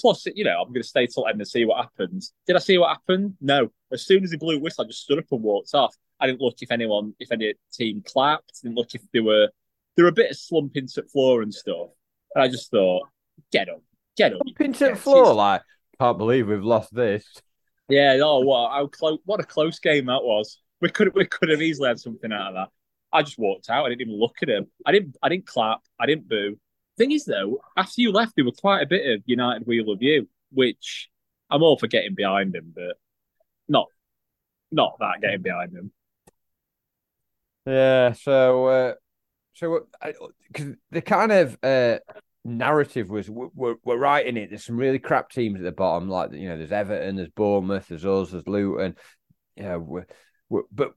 plus, 0.00 0.26
you 0.34 0.44
know, 0.44 0.60
I'm 0.60 0.68
going 0.68 0.82
to 0.82 0.88
stay 0.88 1.06
till 1.06 1.26
end 1.26 1.40
and 1.40 1.48
see 1.48 1.64
what 1.64 1.78
happens. 1.78 2.32
Did 2.46 2.56
I 2.56 2.58
see 2.58 2.78
what 2.78 2.88
happened? 2.88 3.34
No. 3.40 3.70
As 3.92 4.04
soon 4.04 4.24
as 4.24 4.30
he 4.30 4.36
blew 4.36 4.58
whistle, 4.58 4.84
I 4.84 4.88
just 4.88 5.02
stood 5.02 5.18
up 5.18 5.24
and 5.30 5.42
walked 5.42 5.74
off. 5.74 5.94
I 6.20 6.26
didn't 6.26 6.40
look 6.40 6.56
if 6.60 6.70
anyone, 6.70 7.14
if 7.18 7.30
any 7.30 7.54
team 7.72 8.02
clapped. 8.04 8.62
Didn't 8.62 8.76
look 8.76 8.94
if 8.94 9.02
they 9.12 9.20
were 9.20 9.48
they 9.96 10.02
were 10.02 10.08
a 10.08 10.12
bit 10.12 10.30
of 10.30 10.36
slumping 10.36 10.88
to 10.88 11.02
the 11.02 11.08
floor 11.08 11.42
and 11.42 11.52
stuff. 11.52 11.88
And 12.34 12.42
I 12.42 12.48
just 12.48 12.70
thought, 12.70 13.08
get 13.52 13.68
up, 13.68 13.82
get 14.16 14.32
up. 14.32 14.40
Slumping 14.42 14.72
to 14.74 14.90
the 14.90 14.96
floor, 14.96 15.32
like 15.34 15.62
can't 16.00 16.18
believe 16.18 16.48
we've 16.48 16.62
lost 16.62 16.94
this. 16.94 17.24
Yeah. 17.88 18.18
Oh, 18.22 18.40
what? 18.40 18.72
How 18.72 18.86
close? 18.88 19.18
What 19.24 19.40
a 19.40 19.44
close 19.44 19.78
game 19.78 20.06
that 20.06 20.22
was. 20.22 20.60
We 20.80 20.90
could 20.90 21.14
we 21.14 21.26
could 21.26 21.48
have 21.48 21.62
easily 21.62 21.88
had 21.88 22.00
something 22.00 22.32
out 22.32 22.48
of 22.48 22.54
that. 22.54 22.68
I 23.12 23.22
just 23.22 23.38
walked 23.38 23.70
out. 23.70 23.86
I 23.86 23.88
didn't 23.88 24.02
even 24.02 24.18
look 24.18 24.36
at 24.42 24.48
him. 24.48 24.66
I 24.84 24.92
didn't 24.92 25.16
I 25.22 25.28
didn't 25.28 25.46
clap. 25.46 25.80
I 25.98 26.06
didn't 26.06 26.28
boo. 26.28 26.58
Thing 26.98 27.12
is 27.12 27.24
though, 27.24 27.60
after 27.76 28.00
you 28.00 28.12
left, 28.12 28.36
there 28.36 28.44
was 28.44 28.58
quite 28.58 28.82
a 28.82 28.86
bit 28.86 29.06
of 29.14 29.22
United 29.26 29.66
We 29.66 29.82
Love 29.82 30.02
You, 30.02 30.28
which 30.50 31.08
I'm 31.50 31.62
all 31.62 31.78
for 31.78 31.86
getting 31.86 32.14
behind 32.14 32.54
him, 32.54 32.72
but 32.74 32.96
not 33.68 33.86
not 34.70 34.96
that 35.00 35.20
getting 35.20 35.42
behind 35.42 35.72
him. 35.72 35.92
Yeah. 37.66 38.12
So, 38.12 38.66
uh, 38.66 38.94
so 39.54 39.86
because 40.48 40.74
the 40.90 41.02
kind 41.02 41.32
of 41.32 41.58
uh, 41.62 41.98
narrative 42.44 43.10
was 43.10 43.28
we're, 43.28 43.76
we're 43.84 44.18
in 44.20 44.36
it. 44.36 44.50
There's 44.50 44.64
some 44.64 44.76
really 44.76 44.98
crap 44.98 45.30
teams 45.30 45.58
at 45.58 45.64
the 45.64 45.72
bottom, 45.72 46.08
like 46.08 46.32
you 46.32 46.48
know, 46.48 46.56
there's 46.56 46.72
Everton, 46.72 47.16
there's 47.16 47.28
Bournemouth, 47.30 47.88
there's 47.88 48.06
us, 48.06 48.30
there's 48.30 48.46
Luton. 48.46 48.96
Yeah, 49.56 49.76
we're, 49.76 50.06
we're, 50.06 50.06
but 50.50 50.92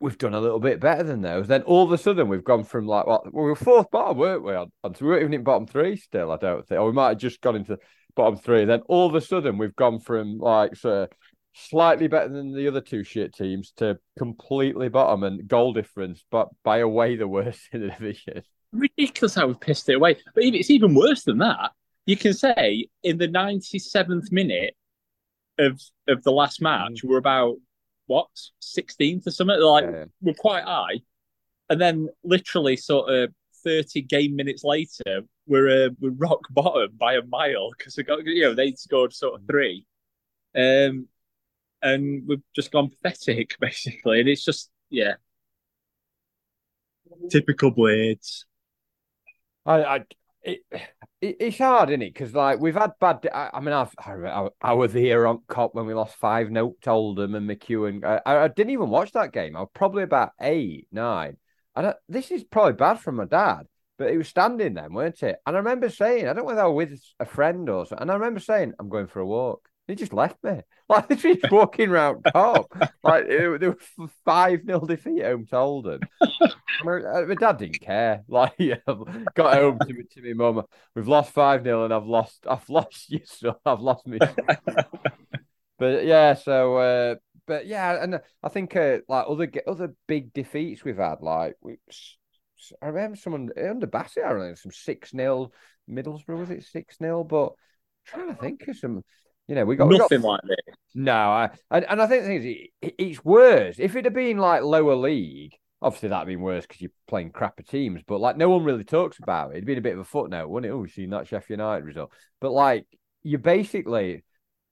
we've 0.00 0.18
done 0.18 0.34
a 0.34 0.40
little 0.40 0.60
bit 0.60 0.80
better 0.80 1.02
than 1.02 1.22
those. 1.22 1.48
Then 1.48 1.62
all 1.62 1.84
of 1.84 1.92
a 1.92 1.98
sudden 1.98 2.28
we've 2.28 2.44
gone 2.44 2.64
from 2.64 2.86
like 2.86 3.06
what 3.06 3.32
well, 3.32 3.44
we 3.44 3.50
were 3.50 3.56
fourth 3.56 3.90
bottom, 3.90 4.18
weren't 4.18 4.44
we? 4.44 4.54
On, 4.54 4.70
on, 4.84 4.94
we 5.00 5.06
weren't 5.06 5.22
even 5.22 5.34
in 5.34 5.42
bottom 5.42 5.66
three 5.66 5.96
still. 5.96 6.30
I 6.30 6.36
don't 6.36 6.66
think, 6.66 6.80
or 6.80 6.86
we 6.86 6.92
might 6.92 7.10
have 7.10 7.18
just 7.18 7.40
gone 7.40 7.56
into 7.56 7.78
bottom 8.14 8.36
three. 8.36 8.64
Then 8.64 8.82
all 8.88 9.06
of 9.06 9.14
a 9.14 9.20
sudden 9.20 9.58
we've 9.58 9.76
gone 9.76 9.98
from 10.00 10.38
like 10.38 10.76
so 10.76 11.08
slightly 11.54 12.06
better 12.06 12.28
than 12.28 12.54
the 12.54 12.68
other 12.68 12.80
two 12.80 13.02
shit 13.02 13.34
teams 13.34 13.72
to 13.76 13.98
completely 14.16 14.88
bottom 14.88 15.24
and 15.24 15.48
goal 15.48 15.72
difference, 15.72 16.24
but 16.30 16.48
by 16.62 16.78
a 16.78 16.88
way 16.88 17.16
the 17.16 17.28
worst 17.28 17.60
in 17.72 17.80
the 17.80 17.88
division. 17.88 18.42
Ridiculous 18.72 19.34
how 19.34 19.46
we've 19.46 19.60
pissed 19.60 19.88
it 19.88 19.94
away. 19.94 20.16
But 20.34 20.44
it's 20.44 20.70
even 20.70 20.94
worse 20.94 21.24
than 21.24 21.38
that. 21.38 21.70
You 22.06 22.16
can 22.16 22.34
say 22.34 22.86
in 23.02 23.18
the 23.18 23.28
97th 23.28 24.30
minute 24.30 24.74
of 25.58 25.80
of 26.06 26.22
the 26.22 26.32
last 26.32 26.62
match, 26.62 27.02
mm. 27.02 27.08
we're 27.08 27.18
about 27.18 27.56
what 28.08 28.28
16th 28.60 29.26
or 29.26 29.30
something. 29.30 29.60
Like 29.60 29.84
yeah. 29.84 30.04
we're 30.20 30.34
quite 30.34 30.64
high, 30.64 31.00
and 31.70 31.80
then 31.80 32.08
literally 32.24 32.76
sort 32.76 33.14
of 33.14 33.32
30 33.64 34.02
game 34.02 34.34
minutes 34.34 34.64
later, 34.64 35.22
we're 35.46 35.86
uh, 35.86 35.90
we're 36.00 36.10
rock 36.10 36.40
bottom 36.50 36.90
by 36.98 37.14
a 37.14 37.22
mile 37.22 37.70
because 37.76 37.96
we 37.96 38.02
got 38.02 38.24
you 38.26 38.42
know 38.42 38.54
they 38.54 38.72
scored 38.72 39.12
sort 39.12 39.40
of 39.40 39.46
three. 39.46 39.86
Um, 40.56 41.06
and 41.80 42.24
we've 42.26 42.42
just 42.56 42.72
gone 42.72 42.90
pathetic 42.90 43.56
basically, 43.60 44.20
and 44.20 44.28
it's 44.28 44.44
just 44.44 44.70
yeah, 44.90 45.14
typical 47.30 47.70
Blades. 47.70 48.46
I, 49.66 49.84
I 49.84 50.04
it, 50.42 50.60
it, 51.20 51.36
it's 51.40 51.58
hard, 51.58 51.90
isn't 51.90 52.02
it? 52.02 52.14
Because 52.14 52.34
like 52.34 52.60
we've 52.60 52.74
had 52.74 52.92
bad. 53.00 53.28
I, 53.32 53.50
I 53.54 53.60
mean, 53.60 53.72
I've, 53.72 53.94
I, 53.98 54.48
I, 54.62 54.72
was 54.72 54.92
here 54.92 55.26
on 55.26 55.40
Kop 55.48 55.74
when 55.74 55.86
we 55.86 55.94
lost 55.94 56.16
five 56.16 56.48
0 56.48 56.74
to 56.82 56.90
Oldham 56.90 57.34
and 57.34 57.48
McEwen. 57.48 58.04
I, 58.04 58.20
I, 58.24 58.48
didn't 58.48 58.72
even 58.72 58.90
watch 58.90 59.12
that 59.12 59.32
game. 59.32 59.56
I 59.56 59.60
was 59.60 59.70
probably 59.74 60.02
about 60.02 60.32
eight, 60.40 60.86
nine. 60.92 61.36
And 61.76 61.94
this 62.08 62.30
is 62.30 62.44
probably 62.44 62.72
bad 62.72 63.00
from 63.00 63.16
my 63.16 63.24
dad, 63.24 63.66
but 63.98 64.10
he 64.10 64.16
was 64.16 64.28
standing 64.28 64.74
then, 64.74 64.92
weren't 64.92 65.22
it? 65.22 65.38
And 65.46 65.56
I 65.56 65.58
remember 65.60 65.90
saying, 65.90 66.24
I 66.24 66.32
don't 66.32 66.38
know 66.38 66.44
whether 66.44 66.62
I 66.62 66.66
was 66.66 66.90
with 66.90 67.00
a 67.20 67.24
friend 67.24 67.68
or 67.68 67.86
something. 67.86 68.02
And 68.02 68.10
I 68.10 68.14
remember 68.14 68.40
saying, 68.40 68.72
I'm 68.78 68.88
going 68.88 69.06
for 69.06 69.20
a 69.20 69.26
walk. 69.26 69.68
He 69.88 69.94
just 69.94 70.12
left 70.12 70.36
me. 70.44 70.60
Like 70.88 71.08
literally 71.08 71.40
walking 71.50 71.88
around 71.88 72.22
top. 72.22 72.72
like 73.02 73.24
it, 73.24 73.60
there 73.60 73.70
was 73.98 74.10
five 74.24 74.64
nil 74.64 74.80
defeat 74.80 75.24
home 75.24 75.46
to 75.46 75.56
Oldham. 75.56 76.00
my, 76.84 76.92
uh, 77.00 77.24
my, 77.26 77.34
dad 77.34 77.56
didn't 77.56 77.80
care. 77.80 78.22
Like 78.28 78.54
yeah, 78.58 78.76
got 79.34 79.54
home 79.54 79.78
to 79.78 79.92
me 79.92 80.04
to 80.12 80.22
me 80.22 80.34
mum. 80.34 80.62
We've 80.94 81.08
lost 81.08 81.32
five 81.32 81.64
nil 81.64 81.84
and 81.84 81.94
I've 81.94 82.06
lost 82.06 82.46
I've 82.48 82.68
lost 82.70 83.10
you 83.10 83.20
so 83.24 83.58
I've 83.64 83.80
lost 83.80 84.06
me. 84.06 84.18
but 85.78 86.04
yeah, 86.04 86.34
so 86.34 86.76
uh, 86.76 87.14
but 87.46 87.66
yeah, 87.66 88.02
and 88.02 88.20
I 88.42 88.48
think 88.50 88.76
uh, 88.76 88.98
like 89.08 89.24
other 89.26 89.50
other 89.66 89.94
big 90.06 90.34
defeats 90.34 90.84
we've 90.84 90.98
had, 90.98 91.22
like 91.22 91.56
we, 91.62 91.78
I 92.82 92.86
remember 92.88 93.16
someone 93.16 93.50
under 93.56 93.86
Bassett, 93.86 94.24
I 94.24 94.30
remember 94.32 94.56
some 94.56 94.72
six 94.72 95.12
0 95.12 95.50
Middlesbrough 95.90 96.38
was 96.38 96.50
it 96.50 96.64
six 96.64 96.98
0 96.98 97.24
But 97.24 97.46
I'm 97.46 97.54
trying 98.04 98.28
to 98.28 98.34
think 98.34 98.68
of 98.68 98.76
some 98.76 99.02
you 99.48 99.54
know, 99.54 99.64
we 99.64 99.76
got 99.76 99.88
nothing 99.88 100.20
we 100.20 100.22
got, 100.22 100.28
like 100.28 100.40
this. 100.42 100.74
No, 100.94 101.14
I 101.14 101.50
and, 101.70 101.86
and 101.88 102.02
I 102.02 102.06
think 102.06 102.22
the 102.22 102.28
thing 102.28 102.42
is, 102.42 102.68
it, 102.82 102.94
it's 102.98 103.24
worse. 103.24 103.76
If 103.78 103.96
it 103.96 104.04
had 104.04 104.14
been 104.14 104.36
like 104.36 104.62
lower 104.62 104.94
league, 104.94 105.54
obviously 105.80 106.10
that'd 106.10 106.26
been 106.26 106.40
worse 106.40 106.66
because 106.66 106.80
you're 106.80 106.90
playing 107.06 107.32
crapper 107.32 107.66
teams. 107.66 108.02
But 108.06 108.20
like, 108.20 108.36
no 108.36 108.50
one 108.50 108.64
really 108.64 108.84
talks 108.84 109.18
about 109.18 109.50
it. 109.50 109.54
It'd 109.54 109.66
been 109.66 109.78
a 109.78 109.82
bit 109.82 109.94
of 109.94 110.00
a 110.00 110.04
footnote, 110.04 110.48
wouldn't 110.48 110.70
it? 110.70 110.74
Oh, 110.74 110.78
we've 110.78 110.90
seen 110.90 111.10
that 111.10 111.26
Sheffield 111.26 111.58
United 111.58 111.84
result. 111.84 112.12
But 112.40 112.52
like, 112.52 112.86
you 113.22 113.38
basically, 113.38 114.24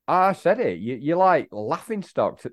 I 0.06 0.32
said 0.32 0.60
it. 0.60 0.78
You, 0.78 0.96
you're 0.96 1.16
like 1.16 1.48
laughing 1.52 2.02
stock 2.02 2.40
to, 2.42 2.52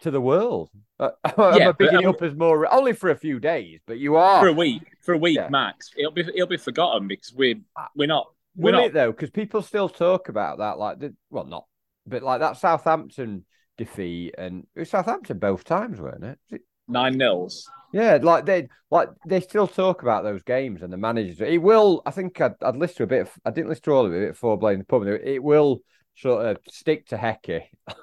to 0.00 0.10
the 0.10 0.20
world. 0.20 0.70
Uh, 1.00 1.10
I'm 1.24 1.58
yeah, 1.58 1.72
picking 1.72 2.06
um, 2.06 2.14
up 2.14 2.22
as 2.22 2.36
more 2.36 2.72
only 2.72 2.92
for 2.92 3.10
a 3.10 3.16
few 3.16 3.40
days, 3.40 3.80
but 3.84 3.98
you 3.98 4.14
are 4.14 4.40
for 4.40 4.46
a 4.46 4.52
week, 4.52 4.82
for 5.02 5.12
a 5.12 5.18
week 5.18 5.36
yeah. 5.36 5.48
max. 5.48 5.90
It'll 5.96 6.12
be 6.12 6.20
it'll 6.20 6.46
be 6.46 6.56
forgotten 6.56 7.08
because 7.08 7.34
we're 7.34 7.56
we're 7.96 8.06
not 8.06 8.28
Will 8.56 8.72
not... 8.72 8.84
it 8.84 8.92
though? 8.94 9.12
Because 9.12 9.30
people 9.30 9.62
still 9.62 9.88
talk 9.88 10.28
about 10.28 10.58
that, 10.58 10.78
like 10.78 10.98
the 10.98 11.14
well, 11.30 11.44
not, 11.44 11.66
but 12.06 12.22
like 12.22 12.40
that 12.40 12.56
Southampton 12.56 13.44
defeat 13.76 14.34
and 14.38 14.66
it 14.74 14.80
was 14.80 14.90
Southampton 14.90 15.38
both 15.38 15.64
times, 15.64 16.00
weren't 16.00 16.24
it? 16.24 16.38
it... 16.50 16.60
Nine 16.86 17.16
nils. 17.16 17.68
Yeah, 17.92 18.18
like 18.20 18.44
they 18.44 18.68
like 18.90 19.08
they 19.26 19.40
still 19.40 19.66
talk 19.66 20.02
about 20.02 20.24
those 20.24 20.42
games 20.42 20.82
and 20.82 20.92
the 20.92 20.96
managers. 20.96 21.40
It 21.40 21.62
will. 21.62 22.02
I 22.04 22.10
think 22.10 22.40
I'd, 22.40 22.54
I'd 22.60 22.76
listen 22.76 22.96
to 22.96 23.02
a 23.04 23.06
bit. 23.06 23.22
Of, 23.22 23.32
I 23.44 23.50
didn't 23.50 23.68
listen 23.68 23.84
to 23.84 23.92
all 23.92 24.06
of 24.06 24.12
it 24.12 24.32
before 24.32 24.58
playing 24.58 24.80
the 24.80 24.84
pub. 24.84 25.06
It 25.06 25.42
will 25.42 25.80
sort 26.16 26.44
of 26.44 26.58
stick 26.68 27.06
to 27.08 27.16
Hecky, 27.16 27.62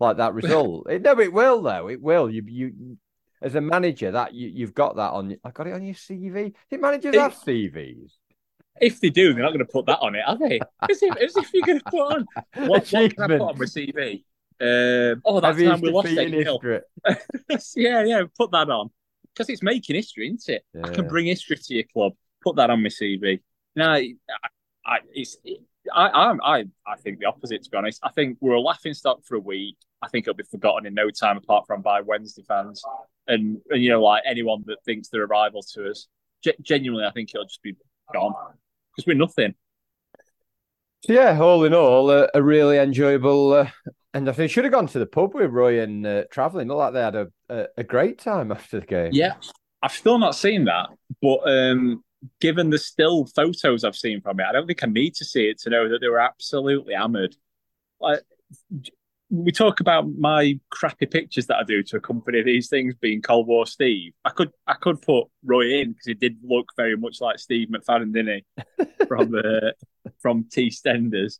like 0.00 0.18
that 0.18 0.34
result. 0.34 0.86
it, 0.90 1.02
no, 1.02 1.18
it 1.18 1.32
will 1.32 1.62
though. 1.62 1.88
It 1.88 2.00
will. 2.00 2.30
You 2.30 2.42
you 2.46 2.98
as 3.40 3.54
a 3.54 3.60
manager 3.60 4.10
that 4.12 4.34
you 4.34 4.48
you've 4.48 4.74
got 4.74 4.96
that 4.96 5.12
on. 5.12 5.36
I 5.42 5.50
got 5.50 5.66
it 5.66 5.72
on 5.72 5.84
your 5.84 5.94
CV. 5.94 6.54
Did 6.70 6.80
managers 6.80 7.14
it, 7.14 7.20
have 7.20 7.34
CVs? 7.34 8.12
If 8.82 9.00
they 9.00 9.10
do, 9.10 9.32
they're 9.32 9.44
not 9.44 9.50
going 9.50 9.60
to 9.60 9.72
put 9.72 9.86
that 9.86 10.00
on 10.00 10.16
it, 10.16 10.24
are 10.26 10.36
they? 10.36 10.58
As 10.90 11.00
if, 11.02 11.16
as 11.16 11.36
if 11.36 11.54
you're 11.54 11.64
going 11.64 11.78
to 11.78 11.84
put 11.84 12.00
on 12.00 12.26
what, 12.66 12.68
what 12.68 13.14
can 13.14 13.22
I 13.22 13.38
put 13.38 13.40
on 13.40 13.58
my 13.58 13.64
CV? 13.64 14.24
Um, 14.60 15.22
oh, 15.24 15.40
that 15.40 15.56
time 15.56 15.80
we 15.80 15.90
lost 15.90 16.08
eight 16.08 16.34
Yeah, 17.76 18.02
yeah, 18.04 18.22
put 18.36 18.50
that 18.50 18.68
on 18.68 18.90
because 19.32 19.48
it's 19.48 19.62
making 19.62 19.94
history, 19.94 20.26
isn't 20.26 20.48
it? 20.48 20.64
Yeah. 20.74 20.82
I 20.84 20.88
can 20.90 21.06
bring 21.06 21.26
history 21.26 21.56
to 21.56 21.74
your 21.74 21.84
club. 21.92 22.14
Put 22.42 22.56
that 22.56 22.70
on 22.70 22.82
my 22.82 22.88
CV. 22.88 23.40
No, 23.76 23.88
I, 23.88 24.14
I, 24.84 24.98
it's, 25.12 25.36
I, 25.94 26.08
I, 26.08 26.32
I, 26.42 26.64
I 26.84 26.96
think 26.96 27.20
the 27.20 27.26
opposite. 27.26 27.62
To 27.62 27.70
be 27.70 27.76
honest, 27.76 28.00
I 28.02 28.10
think 28.10 28.38
we're 28.40 28.54
a 28.54 28.60
laughing 28.60 28.94
stock 28.94 29.24
for 29.24 29.36
a 29.36 29.40
week. 29.40 29.76
I 30.02 30.08
think 30.08 30.24
it'll 30.24 30.36
be 30.36 30.42
forgotten 30.42 30.86
in 30.86 30.94
no 30.94 31.08
time, 31.10 31.36
apart 31.36 31.68
from 31.68 31.82
by 31.82 32.00
Wednesday 32.00 32.42
fans, 32.46 32.82
and, 33.28 33.58
and 33.70 33.80
you 33.80 33.90
know, 33.90 34.02
like 34.02 34.24
anyone 34.26 34.64
that 34.66 34.78
thinks 34.84 35.08
they're 35.08 35.22
a 35.22 35.28
rival 35.28 35.62
to 35.74 35.88
us. 35.88 36.08
G- 36.42 36.54
genuinely, 36.60 37.06
I 37.06 37.12
think 37.12 37.30
it'll 37.32 37.46
just 37.46 37.62
be 37.62 37.76
gone 38.12 38.34
because 38.94 39.06
we're 39.06 39.16
nothing. 39.16 39.54
So 41.04 41.14
yeah, 41.14 41.38
all 41.40 41.64
in 41.64 41.74
all, 41.74 42.10
uh, 42.10 42.28
a 42.32 42.42
really 42.42 42.78
enjoyable. 42.78 43.52
Uh, 43.52 43.70
and 44.14 44.28
I 44.28 44.32
think 44.32 44.50
should 44.50 44.64
have 44.64 44.72
gone 44.72 44.86
to 44.88 44.98
the 44.98 45.06
pub 45.06 45.34
with 45.34 45.50
Roy 45.50 45.80
and 45.80 46.06
uh, 46.06 46.24
traveling. 46.30 46.68
Looked 46.68 46.78
like 46.78 46.92
they 46.92 47.00
had 47.00 47.16
a, 47.16 47.28
a, 47.48 47.66
a, 47.78 47.84
great 47.84 48.18
time 48.18 48.52
after 48.52 48.78
the 48.78 48.86
game. 48.86 49.10
Yeah, 49.12 49.34
I've 49.82 49.92
still 49.92 50.18
not 50.18 50.36
seen 50.36 50.66
that, 50.66 50.90
but 51.20 51.38
um, 51.46 52.04
given 52.40 52.70
the 52.70 52.78
still 52.78 53.26
photos 53.26 53.84
I've 53.84 53.96
seen 53.96 54.20
from 54.20 54.38
it, 54.38 54.44
I 54.44 54.52
don't 54.52 54.66
think 54.66 54.84
I 54.84 54.86
need 54.86 55.14
to 55.16 55.24
see 55.24 55.48
it 55.48 55.58
to 55.60 55.70
know 55.70 55.88
that 55.88 56.00
they 56.00 56.08
were 56.08 56.20
absolutely 56.20 56.94
hammered. 56.94 57.34
Like 58.00 58.20
we 59.32 59.50
talk 59.50 59.80
about 59.80 60.06
my 60.18 60.60
crappy 60.68 61.06
pictures 61.06 61.46
that 61.46 61.56
I 61.56 61.62
do 61.62 61.82
to 61.84 61.96
accompany 61.96 62.42
these 62.42 62.68
things 62.68 62.94
being 63.00 63.22
Cold 63.22 63.46
War 63.46 63.66
Steve. 63.66 64.12
I 64.26 64.30
could 64.30 64.50
I 64.66 64.74
could 64.74 65.00
put 65.00 65.28
Roy 65.42 65.80
in 65.80 65.92
because 65.92 66.04
he 66.06 66.12
did 66.12 66.36
look 66.42 66.68
very 66.76 66.98
much 66.98 67.18
like 67.22 67.38
Steve 67.38 67.68
McFadden, 67.68 68.12
didn't 68.12 68.44
he? 68.56 68.84
From 69.08 69.34
uh, 69.34 69.70
from 70.20 70.44
EastEnders. 70.44 71.38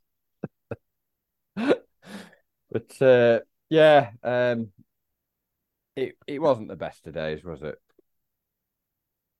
but 1.54 3.02
uh, 3.02 3.40
yeah, 3.68 4.10
um, 4.22 4.68
it 5.94 6.16
it 6.26 6.40
wasn't 6.40 6.68
the 6.68 6.76
best 6.76 7.06
of 7.06 7.14
days, 7.14 7.44
was 7.44 7.62
it? 7.62 7.78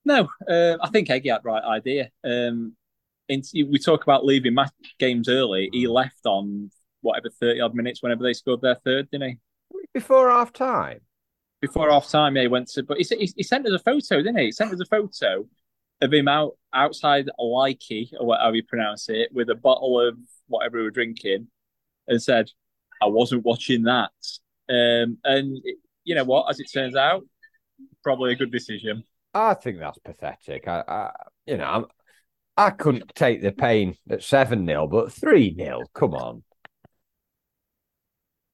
No, 0.05 0.29
uh, 0.47 0.77
I 0.81 0.91
think 0.91 1.09
Eggy 1.09 1.31
had 1.31 1.45
right 1.45 1.63
idea. 1.63 2.11
Um, 2.23 2.77
in, 3.29 3.43
we 3.55 3.79
talk 3.79 4.03
about 4.03 4.25
leaving 4.27 4.55
match 4.55 4.73
games 4.99 5.29
early. 5.29 5.71
He 5.73 5.87
left 5.87 6.27
on 6.27 6.71
whatever 7.03 7.29
thirty 7.29 7.61
odd 7.61 7.75
minutes 7.75 8.03
whenever 8.03 8.23
they 8.23 8.33
scored 8.33 8.63
their 8.63 8.77
third, 8.77 9.11
didn't 9.11 9.31
he? 9.31 9.39
Before 9.93 10.31
half 10.31 10.53
time. 10.53 11.01
Before 11.61 11.91
half 11.91 12.09
time, 12.09 12.35
yeah, 12.37 12.43
he 12.43 12.49
went 12.49 12.69
to. 12.71 12.83
But 12.83 12.99
he, 12.99 13.05
he, 13.17 13.33
he 13.37 13.43
sent 13.43 13.67
us 13.67 13.73
a 13.73 13.79
photo, 13.79 14.17
didn't 14.17 14.39
he? 14.39 14.47
He 14.47 14.53
sent 14.53 14.73
us 14.73 14.81
a 14.81 14.87
photo 14.87 15.47
of 16.01 16.13
him 16.13 16.27
out 16.27 16.57
outside 16.75 17.31
Likey 17.39 18.11
or 18.19 18.27
whatever 18.27 18.57
you 18.57 18.65
pronounce 18.65 19.09
it, 19.09 19.31
with 19.33 19.51
a 19.51 19.55
bottle 19.55 20.01
of 20.01 20.17
whatever 20.49 20.79
we 20.79 20.85
were 20.85 20.91
drinking, 20.91 21.49
and 22.09 22.23
said, 22.23 22.51
"I 23.01 23.07
wasn't 23.07 23.45
watching 23.45 23.85
that." 23.85 24.11
Um, 24.69 25.19
and 25.25 25.59
you 26.05 26.15
know 26.15 26.25
what? 26.25 26.49
As 26.49 26.59
it 26.61 26.71
turns 26.73 26.97
out, 26.97 27.23
probably 28.03 28.33
a 28.33 28.37
good 28.37 28.51
decision. 28.51 29.05
I 29.35 29.55
think 29.55 29.79
that's 29.79 29.99
pathetic. 29.99 30.69
I, 30.69 30.85
I 30.87 31.11
you 31.47 31.57
know, 31.57 31.65
I'm, 31.65 31.85
I 32.57 32.71
couldn't 32.71 33.15
take 33.15 33.41
the 33.41 33.53
pain 33.53 33.97
at 34.11 34.23
seven 34.23 34.67
0 34.67 34.87
but 34.89 35.13
three 35.13 35.55
0 35.55 35.83
Come 35.95 36.15
on. 36.15 36.43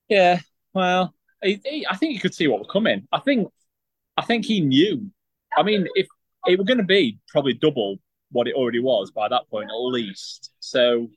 Yeah, 0.08 0.40
well, 0.74 1.14
he, 1.42 1.60
he, 1.64 1.86
I 1.88 1.96
think 1.96 2.12
he 2.12 2.18
could 2.18 2.34
see 2.34 2.48
what 2.48 2.60
was 2.60 2.68
coming. 2.70 3.06
I 3.12 3.20
think, 3.20 3.48
I 4.16 4.22
think 4.22 4.44
he 4.44 4.60
knew. 4.60 5.10
I 5.56 5.62
mean, 5.62 5.86
if 5.94 6.06
it 6.46 6.58
were 6.58 6.64
going 6.64 6.78
to 6.78 6.84
be 6.84 7.18
probably 7.28 7.54
double 7.54 7.98
what 8.30 8.48
it 8.48 8.54
already 8.54 8.80
was 8.80 9.10
by 9.10 9.28
that 9.28 9.48
point, 9.50 9.70
at 9.70 9.76
least. 9.76 10.52
So 10.60 11.08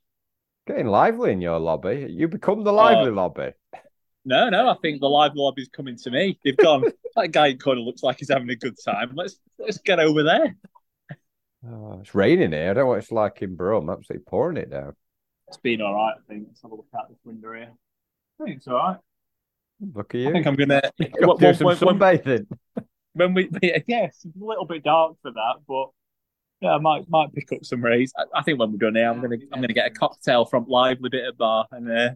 getting 0.68 0.88
lively 0.88 1.32
in 1.32 1.42
your 1.42 1.60
lobby. 1.60 2.08
You 2.10 2.28
become 2.28 2.64
the 2.64 2.74
lively 2.74 3.12
uh, 3.12 3.14
lobby. 3.14 3.52
No, 4.24 4.50
no, 4.50 4.70
I 4.70 4.76
think 4.82 5.02
the 5.02 5.10
lively 5.10 5.42
lobby's 5.42 5.70
coming 5.70 5.98
to 5.98 6.12
me. 6.12 6.40
They've 6.44 6.58
gone. 6.58 6.84
that 7.16 7.32
guy 7.32 7.54
kind 7.56 7.80
of 7.80 7.86
looks 7.86 8.04
like 8.04 8.20
he's 8.20 8.30
having 8.30 8.50
a 8.50 8.56
good 8.56 8.76
time. 8.84 9.12
Let's 9.16 9.38
let's 9.58 9.80
get 9.80 10.00
over 10.00 10.24
there. 10.24 10.56
Oh, 11.68 12.00
it's 12.02 12.16
raining 12.16 12.52
here. 12.52 12.72
I 12.72 12.74
don't 12.74 12.84
know 12.84 12.86
what 12.88 13.00
it's 13.00 13.12
like 13.12 13.42
in 13.42 13.56
Brum. 13.56 13.90
Absolutely 13.90 14.26
pouring 14.26 14.58
it 14.58 14.72
down. 14.72 14.96
It's 15.48 15.58
been 15.58 15.82
all 15.82 15.94
right. 15.94 16.14
I 16.18 16.22
think. 16.28 16.46
Let's 16.48 16.62
have 16.62 16.72
a 16.72 16.76
look 16.76 16.88
out 16.98 17.10
this 17.10 17.20
window 17.24 17.54
here. 17.54 17.72
I 18.42 18.46
think 18.46 18.58
it's 18.58 18.68
all 18.68 18.76
right. 18.76 18.98
Look 19.94 20.16
at 20.16 20.22
you. 20.22 20.30
I 20.30 20.32
think 20.32 20.48
I'm 20.48 20.56
gonna 20.56 20.82
do 21.00 21.54
some 21.54 21.68
sunbathing. 21.68 22.48
When 23.14 23.34
we, 23.34 23.50
yes, 23.88 24.22
it's 24.24 24.42
a 24.42 24.46
little 24.46 24.66
bit 24.66 24.84
dark 24.84 25.16
for 25.22 25.32
that, 25.32 25.56
but 25.68 25.90
yeah, 26.62 26.76
I 26.76 26.78
might 26.78 27.10
might 27.10 27.34
pick 27.34 27.52
up 27.52 27.66
some 27.66 27.84
rays. 27.84 28.14
I, 28.18 28.40
I, 28.40 28.44
think 28.44 28.60
when 28.60 28.72
we're 28.72 28.78
done 28.78 28.96
here, 28.96 29.10
I'm 29.10 29.22
gonna 29.22 29.38
I'm 29.52 29.62
gonna 29.62 29.74
get 29.74 29.88
a 29.88 29.92
cocktail 29.92 30.46
from 30.46 30.66
Lively 30.68 31.10
Bit 31.10 31.28
of 31.28 31.38
Bar 31.38 31.66
and 31.72 31.92
uh, 31.92 32.12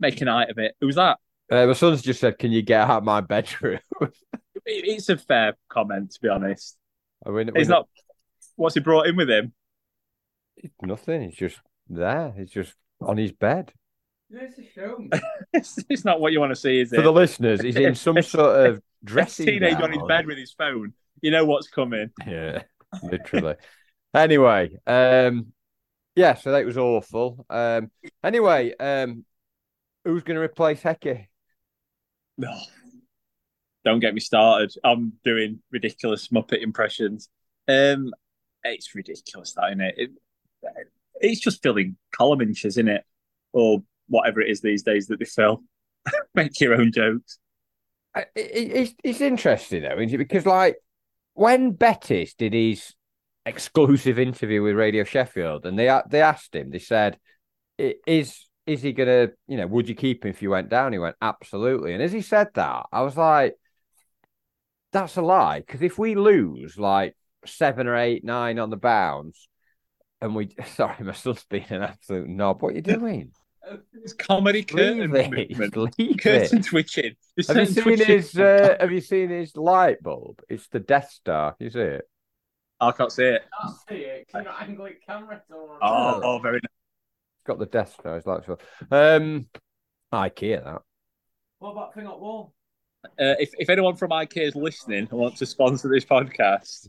make 0.00 0.20
a 0.20 0.24
night 0.24 0.50
of 0.50 0.58
it. 0.58 0.74
Who's 0.80 0.96
that? 0.96 1.18
Uh, 1.50 1.66
my 1.66 1.72
son's 1.74 2.02
just 2.02 2.20
said, 2.20 2.38
"Can 2.38 2.52
you 2.52 2.62
get 2.62 2.80
out 2.80 2.98
of 2.98 3.04
my 3.04 3.20
bedroom?" 3.20 3.80
it's 4.66 5.08
a 5.08 5.18
fair 5.18 5.54
comment, 5.68 6.12
to 6.12 6.20
be 6.20 6.28
honest. 6.28 6.76
I 7.26 7.30
mean, 7.30 7.50
he's 7.54 7.68
not. 7.68 7.88
What's 8.56 8.74
he 8.74 8.80
brought 8.80 9.06
in 9.06 9.16
with 9.16 9.30
him? 9.30 9.52
Nothing. 10.82 11.22
He's 11.22 11.36
just 11.36 11.60
there. 11.88 12.32
He's 12.36 12.50
just 12.50 12.74
on 13.00 13.18
his 13.18 13.32
bed. 13.32 13.72
It's 14.30 14.58
a 14.58 14.64
show. 14.64 15.06
it's, 15.52 15.78
it's 15.88 16.04
not 16.04 16.20
what 16.20 16.32
you 16.32 16.40
want 16.40 16.50
to 16.50 16.56
see, 16.56 16.80
is 16.80 16.92
it? 16.92 16.96
For 16.96 17.02
the 17.02 17.12
listeners, 17.12 17.60
he's 17.60 17.76
in 17.76 17.94
some 17.94 18.20
sort 18.22 18.66
of 18.66 18.82
dressing. 19.04 19.46
Teenage 19.46 19.80
on 19.80 19.92
his 19.92 20.02
bed 20.08 20.26
with 20.26 20.38
his 20.38 20.52
phone. 20.52 20.94
You 21.20 21.30
know 21.30 21.44
what's 21.44 21.68
coming. 21.68 22.10
Yeah, 22.26 22.62
literally. 23.02 23.56
anyway, 24.14 24.76
um, 24.86 25.52
yeah, 26.16 26.34
so 26.34 26.52
that 26.52 26.64
was 26.64 26.78
awful. 26.78 27.46
Um, 27.48 27.90
anyway, 28.22 28.74
um, 28.78 29.24
who's 30.04 30.22
going 30.22 30.36
to 30.36 30.42
replace 30.42 30.82
Hecky? 30.82 31.26
No, 32.36 32.52
don't 33.84 34.00
get 34.00 34.14
me 34.14 34.20
started. 34.20 34.72
I'm 34.82 35.14
doing 35.24 35.60
ridiculous 35.70 36.28
Muppet 36.28 36.62
impressions. 36.62 37.28
Um, 37.68 38.12
it's 38.62 38.94
ridiculous, 38.94 39.52
that 39.54 39.68
isn't 39.68 39.80
it? 39.80 39.94
it 39.96 40.10
it's 41.20 41.40
just 41.40 41.62
filling 41.62 41.96
column 42.14 42.40
inches, 42.40 42.76
isn't 42.76 42.88
it? 42.88 43.04
Or 43.52 43.82
whatever 44.08 44.40
it 44.40 44.50
is 44.50 44.60
these 44.60 44.82
days 44.82 45.06
that 45.08 45.18
they 45.18 45.24
fill. 45.24 45.62
Make 46.34 46.60
your 46.60 46.74
own 46.74 46.92
jokes. 46.92 47.38
It's, 48.36 48.94
it's 49.02 49.20
interesting 49.20 49.82
though, 49.82 49.98
isn't 49.98 50.14
it? 50.14 50.18
Because 50.18 50.46
like 50.46 50.76
when 51.34 51.72
Bettis 51.72 52.34
did 52.34 52.52
his 52.52 52.94
exclusive 53.46 54.18
interview 54.18 54.62
with 54.62 54.76
Radio 54.76 55.04
Sheffield, 55.04 55.66
and 55.66 55.78
they 55.78 56.00
they 56.08 56.22
asked 56.22 56.54
him, 56.54 56.70
they 56.70 56.78
said, 56.78 57.18
"Is 57.78 58.48
is 58.66 58.82
he 58.82 58.92
gonna, 58.92 59.30
you 59.48 59.56
know, 59.56 59.66
would 59.66 59.88
you 59.88 59.94
keep 59.94 60.24
him 60.24 60.30
if 60.30 60.42
you 60.42 60.50
went 60.50 60.68
down?" 60.68 60.92
He 60.92 60.98
went, 60.98 61.16
"Absolutely." 61.20 61.92
And 61.92 62.02
as 62.02 62.12
he 62.12 62.20
said 62.22 62.48
that, 62.54 62.86
I 62.92 63.02
was 63.02 63.16
like, 63.16 63.56
"That's 64.92 65.16
a 65.16 65.22
lie," 65.22 65.60
because 65.60 65.82
if 65.82 65.98
we 65.98 66.14
lose 66.14 66.78
like 66.78 67.16
seven 67.46 67.86
or 67.86 67.96
eight, 67.96 68.24
nine 68.24 68.58
on 68.58 68.70
the 68.70 68.76
bounce, 68.76 69.48
and 70.20 70.34
we, 70.34 70.54
sorry, 70.74 71.04
my 71.04 71.12
son's 71.12 71.44
being 71.44 71.66
an 71.70 71.82
absolute 71.82 72.28
knob. 72.28 72.62
What 72.62 72.72
are 72.72 72.76
you 72.76 72.82
doing? 72.82 73.32
It's 73.94 74.12
comedy 74.12 74.62
curtain 74.62 75.10
Leave 75.10 75.30
movement. 75.30 76.20
curtain 76.20 76.62
twitching. 76.62 77.14
Have 77.48 77.56
you 77.56 77.66
seen 77.66 77.82
twitching. 77.82 78.06
his? 78.06 78.38
Uh, 78.38 78.76
have 78.80 78.92
you 78.92 79.00
seen 79.00 79.30
his 79.30 79.56
light 79.56 80.02
bulb? 80.02 80.40
It's 80.48 80.68
the 80.68 80.80
Death 80.80 81.10
Star. 81.10 81.56
You 81.58 81.70
see 81.70 81.80
it? 81.80 82.08
I 82.80 82.92
can't 82.92 83.12
see 83.12 83.24
it. 83.24 83.42
I 83.52 83.66
can't 83.66 83.78
see 83.88 83.94
it. 84.04 84.28
Can 84.28 84.42
you 84.42 84.50
not 84.50 84.62
angle 84.62 84.86
it 84.86 84.98
camera 85.06 85.42
Oh, 85.50 86.20
oh, 86.22 86.38
very 86.38 86.56
nice. 86.56 86.62
It's 86.64 87.46
got 87.46 87.58
the 87.58 87.66
Death 87.66 87.94
Star. 87.94 88.16
It's 88.16 88.26
like 88.26 88.44
um, 88.90 89.46
IKEA 90.12 90.64
that. 90.64 90.82
What 91.58 91.70
about 91.70 91.94
thing 91.94 92.06
up 92.06 92.20
wall? 92.20 92.52
Uh, 93.04 93.36
if 93.38 93.50
if 93.58 93.70
anyone 93.70 93.96
from 93.96 94.10
IKEA 94.10 94.48
is 94.48 94.56
listening 94.56 95.08
and 95.10 95.12
wants 95.12 95.38
to 95.38 95.46
sponsor 95.46 95.88
this 95.88 96.04
podcast, 96.04 96.88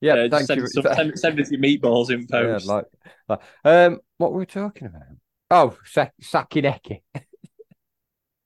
yeah, 0.00 0.14
uh, 0.14 0.28
thank 0.28 0.46
send, 0.46 0.60
you. 0.60 0.68
Some, 0.68 0.82
send, 0.94 1.18
send 1.18 1.40
us 1.40 1.50
your 1.50 1.60
meatballs 1.60 2.10
in 2.10 2.26
post. 2.26 2.66
Yeah, 2.66 2.72
like, 2.72 2.84
like, 3.28 3.40
um, 3.64 4.00
what 4.18 4.32
were 4.32 4.38
we 4.38 4.46
talking 4.46 4.88
about? 4.88 5.02
Oh, 5.50 5.76
Sa- 5.84 6.08
Sakineki. 6.20 7.02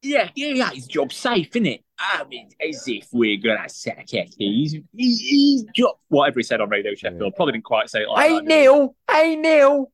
yeah, 0.03 0.31
yeah, 0.35 0.49
yeah. 0.49 0.71
His 0.71 0.87
job 0.87 1.13
safe, 1.13 1.49
isn't 1.57 1.67
it? 1.67 1.85
I 1.99 2.25
mean, 2.25 2.49
as 2.67 2.85
if 2.87 3.09
we're 3.13 3.39
gonna 3.39 3.69
sack 3.69 4.07
He's, 4.09 4.77
he's, 4.95 5.21
he's 5.21 5.65
job. 5.75 5.97
Whatever 6.09 6.41
he 6.41 6.43
said 6.43 6.61
on 6.61 6.71
Radio 6.71 6.95
Sheffield, 6.95 7.23
yeah. 7.23 7.37
probably 7.37 7.53
didn't 7.53 7.65
quite 7.65 7.91
say 7.91 8.03
it 8.03 8.09
like 8.09 8.29
hey, 8.29 8.35
that. 8.37 8.45
Neil, 8.45 8.97
hey 9.11 9.37
Neil, 9.37 9.93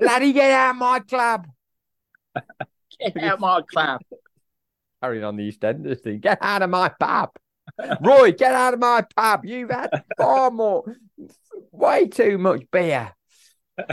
laddie, 0.00 0.32
get 0.32 0.50
out 0.50 0.70
of 0.70 0.76
my 0.76 0.98
club. 1.00 1.46
get 3.00 3.16
out 3.22 3.34
of 3.34 3.40
my 3.40 3.62
club. 3.62 4.00
Carrying 5.02 5.24
on 5.24 5.36
the 5.36 5.50
EastEnders 5.50 6.00
thing. 6.00 6.18
Get 6.18 6.38
out 6.40 6.62
of 6.62 6.70
my 6.70 6.88
pub. 6.88 7.30
Roy, 8.00 8.32
get 8.32 8.52
out 8.52 8.74
of 8.74 8.80
my 8.80 9.04
pub. 9.16 9.44
You've 9.44 9.70
had 9.70 9.90
far 10.16 10.50
more, 10.50 10.84
way 11.70 12.08
too 12.08 12.38
much 12.38 12.64
beer. 12.70 13.12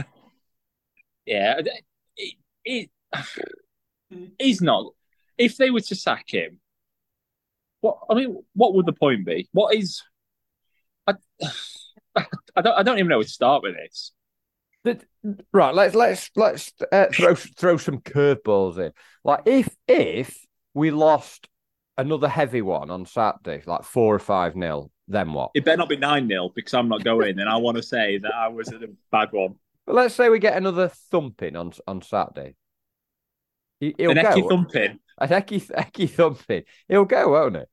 yeah, 1.25 1.61
he, 2.63 2.89
he's 4.39 4.61
not. 4.61 4.93
If 5.37 5.57
they 5.57 5.71
were 5.71 5.81
to 5.81 5.95
sack 5.95 6.25
him, 6.27 6.59
what 7.81 7.97
I 8.09 8.13
mean, 8.13 8.43
what 8.53 8.75
would 8.75 8.85
the 8.85 8.93
point 8.93 9.25
be? 9.25 9.49
What 9.51 9.75
is? 9.75 10.03
I, 11.07 11.13
I 12.15 12.61
don't. 12.61 12.77
I 12.77 12.83
don't 12.83 12.99
even 12.99 13.09
know 13.09 13.17
where 13.17 13.23
to 13.23 13.29
start 13.29 13.63
with 13.63 13.75
this. 13.75 14.11
Right, 15.53 15.73
let's 15.75 15.95
let's 15.95 16.29
let's 16.35 16.71
uh, 16.91 17.07
throw 17.13 17.35
throw 17.35 17.77
some 17.77 17.99
curveballs 17.99 18.79
in. 18.79 18.91
Like 19.23 19.41
if 19.45 19.69
if 19.87 20.43
we 20.73 20.91
lost 20.91 21.47
another 21.97 22.27
heavy 22.27 22.61
one 22.61 22.89
on 22.89 23.05
Saturday, 23.05 23.61
like 23.65 23.83
four 23.83 24.15
or 24.15 24.19
five 24.19 24.55
nil, 24.55 24.91
then 25.07 25.33
what? 25.33 25.51
It 25.53 25.65
better 25.65 25.77
not 25.77 25.89
be 25.89 25.97
nine 25.97 26.27
nil 26.27 26.51
because 26.55 26.73
I'm 26.73 26.89
not 26.89 27.03
going, 27.03 27.39
and 27.39 27.47
I 27.47 27.57
want 27.57 27.77
to 27.77 27.83
say 27.83 28.17
that 28.17 28.33
I 28.33 28.47
was 28.47 28.69
at 28.69 28.81
a 28.81 28.89
bad 29.11 29.29
one. 29.31 29.55
But 29.85 29.95
let's 29.95 30.15
say 30.15 30.29
we 30.29 30.39
get 30.39 30.57
another 30.57 30.89
thumping 30.89 31.55
on 31.55 31.73
on 31.87 32.01
Saturday. 32.01 32.55
He, 33.79 33.95
will 33.97 34.11
An 34.11 34.17
go. 34.17 34.29
Ecky 34.29 34.49
thumping. 34.49 34.99
An 35.17 35.29
Ecky, 35.29 35.67
Ecky 35.71 36.09
thumping. 36.09 36.63
He'll 36.87 37.05
go, 37.05 37.29
won't 37.29 37.55
it? 37.55 37.69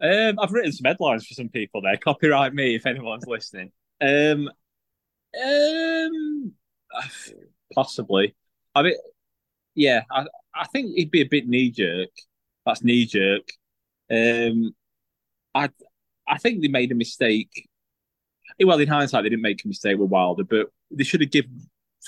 Um, 0.00 0.38
I've 0.40 0.52
written 0.52 0.72
some 0.72 0.84
headlines 0.84 1.26
for 1.26 1.34
some 1.34 1.48
people 1.48 1.82
there. 1.82 1.96
Copyright 1.96 2.54
me 2.54 2.74
if 2.74 2.86
anyone's 2.86 3.26
listening. 3.26 3.70
Um, 4.00 4.48
um, 5.40 6.52
possibly. 7.74 8.34
I 8.74 8.82
mean, 8.82 8.94
yeah, 9.74 10.02
I, 10.10 10.26
I 10.54 10.66
think 10.66 10.94
he'd 10.96 11.10
be 11.10 11.20
a 11.20 11.28
bit 11.28 11.48
knee 11.48 11.70
jerk. 11.70 12.10
That's 12.66 12.82
knee 12.82 13.06
jerk. 13.06 13.48
Um, 14.10 14.74
I, 15.54 15.70
I 16.28 16.38
think 16.38 16.62
they 16.62 16.68
made 16.68 16.92
a 16.92 16.96
mistake 16.96 17.68
well, 18.64 18.78
in 18.78 18.88
hindsight, 18.88 19.22
they 19.22 19.30
didn't 19.30 19.42
make 19.42 19.64
a 19.64 19.68
mistake 19.68 19.98
with 19.98 20.10
Wilder, 20.10 20.44
but 20.44 20.68
they 20.90 21.04
should 21.04 21.20
have 21.20 21.30
given. 21.30 21.60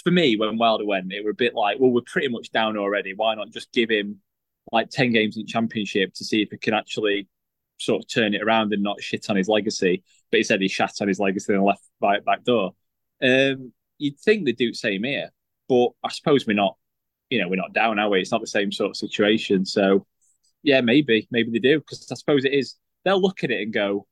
For 0.03 0.11
me, 0.11 0.37
when 0.37 0.59
Wilder 0.59 0.85
went, 0.85 1.13
it 1.13 1.25
were 1.25 1.31
a 1.31 1.35
bit 1.35 1.55
like, 1.55 1.79
well, 1.79 1.91
we're 1.91 2.01
pretty 2.01 2.29
much 2.29 2.51
down 2.51 2.77
already. 2.77 3.15
Why 3.15 3.35
not 3.35 3.51
just 3.51 3.73
give 3.73 3.91
him 3.91 4.21
like 4.73 4.91
ten 4.91 5.13
games 5.13 5.37
in 5.37 5.47
Championship 5.47 6.15
to 6.15 6.25
see 6.25 6.43
if 6.43 6.51
he 6.51 6.59
can 6.59 6.75
actually 6.75 7.29
sort 7.79 8.03
of 8.03 8.09
turn 8.09 8.35
it 8.35 8.43
around 8.43 8.73
and 8.73 8.83
not 8.83 9.01
shit 9.01 9.31
on 9.31 9.37
his 9.37 9.49
legacy? 9.49 10.03
But 10.31 10.39
he 10.39 10.45
said 10.45 10.61
he 10.61 10.69
shat 10.69 10.95
on 11.01 11.09
his 11.09 11.21
legacy 11.21 11.53
and 11.53 11.63
left 11.63 11.85
by 12.01 12.19
back 12.21 12.43
door. 12.45 12.73
Um, 13.23 13.73
you'd 13.99 14.19
think 14.19 14.45
they'd 14.45 14.57
do 14.57 14.71
the 14.71 14.75
same 14.75 15.05
here, 15.05 15.31
but 15.69 15.91
I 16.03 16.11
suppose 16.11 16.47
we're 16.47 16.55
not. 16.55 16.77
You 17.31 17.41
know, 17.41 17.49
we're 17.49 17.57
not 17.57 17.73
down, 17.73 17.99
are 17.99 18.11
we? 18.11 18.21
It's 18.21 18.31
not 18.31 18.43
the 18.43 18.47
same 18.47 18.71
sort 18.71 18.91
of 18.91 18.97
situation. 18.97 19.65
So, 19.65 20.07
yeah, 20.63 20.83
maybe, 20.83 21.27
maybe 21.31 21.51
they 21.51 21.59
do 21.59 21.81
because 21.81 22.07
I 22.13 22.15
suppose 22.17 22.45
it 22.45 22.53
is. 22.53 22.77
They'll 23.05 23.21
look 23.21 23.43
at 23.45 23.51
it 23.51 23.63
and 23.63 23.73
go, 23.73 24.07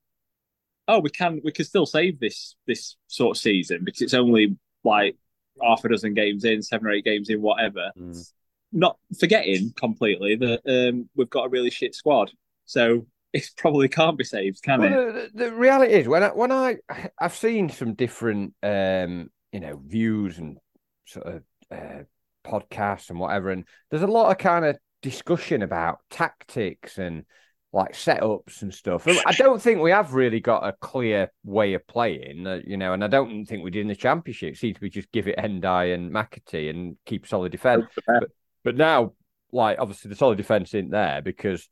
oh, 0.89 1.01
we 1.01 1.11
can 1.11 1.41
we 1.45 1.53
can 1.53 1.65
still 1.65 1.87
save 1.87 2.21
this 2.21 2.57
this 2.67 2.97
sort 3.07 3.37
of 3.37 3.41
season 3.41 3.85
because 3.85 4.03
it's 4.03 4.15
only 4.15 4.57
like 4.85 5.17
half 5.63 5.85
a 5.85 5.89
dozen 5.89 6.15
games 6.15 6.45
in, 6.45 6.63
seven 6.63 6.87
or 6.87 6.91
eight 6.91 7.05
games 7.05 7.29
in, 7.29 7.41
whatever. 7.41 7.91
Mm. 7.99 8.33
Not 8.73 8.97
forgetting 9.19 9.73
completely 9.77 10.37
that 10.37 10.61
um, 10.67 11.09
we've 11.15 11.29
got 11.29 11.47
a 11.47 11.51
really 11.51 11.71
shit 11.71 11.95
squad, 11.95 12.33
so 12.65 13.07
it 13.33 13.51
probably 13.57 13.89
can't 13.89 14.19
be 14.19 14.25
saved, 14.25 14.63
can 14.63 14.81
well, 14.81 14.93
it? 14.93 15.35
The, 15.35 15.45
the, 15.45 15.53
reality 15.53 15.93
is 15.93 16.09
when 16.09 16.23
I 16.23 16.29
when 16.29 16.53
I 16.53 16.79
I've 17.21 17.35
seen 17.35 17.69
some 17.69 17.95
different 17.95 18.55
um, 18.63 19.31
you 19.53 19.61
know 19.61 19.81
views 19.85 20.39
and 20.39 20.59
sort 21.07 21.27
of 21.27 21.43
uh, 21.71 22.03
podcasts 22.45 23.11
and 23.11 23.19
whatever, 23.19 23.51
and 23.51 23.65
there's 23.91 24.03
a 24.03 24.07
lot 24.07 24.31
of 24.31 24.39
kind 24.39 24.65
of 24.65 24.79
discussion 25.03 25.63
about 25.63 25.99
tactics 26.11 26.97
and 26.97 27.25
like 27.73 27.93
setups 27.95 28.61
and 28.63 28.73
stuff. 28.73 29.07
I 29.27 29.33
don't 29.33 29.61
think 29.61 29.81
we 29.81 29.91
have 29.93 30.13
really 30.13 30.41
got 30.41 30.67
a 30.67 30.73
clear 30.81 31.33
way 31.43 31.73
of 31.75 31.87
playing, 31.87 32.47
uh, 32.47 32.61
you 32.67 32.77
know, 32.77 32.93
and 32.93 33.03
I 33.03 33.07
don't 33.09 33.47
think 33.47 33.65
we 33.65 33.71
did 33.71 33.81
in 33.81 33.89
the 33.89 33.97
championship. 33.97 34.55
It 34.55 34.59
seems 34.59 34.81
we 34.81 34.91
just 34.91 35.11
give 35.11 35.27
it 35.27 35.39
Ndiaye 35.39 35.95
and 35.95 36.11
McAtee 36.13 36.69
and 36.71 36.97
keep 37.07 37.27
solid 37.27 37.51
defence. 37.53 37.87
But, 38.07 38.31
but 38.65 38.77
now 38.77 39.13
like 39.53 39.79
obviously 39.79 40.09
the 40.11 40.17
solid 40.17 40.37
defense 40.37 40.75
isn't 40.75 40.91
there 40.91 41.23
because 41.23 41.67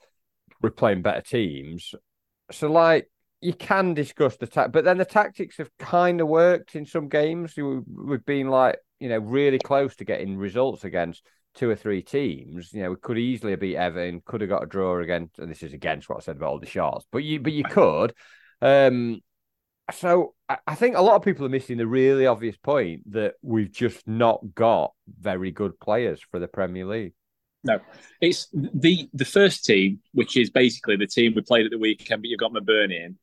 we're 0.62 0.70
playing 0.70 1.02
better 1.02 1.20
teams. 1.22 1.94
So 2.50 2.70
like 2.70 3.10
you 3.42 3.52
can 3.54 3.94
discuss 3.94 4.36
the 4.36 4.46
tact, 4.46 4.72
but 4.72 4.84
then 4.84 4.98
the 4.98 5.04
tactics 5.04 5.56
have 5.58 5.70
kind 5.78 6.20
of 6.20 6.28
worked 6.28 6.76
in 6.76 6.84
some 6.86 7.08
games. 7.08 7.54
We- 7.56 7.80
We've 7.86 8.24
been 8.24 8.48
like 8.48 8.78
you 9.00 9.08
know 9.10 9.18
really 9.18 9.58
close 9.58 9.96
to 9.96 10.04
getting 10.04 10.36
results 10.38 10.84
against 10.84 11.22
two 11.54 11.68
or 11.68 11.76
three 11.76 12.02
teams. 12.02 12.72
You 12.72 12.82
know, 12.82 12.90
we 12.90 12.96
could 12.96 13.18
easily 13.18 13.54
beat 13.56 13.76
Everton, 13.76 14.22
could 14.24 14.40
have 14.40 14.50
got 14.50 14.62
a 14.62 14.66
draw 14.66 15.00
against, 15.00 15.38
and 15.38 15.50
this 15.50 15.62
is 15.62 15.72
against 15.72 16.08
what 16.08 16.18
I 16.18 16.20
said 16.20 16.36
about 16.36 16.50
all 16.50 16.60
the 16.60 16.66
shots, 16.66 17.06
but 17.10 17.24
you 17.24 17.40
but 17.40 17.52
you 17.52 17.64
could. 17.64 18.14
Um, 18.62 19.20
so 19.92 20.34
I, 20.48 20.58
I 20.66 20.74
think 20.74 20.96
a 20.96 21.02
lot 21.02 21.16
of 21.16 21.22
people 21.22 21.44
are 21.46 21.50
missing 21.50 21.78
the 21.78 21.86
really 21.86 22.26
obvious 22.26 22.56
point 22.56 23.10
that 23.12 23.34
we've 23.42 23.72
just 23.72 24.06
not 24.06 24.40
got 24.54 24.92
very 25.08 25.50
good 25.50 25.78
players 25.80 26.20
for 26.30 26.38
the 26.38 26.48
Premier 26.48 26.86
League. 26.86 27.14
No, 27.62 27.78
it's 28.20 28.48
the 28.52 29.08
the 29.12 29.24
first 29.24 29.64
team, 29.64 30.00
which 30.12 30.36
is 30.36 30.50
basically 30.50 30.96
the 30.96 31.06
team 31.06 31.34
we 31.34 31.42
played 31.42 31.66
at 31.66 31.70
the 31.70 31.78
weekend, 31.78 32.22
but 32.22 32.28
you've 32.28 32.40
got 32.40 32.52
McBurney 32.52 33.04
in. 33.04 33.18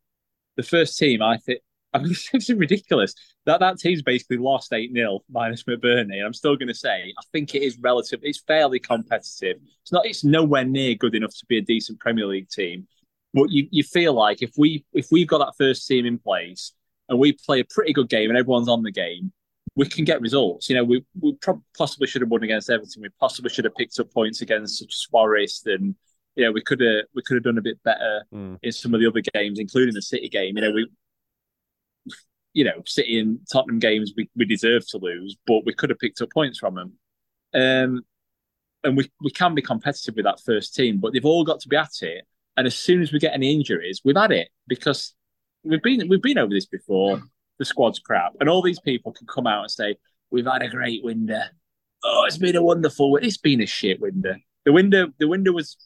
The 0.58 0.64
first 0.64 0.98
team, 0.98 1.22
I 1.22 1.38
think, 1.38 1.62
I 1.94 2.00
mean, 2.00 2.16
it's 2.34 2.50
ridiculous 2.50 3.14
that 3.46 3.60
that 3.60 3.78
team's 3.78 4.02
basically 4.02 4.38
lost 4.38 4.74
eight 4.74 4.92
0 4.94 5.22
minus 5.30 5.64
McBurney. 5.64 6.18
And 6.18 6.26
I'm 6.26 6.34
still 6.34 6.56
going 6.56 6.68
to 6.68 6.76
say, 6.76 7.14
I 7.18 7.22
think 7.32 7.56
it 7.56 7.64
is 7.64 7.78
relative. 7.80 8.20
It's 8.24 8.40
fairly 8.40 8.80
competitive. 8.80 9.58
It's 9.82 9.92
not. 9.92 10.06
It's 10.06 10.24
nowhere 10.24 10.66
near 10.66 10.96
good 10.96 11.16
enough 11.16 11.32
to 11.40 11.46
be 11.48 11.58
a 11.58 11.62
decent 11.62 12.00
Premier 12.00 12.26
League 12.28 12.50
team. 12.50 12.88
But 13.34 13.52
you 13.52 13.68
you 13.72 13.84
feel 13.84 14.14
like 14.14 14.42
if 14.42 14.52
we 14.58 14.86
if 14.94 15.08
we've 15.12 15.28
got 15.28 15.40
that 15.40 15.54
first 15.58 15.88
team 15.88 16.06
in 16.06 16.18
place 16.18 16.74
and 17.10 17.20
we 17.20 17.34
play 17.34 17.60
a 17.62 17.66
pretty 17.66 17.94
good 17.94 18.10
game 18.10 18.30
and 18.30 18.38
everyone's 18.38 18.70
on 18.70 18.84
the 18.84 18.92
game, 18.92 19.32
we 19.76 19.88
can 19.88 20.06
get 20.06 20.22
results. 20.22 20.70
You 20.70 20.76
know, 20.76 20.84
we, 20.84 21.06
we 21.22 21.34
pro- 21.36 21.62
possibly 21.78 22.08
should 22.08 22.22
have 22.22 22.32
won 22.32 22.44
against 22.44 22.70
Everton. 22.70 23.02
We 23.02 23.10
possibly 23.20 23.50
should 23.50 23.66
have 23.66 23.76
picked 23.76 24.00
up 24.00 24.12
points 24.12 24.42
against 24.42 25.08
Forest, 25.12 25.68
and 25.68 25.96
you 26.36 26.46
know, 26.46 26.52
we 26.52 26.62
could 26.62 26.80
have 26.82 27.04
we 27.16 27.22
could 27.22 27.36
have 27.36 27.44
done 27.44 27.58
a 27.58 27.62
bit 27.62 27.82
better 27.84 28.24
Mm. 28.34 28.58
in 28.64 28.72
some 28.72 28.94
of 28.94 29.00
the 29.00 29.08
other 29.08 29.22
games, 29.34 29.60
including 29.60 29.94
the 29.94 30.02
City 30.02 30.30
game. 30.30 30.58
You 30.58 30.62
know, 30.64 30.72
we, 30.72 30.90
you 32.58 32.64
know, 32.64 32.82
City 32.88 33.20
and 33.20 33.38
Tottenham 33.52 33.78
games 33.78 34.14
we, 34.18 34.28
we 34.36 34.44
deserve 34.44 34.82
to 34.90 34.98
lose, 34.98 35.38
but 35.46 35.64
we 35.64 35.76
could 35.76 35.92
have 35.92 36.00
picked 36.00 36.24
up 36.24 36.32
points 36.32 36.58
from 36.58 36.74
them. 36.74 36.94
Um, 37.54 38.02
and 38.84 38.98
we 38.98 39.12
we 39.22 39.30
can 39.30 39.54
be 39.54 39.62
competitive 39.62 40.16
with 40.16 40.26
that 40.26 40.42
first 40.44 40.74
team, 40.74 40.98
but 40.98 41.14
they've 41.14 41.24
all 41.24 41.44
got 41.44 41.60
to 41.60 41.68
be 41.68 41.76
at 41.76 42.02
it. 42.02 42.26
And 42.58 42.66
as 42.66 42.76
soon 42.76 43.04
as 43.04 43.14
we 43.14 43.20
get 43.20 43.36
any 43.36 43.54
injuries, 43.54 44.02
we've 44.04 44.18
had 44.18 44.32
it 44.32 44.50
because 44.68 45.14
we've 45.64 45.84
been 45.84 46.10
we've 46.10 46.22
been 46.22 46.40
over 46.40 46.52
this 46.52 46.66
before. 46.66 47.22
The 47.60 47.66
squad's 47.66 48.00
crap, 48.00 48.34
and 48.40 48.50
all 48.50 48.64
these 48.64 48.80
people 48.80 49.12
can 49.12 49.28
come 49.28 49.46
out 49.46 49.62
and 49.62 49.72
say 49.72 49.96
we've 50.32 50.46
had 50.46 50.64
a 50.64 50.68
great 50.68 51.04
window. 51.04 51.42
Oh, 52.04 52.24
it's 52.26 52.38
been 52.40 52.56
a 52.56 52.64
wonderful. 52.64 53.12
win-" 53.12 53.24
It's 53.24 53.38
been 53.38 53.62
a 53.62 53.68
shit 53.68 54.00
window. 54.02 54.36
The 54.66 54.74
window 54.74 55.10
the 55.20 55.28
window 55.28 55.52
was 55.52 55.78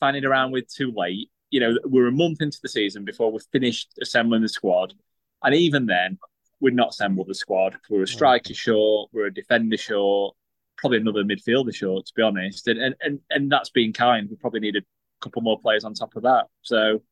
fanning 0.00 0.24
around 0.24 0.52
with 0.52 0.72
too 0.72 0.90
late. 0.96 1.30
You 1.50 1.60
know, 1.60 1.78
we're 1.84 2.08
a 2.08 2.12
month 2.12 2.40
into 2.40 2.58
the 2.62 2.68
season 2.68 3.04
before 3.04 3.30
we 3.30 3.40
finished 3.52 3.92
assembling 4.00 4.42
the 4.42 4.48
squad, 4.48 4.94
and 5.42 5.54
even 5.54 5.86
then, 5.86 6.18
we'd 6.60 6.74
not 6.74 6.90
assembled 6.90 7.28
the 7.28 7.34
squad. 7.34 7.76
We're 7.88 8.02
a 8.02 8.08
striker 8.08 8.54
short, 8.54 9.10
we're 9.12 9.26
a 9.26 9.34
defender 9.34 9.76
short, 9.76 10.34
probably 10.76 10.98
another 10.98 11.24
midfielder 11.24 11.74
short, 11.74 12.06
to 12.06 12.12
be 12.14 12.22
honest. 12.22 12.66
And 12.68 12.80
and 12.80 12.94
and, 13.00 13.20
and 13.30 13.52
that's 13.52 13.70
being 13.70 13.92
kind. 13.92 14.28
We 14.28 14.36
probably 14.36 14.60
needed 14.60 14.84
a 14.84 15.24
couple 15.24 15.42
more 15.42 15.58
players 15.60 15.84
on 15.84 15.94
top 15.94 16.16
of 16.16 16.22
that. 16.24 16.46
So, 16.62 17.02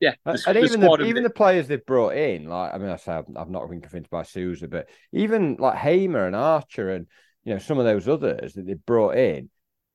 yeah, 0.00 0.14
the, 0.24 0.42
and 0.46 0.56
the 0.56 0.64
even 0.64 0.80
the, 0.80 1.04
even 1.04 1.22
the 1.22 1.30
players 1.30 1.68
they've 1.68 1.84
brought 1.84 2.16
in, 2.16 2.48
like 2.48 2.74
I 2.74 2.78
mean, 2.78 2.90
I 2.90 2.96
say 2.96 3.12
I've, 3.12 3.26
I've 3.36 3.50
not 3.50 3.68
been 3.68 3.80
convinced 3.80 4.10
by 4.10 4.22
Souza, 4.22 4.68
but 4.68 4.88
even 5.12 5.56
like 5.58 5.76
Hamer 5.76 6.26
and 6.26 6.36
Archer 6.36 6.90
and 6.90 7.06
you 7.44 7.54
know 7.54 7.58
some 7.58 7.78
of 7.78 7.84
those 7.84 8.08
others 8.08 8.54
that 8.54 8.66
they 8.66 8.74
brought 8.74 9.16
in, 9.16 9.50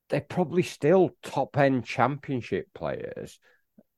they're 0.08 0.20
probably 0.20 0.62
still 0.62 1.10
top 1.22 1.56
end 1.58 1.84
Championship 1.84 2.68
players 2.74 3.38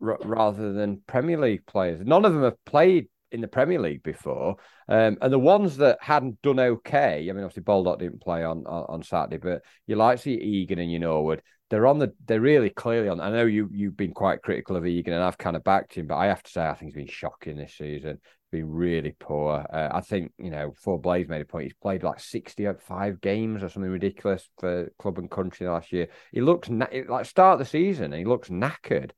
r- 0.02 0.18
rather 0.24 0.72
than 0.72 1.02
Premier 1.06 1.38
League 1.38 1.66
players. 1.66 2.04
None 2.04 2.24
of 2.24 2.34
them 2.34 2.42
have 2.42 2.64
played 2.64 3.08
in 3.32 3.40
the 3.40 3.48
Premier 3.48 3.80
League 3.80 4.02
before, 4.02 4.56
um, 4.88 5.18
and 5.20 5.32
the 5.32 5.38
ones 5.38 5.78
that 5.78 5.98
hadn't 6.00 6.40
done 6.42 6.60
okay. 6.60 7.28
I 7.28 7.32
mean, 7.32 7.44
obviously 7.44 7.62
Baldock 7.62 7.98
didn't 7.98 8.22
play 8.22 8.44
on 8.44 8.64
on, 8.66 8.84
on 8.88 9.02
Saturday, 9.02 9.38
but 9.38 9.62
you 9.86 9.96
like 9.96 10.18
to 10.18 10.22
see 10.22 10.34
Egan 10.34 10.78
and 10.78 10.92
you 10.92 10.98
know 10.98 11.36
they're 11.72 11.86
on 11.86 11.98
the 11.98 12.12
they're 12.26 12.38
really 12.38 12.68
clearly 12.68 13.08
on. 13.08 13.18
I 13.18 13.30
know 13.30 13.46
you 13.46 13.70
you've 13.72 13.96
been 13.96 14.12
quite 14.12 14.42
critical 14.42 14.76
of 14.76 14.86
Egan, 14.86 15.14
and 15.14 15.22
I've 15.22 15.38
kind 15.38 15.56
of 15.56 15.64
backed 15.64 15.94
him, 15.94 16.06
but 16.06 16.16
I 16.16 16.26
have 16.26 16.42
to 16.42 16.50
say 16.50 16.66
I 16.66 16.74
think 16.74 16.90
he's 16.90 17.02
been 17.02 17.06
shocking 17.06 17.56
this 17.56 17.74
season. 17.78 18.20
Been 18.50 18.70
really 18.70 19.16
poor. 19.18 19.64
Uh, 19.72 19.88
I 19.90 20.02
think 20.02 20.32
you 20.36 20.50
know. 20.50 20.72
Before 20.72 21.00
Blaze 21.00 21.26
made 21.26 21.40
a 21.40 21.46
point, 21.46 21.64
he's 21.64 21.72
played 21.72 22.02
like 22.02 22.20
sixty 22.20 22.68
five 22.86 23.22
games 23.22 23.62
or 23.62 23.70
something 23.70 23.90
ridiculous 23.90 24.46
for 24.58 24.92
club 24.98 25.16
and 25.16 25.30
country 25.30 25.66
last 25.66 25.90
year. 25.90 26.08
He 26.30 26.42
looks 26.42 26.68
na- 26.68 26.88
like 27.08 27.24
start 27.24 27.58
the 27.58 27.64
season, 27.64 28.12
he 28.12 28.26
looks 28.26 28.50
knackered. 28.50 29.12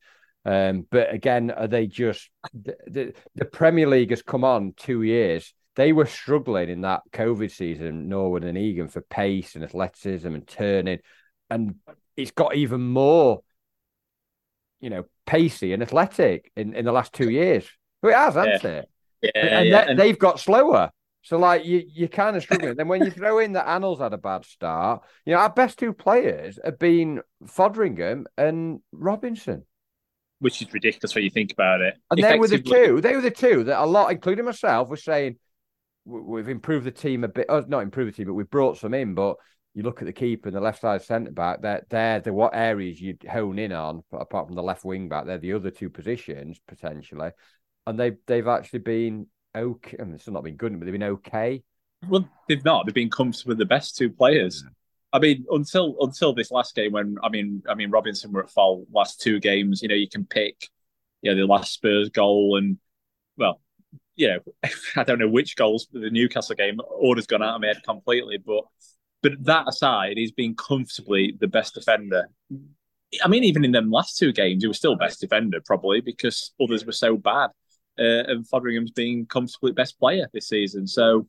Um, 0.44 0.86
but 0.90 1.12
again, 1.12 1.50
are 1.50 1.66
they 1.68 1.86
just 1.86 2.28
the, 2.52 2.76
the 2.86 3.12
the 3.34 3.44
Premier 3.46 3.86
League 3.86 4.10
has 4.10 4.22
come 4.22 4.44
on 4.44 4.74
two 4.76 5.02
years? 5.02 5.54
They 5.76 5.92
were 5.92 6.06
struggling 6.06 6.68
in 6.68 6.82
that 6.82 7.02
COVID 7.12 7.50
season, 7.50 8.08
Norwood 8.08 8.44
and 8.44 8.56
Egan, 8.56 8.88
for 8.88 9.00
pace 9.00 9.54
and 9.54 9.64
athleticism 9.64 10.26
and 10.32 10.46
turning, 10.46 10.98
and 11.50 11.76
it's 12.16 12.30
got 12.30 12.54
even 12.54 12.80
more, 12.82 13.42
you 14.80 14.90
know, 14.90 15.04
pacey 15.26 15.72
and 15.72 15.82
athletic 15.82 16.52
in, 16.56 16.74
in 16.74 16.84
the 16.84 16.92
last 16.92 17.12
two 17.12 17.30
years. 17.30 17.66
Well, 18.02 18.12
it 18.12 18.16
has, 18.16 18.34
hasn't 18.34 18.64
it? 18.64 18.90
yeah, 19.22 19.30
and 19.34 19.68
yeah. 19.68 19.86
they- 19.86 19.94
they've 19.94 20.18
got 20.18 20.38
slower. 20.40 20.90
So 21.22 21.38
like 21.38 21.64
you, 21.64 21.82
you're 21.90 22.08
kind 22.08 22.36
of 22.36 22.42
struggling. 22.42 22.74
then 22.76 22.86
when 22.86 23.02
you 23.02 23.10
throw 23.10 23.38
in 23.38 23.52
that 23.54 23.66
Annals 23.66 23.98
had 23.98 24.12
a 24.12 24.18
bad 24.18 24.44
start, 24.44 25.02
you 25.24 25.32
know 25.32 25.40
our 25.40 25.48
best 25.48 25.78
two 25.78 25.94
players 25.94 26.58
have 26.62 26.78
been 26.78 27.22
Foderingham 27.46 28.24
and 28.36 28.80
Robinson, 28.92 29.64
which 30.44 30.60
is 30.62 30.72
ridiculous 30.72 31.14
when 31.14 31.24
you 31.24 31.30
think 31.30 31.52
about 31.52 31.80
it. 31.80 31.94
and 32.10 32.18
they 32.22 32.38
were 32.38 32.46
the 32.48 32.58
two. 32.86 33.00
They 33.00 33.14
were 33.16 33.22
the 33.22 33.30
two 33.30 33.64
that 33.64 33.82
a 33.82 33.86
lot, 33.86 34.12
including 34.12 34.44
myself, 34.44 34.88
was 34.90 35.02
saying 35.02 35.38
"We- 36.04 36.20
we've 36.20 36.48
improved 36.48 36.84
the 36.86 36.90
team 36.90 37.24
a 37.24 37.28
bit. 37.28 37.46
Oh, 37.48 37.60
not 37.66 37.80
improved 37.82 38.12
the 38.12 38.16
team, 38.16 38.26
but 38.26 38.34
we've 38.34 38.50
brought 38.50 38.76
some 38.76 38.92
in. 38.94 39.14
But 39.14 39.36
you 39.74 39.82
look 39.82 40.02
at 40.02 40.06
the 40.06 40.12
keeper 40.12 40.48
and 40.48 40.56
the 40.56 40.60
left 40.60 40.80
side 40.82 41.02
centre 41.02 41.32
back. 41.32 41.62
They're 41.62 41.84
they're 41.88 42.20
the 42.20 42.32
what 42.32 42.54
areas 42.54 43.00
you'd 43.00 43.24
hone 43.24 43.58
in 43.58 43.72
on, 43.72 44.04
apart 44.12 44.46
from 44.46 44.54
the 44.54 44.62
left 44.62 44.84
wing 44.84 45.08
back. 45.08 45.24
They're 45.26 45.38
the 45.38 45.54
other 45.54 45.70
two 45.70 45.88
positions 45.90 46.60
potentially, 46.68 47.30
and 47.86 47.98
they've 47.98 48.16
they've 48.26 48.46
actually 48.46 48.80
been 48.80 49.26
okay. 49.56 49.96
I 49.98 50.04
mean, 50.04 50.14
it's 50.14 50.28
not 50.28 50.44
been 50.44 50.56
good, 50.56 50.78
but 50.78 50.84
they've 50.84 50.92
been 50.92 51.02
okay. 51.18 51.62
Well, 52.06 52.28
they've 52.48 52.64
not. 52.64 52.84
They've 52.84 52.94
been 52.94 53.10
comfortable 53.10 53.52
with 53.52 53.58
the 53.58 53.64
best 53.64 53.96
two 53.96 54.10
players. 54.10 54.62
I 55.14 55.20
mean, 55.20 55.46
until 55.48 55.96
until 56.00 56.34
this 56.34 56.50
last 56.50 56.74
game, 56.74 56.90
when 56.90 57.16
I 57.22 57.28
mean, 57.28 57.62
I 57.68 57.74
mean, 57.76 57.90
Robinson 57.90 58.32
were 58.32 58.42
at 58.42 58.50
fault 58.50 58.88
last 58.92 59.20
two 59.20 59.38
games. 59.38 59.80
You 59.80 59.88
know, 59.88 59.94
you 59.94 60.08
can 60.08 60.26
pick, 60.26 60.68
you 61.22 61.30
know, 61.30 61.40
the 61.40 61.46
last 61.46 61.72
Spurs 61.72 62.08
goal 62.10 62.56
and, 62.58 62.78
well, 63.36 63.60
you 64.16 64.26
know, 64.26 64.40
I 64.96 65.04
don't 65.04 65.20
know 65.20 65.28
which 65.28 65.54
goals 65.54 65.86
for 65.86 66.00
the 66.00 66.10
Newcastle 66.10 66.56
game. 66.56 66.80
Order's 66.90 67.28
gone 67.28 67.44
out 67.44 67.54
of 67.54 67.60
my 67.60 67.68
head 67.68 67.84
completely, 67.84 68.38
but 68.38 68.64
but 69.22 69.32
that 69.44 69.68
aside, 69.68 70.16
he's 70.16 70.32
been 70.32 70.56
comfortably 70.56 71.36
the 71.38 71.46
best 71.46 71.74
defender. 71.74 72.28
I 73.22 73.28
mean, 73.28 73.44
even 73.44 73.64
in 73.64 73.70
them 73.70 73.92
last 73.92 74.18
two 74.18 74.32
games, 74.32 74.64
he 74.64 74.66
was 74.66 74.78
still 74.78 74.96
best 74.96 75.20
defender 75.20 75.60
probably 75.64 76.00
because 76.00 76.52
others 76.60 76.84
were 76.84 76.92
so 76.92 77.16
bad. 77.16 77.50
Uh, 77.96 78.26
and 78.26 78.48
Foderingham's 78.48 78.90
been 78.90 79.26
comfortably 79.26 79.70
best 79.70 79.96
player 80.00 80.28
this 80.34 80.48
season. 80.48 80.88
So, 80.88 81.28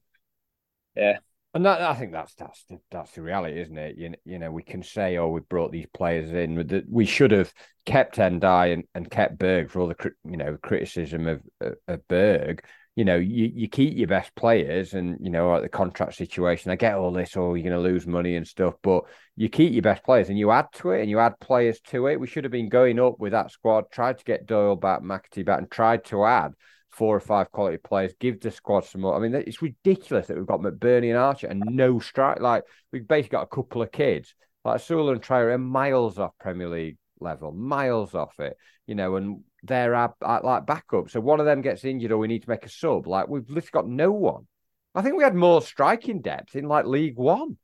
yeah, 0.96 1.20
And 1.56 1.66
that, 1.66 1.82
I 1.82 1.94
think 1.94 2.12
that's 2.12 2.36
that's 2.36 2.66
the, 2.66 2.80
that's 2.92 3.12
the 3.14 3.22
reality, 3.22 3.62
isn't 3.62 3.78
it? 3.78 3.96
You, 3.98 4.14
you 4.26 4.40
know, 4.40 4.52
we 4.52 4.62
can 4.62 4.84
say, 4.84 5.16
"Oh, 5.16 5.30
we 5.30 5.40
brought 5.40 5.72
these 5.72 5.88
players 5.94 6.30
in." 6.34 6.56
that 6.68 6.84
We 6.90 7.06
should 7.06 7.32
have 7.32 7.54
kept 7.86 8.18
Ndiaye 8.18 8.74
and, 8.74 8.84
and 8.94 9.10
kept 9.10 9.40
Berge 9.40 9.72
for 9.72 9.80
all 9.80 9.88
the 9.88 10.12
you 10.26 10.36
know 10.36 10.58
criticism 10.62 11.28
of 11.28 11.42
of- 11.88 12.06
Berge. 12.10 12.60
You 12.98 13.06
know, 13.06 13.16
you, 13.16 13.52
you 13.54 13.70
keep 13.70 13.98
your 13.98 14.08
best 14.08 14.36
players, 14.36 14.96
and 14.96 15.18
you 15.22 15.30
know, 15.30 15.56
at 15.56 15.62
the 15.62 15.70
contract 15.70 16.16
situation, 16.16 16.72
I 16.72 16.76
get 16.76 16.96
all 16.96 17.14
this. 17.14 17.38
Oh, 17.38 17.54
you're 17.54 17.70
going 17.70 17.84
to 17.84 17.90
lose 17.90 18.06
money 18.06 18.36
and 18.36 18.46
stuff, 18.46 18.74
but 18.82 19.06
you 19.38 19.48
keep 19.48 19.72
your 19.72 19.82
best 19.82 20.04
players, 20.04 20.28
and 20.28 20.38
you 20.38 20.52
add 20.52 20.68
to 20.76 20.92
it, 20.92 21.02
and 21.02 21.10
you 21.10 21.20
add 21.20 21.40
players 21.40 21.80
to 21.88 22.08
it. 22.08 22.20
We 22.20 22.28
should 22.28 22.44
have 22.44 22.52
been 22.52 22.70
going 22.70 23.00
up 23.00 23.18
with 23.18 23.32
that 23.32 23.52
squad, 23.52 23.86
tried 23.92 24.18
to 24.18 24.26
get 24.26 24.46
Doyle 24.46 24.76
back, 24.76 25.02
McAtee 25.02 25.46
back, 25.46 25.60
and 25.60 25.72
tried 25.72 26.04
to 26.06 26.26
add 26.26 26.52
four 26.96 27.16
or 27.16 27.20
five 27.20 27.52
quality 27.52 27.78
players, 27.78 28.14
give 28.20 28.40
the 28.40 28.50
squad 28.52 28.86
some 28.86 29.02
more. 29.02 29.16
I 29.16 29.20
mean, 29.20 29.36
it's 29.36 29.62
ridiculous 29.62 30.28
that 30.28 30.38
we've 30.38 30.46
got 30.46 30.62
McBurney 30.62 31.10
and 31.10 31.18
Archer 31.18 31.48
and 31.48 31.62
no 31.68 32.00
strike. 32.00 32.40
Like 32.40 32.64
we've 32.92 33.08
basically 33.08 33.38
got 33.38 33.44
a 33.52 33.56
couple 33.56 33.82
of 33.82 33.92
kids. 33.92 34.34
Like 34.64 34.80
Sewell 34.80 35.10
and 35.10 35.22
Trier 35.22 35.50
are 35.52 35.58
miles 35.58 36.18
off 36.18 36.32
Premier 36.40 36.70
League 36.70 36.98
level, 37.20 37.52
miles 37.52 38.16
off 38.16 38.40
it, 38.40 38.58
you 38.88 38.96
know, 38.96 39.16
and 39.18 39.42
they're 39.64 39.92
like 39.92 40.66
backup. 40.66 41.10
So 41.10 41.20
one 41.20 41.40
of 41.40 41.46
them 41.46 41.62
gets 41.62 41.84
injured 41.86 42.12
or 42.12 42.18
we 42.18 42.28
need 42.28 42.44
to 42.44 42.50
make 42.50 42.66
a 42.66 42.70
sub. 42.70 43.08
Like 43.08 43.28
we've 43.28 43.50
literally 43.50 43.70
got 43.72 43.88
no 43.88 44.12
one. 44.12 44.48
I 44.96 45.02
think 45.02 45.18
we 45.18 45.24
had 45.24 45.36
more 45.36 45.62
striking 45.62 46.22
depth 46.22 46.56
in 46.56 46.68
like 46.68 46.86
League 46.86 47.18
One. 47.18 47.58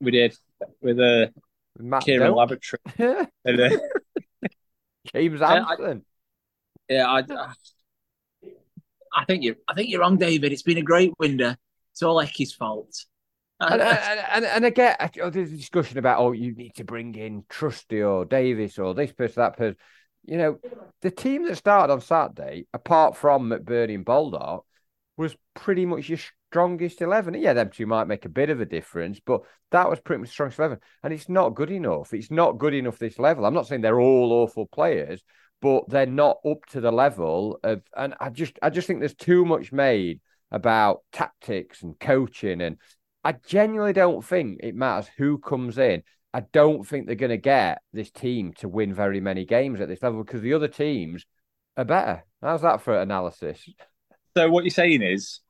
we 0.00 0.10
did 0.10 0.36
with 0.82 1.00
uh, 1.00 1.28
Matt 1.78 2.04
Kieran. 2.04 2.34
Laboratory. 2.34 2.80
And, 3.44 3.60
uh, 3.60 3.78
James 5.14 5.40
I- 5.40 5.60
I- 5.60 5.94
Yeah, 6.88 7.06
I, 7.08 7.22
I 9.12 9.24
think 9.24 9.42
you. 9.42 9.56
I 9.68 9.74
think 9.74 9.90
you're 9.90 10.00
wrong, 10.00 10.18
David. 10.18 10.52
It's 10.52 10.62
been 10.62 10.78
a 10.78 10.82
great 10.82 11.12
window. 11.18 11.54
It's 11.92 12.02
all 12.02 12.20
Ecky's 12.20 12.52
fault. 12.52 13.04
Uh, 13.60 13.68
and, 13.72 13.82
and, 13.82 14.20
and, 14.32 14.44
and 14.44 14.66
I 14.66 14.70
get 14.70 14.96
I- 15.00 15.20
oh, 15.20 15.28
there's 15.28 15.52
a 15.52 15.56
discussion 15.56 15.98
about 15.98 16.20
oh 16.20 16.32
you 16.32 16.54
need 16.54 16.74
to 16.76 16.84
bring 16.84 17.14
in 17.14 17.44
Trusty 17.48 18.02
or 18.02 18.24
Davis 18.24 18.78
or 18.78 18.94
this 18.94 19.12
person 19.12 19.42
that 19.42 19.56
person. 19.56 19.76
You 20.24 20.38
know, 20.38 20.58
the 21.02 21.10
team 21.10 21.46
that 21.46 21.56
started 21.56 21.92
on 21.92 22.00
Saturday, 22.00 22.66
apart 22.72 23.16
from 23.16 23.50
McBurney 23.50 23.94
and 23.94 24.04
Baldock, 24.04 24.64
was 25.16 25.36
pretty 25.54 25.86
much 25.86 26.08
your 26.08 26.18
strongest 26.50 27.02
eleven. 27.02 27.34
Yeah, 27.34 27.52
them 27.52 27.70
two 27.70 27.86
might 27.86 28.06
make 28.06 28.24
a 28.24 28.30
bit 28.30 28.50
of 28.50 28.60
a 28.60 28.66
difference, 28.66 29.20
but 29.24 29.42
that 29.72 29.90
was 29.90 30.00
pretty 30.00 30.20
much 30.20 30.28
the 30.28 30.32
strongest 30.32 30.58
eleven, 30.58 30.78
and 31.02 31.12
it's 31.12 31.28
not 31.28 31.54
good 31.54 31.70
enough. 31.70 32.14
It's 32.14 32.30
not 32.30 32.58
good 32.58 32.74
enough 32.74 32.98
this 32.98 33.18
level. 33.18 33.44
I'm 33.44 33.54
not 33.54 33.66
saying 33.66 33.82
they're 33.82 34.00
all 34.00 34.32
awful 34.32 34.66
players, 34.66 35.22
but 35.60 35.88
they're 35.88 36.06
not 36.06 36.38
up 36.44 36.64
to 36.70 36.80
the 36.80 36.92
level 36.92 37.58
of. 37.62 37.82
And 37.96 38.14
I 38.20 38.30
just, 38.30 38.58
I 38.62 38.70
just 38.70 38.86
think 38.86 39.00
there's 39.00 39.14
too 39.14 39.44
much 39.44 39.72
made 39.72 40.20
about 40.50 41.02
tactics 41.12 41.82
and 41.82 41.98
coaching 41.98 42.60
and 42.60 42.76
I 43.22 43.32
genuinely 43.32 43.92
don't 43.92 44.24
think 44.24 44.60
it 44.62 44.74
matters 44.74 45.10
who 45.16 45.38
comes 45.38 45.78
in. 45.78 46.02
I 46.32 46.40
don't 46.40 46.86
think 46.86 47.06
they're 47.06 47.16
going 47.16 47.30
to 47.30 47.36
get 47.36 47.82
this 47.92 48.10
team 48.10 48.52
to 48.58 48.68
win 48.68 48.94
very 48.94 49.20
many 49.20 49.44
games 49.44 49.80
at 49.80 49.88
this 49.88 50.02
level 50.02 50.22
because 50.24 50.42
the 50.42 50.54
other 50.54 50.68
teams 50.68 51.26
are 51.76 51.84
better. 51.84 52.24
How's 52.40 52.62
that 52.62 52.80
for 52.80 52.98
analysis? 52.98 53.68
So 54.36 54.48
what 54.48 54.64
you're 54.64 54.70
saying 54.70 55.02
is, 55.02 55.40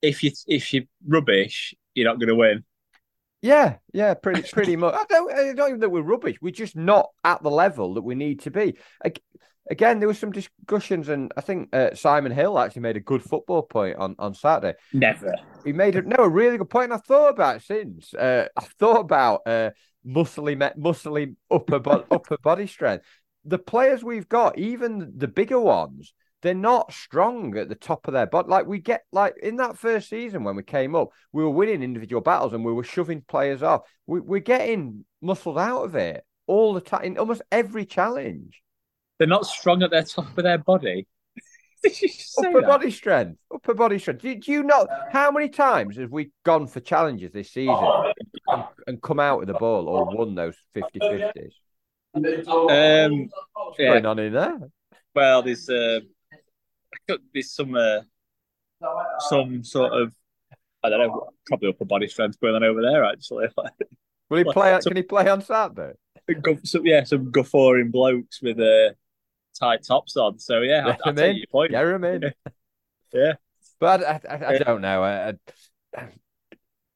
if 0.00 0.24
you 0.24 0.32
if 0.48 0.72
you're 0.72 0.84
rubbish, 1.06 1.74
you're 1.94 2.08
not 2.08 2.18
going 2.18 2.28
to 2.28 2.34
win. 2.34 2.64
Yeah, 3.42 3.76
yeah, 3.92 4.14
pretty 4.14 4.42
pretty 4.52 4.76
much. 4.76 4.94
I 4.94 5.04
don't, 5.08 5.32
I 5.32 5.52
don't 5.52 5.68
even 5.68 5.80
think 5.80 5.92
we're 5.92 6.02
rubbish. 6.02 6.36
We're 6.40 6.52
just 6.52 6.76
not 6.76 7.10
at 7.24 7.42
the 7.42 7.50
level 7.50 7.94
that 7.94 8.02
we 8.02 8.14
need 8.14 8.40
to 8.40 8.50
be. 8.52 8.76
Again, 9.70 9.98
there 9.98 10.08
was 10.08 10.18
some 10.18 10.32
discussions, 10.32 11.08
and 11.08 11.32
I 11.36 11.40
think 11.40 11.74
uh, 11.74 11.94
Simon 11.94 12.32
Hill 12.32 12.58
actually 12.58 12.82
made 12.82 12.96
a 12.96 13.00
good 13.00 13.22
football 13.22 13.62
point 13.62 13.96
on, 13.96 14.14
on 14.18 14.34
Saturday. 14.34 14.78
Never. 14.92 15.34
He 15.64 15.72
made 15.72 15.96
a, 15.96 16.02
no 16.02 16.24
a 16.24 16.28
really 16.28 16.56
good 16.56 16.70
point. 16.70 16.92
And 16.92 16.94
I 16.94 16.96
thought 16.98 17.30
about 17.30 17.56
it 17.56 17.62
since. 17.62 18.14
Uh, 18.14 18.46
I 18.56 18.64
thought 18.78 19.00
about 19.00 19.42
uh, 19.46 19.70
muscly, 20.06 20.56
muscly 20.76 21.34
upper 21.50 21.78
bo- 21.80 22.06
upper 22.10 22.38
body 22.38 22.66
strength. 22.66 23.04
The 23.44 23.58
players 23.58 24.04
we've 24.04 24.28
got, 24.28 24.58
even 24.58 25.12
the 25.16 25.28
bigger 25.28 25.58
ones, 25.58 26.12
they're 26.42 26.54
not 26.54 26.92
strong 26.92 27.56
at 27.56 27.68
the 27.68 27.74
top 27.74 28.08
of 28.08 28.14
their 28.14 28.26
body. 28.26 28.48
Like 28.48 28.66
we 28.66 28.80
get 28.80 29.04
like 29.12 29.34
in 29.40 29.56
that 29.56 29.78
first 29.78 30.08
season 30.10 30.44
when 30.44 30.56
we 30.56 30.64
came 30.64 30.94
up, 30.94 31.10
we 31.32 31.44
were 31.44 31.50
winning 31.50 31.82
individual 31.82 32.20
battles 32.20 32.52
and 32.52 32.64
we 32.64 32.72
were 32.72 32.84
shoving 32.84 33.22
players 33.22 33.62
off. 33.62 33.82
We, 34.06 34.20
we're 34.20 34.40
getting 34.40 35.04
muscled 35.20 35.58
out 35.58 35.84
of 35.84 35.94
it 35.94 36.24
all 36.48 36.74
the 36.74 36.80
time 36.80 37.04
in 37.04 37.18
almost 37.18 37.42
every 37.52 37.86
challenge. 37.86 38.60
They're 39.18 39.28
not 39.28 39.46
strong 39.46 39.82
at 39.84 39.92
their 39.92 40.02
top 40.02 40.36
of 40.36 40.42
their 40.42 40.58
body. 40.58 41.06
Did 41.84 42.02
you 42.02 42.08
say 42.08 42.48
upper 42.48 42.60
that? 42.60 42.66
body 42.66 42.90
strength, 42.90 43.38
upper 43.54 43.74
body 43.74 44.00
strength. 44.00 44.22
Do, 44.22 44.34
do 44.34 44.52
you 44.52 44.64
know 44.64 44.86
how 45.12 45.30
many 45.30 45.48
times 45.48 45.96
have 45.96 46.10
we 46.10 46.32
gone 46.44 46.66
for 46.66 46.80
challenges 46.80 47.30
this 47.32 47.52
season 47.52 47.76
and, 48.48 48.64
and 48.88 49.02
come 49.02 49.20
out 49.20 49.38
with 49.38 49.48
the 49.48 49.54
ball 49.54 49.88
or 49.88 50.04
won 50.06 50.34
those 50.34 50.56
50 50.74 50.98
50s? 50.98 51.52
Um, 52.14 53.28
What's 53.54 53.78
yeah. 53.78 53.88
going 53.88 54.06
on 54.06 54.18
in 54.18 54.32
there? 54.32 54.58
well, 55.14 55.42
there's 55.42 55.68
uh, 55.68 56.00
there's 57.32 57.52
some 57.52 57.74
uh, 57.74 58.00
some 59.18 59.64
sort 59.64 59.92
of 59.92 60.12
I 60.82 60.90
don't 60.90 60.98
know, 60.98 61.28
probably 61.46 61.68
upper 61.68 61.84
body 61.84 62.08
strength 62.08 62.40
going 62.40 62.54
on 62.54 62.64
over 62.64 62.82
there 62.82 63.04
actually. 63.04 63.48
Will 64.30 64.38
he 64.38 64.44
play? 64.44 64.78
so- 64.80 64.88
Can 64.90 64.96
he 64.96 65.02
play 65.02 65.28
on 65.28 65.42
Saturday? 65.42 65.92
Some, 66.64 66.86
yeah, 66.86 67.04
some 67.04 67.30
guffawing 67.30 67.90
blokes 67.90 68.40
with 68.40 68.58
uh, 68.58 68.94
tight 69.58 69.82
tops 69.82 70.16
on. 70.16 70.38
So 70.38 70.60
yeah, 70.60 70.96
I, 71.04 71.12
take 71.12 71.36
your 71.36 71.46
point. 71.50 71.74
Him 71.74 72.04
in. 72.04 72.32
Yeah. 73.14 73.34
But 73.78 74.02
I, 74.02 74.20
I, 74.26 74.46
I 74.54 74.58
don't 74.58 74.80
know. 74.80 75.02
I, 75.02 75.34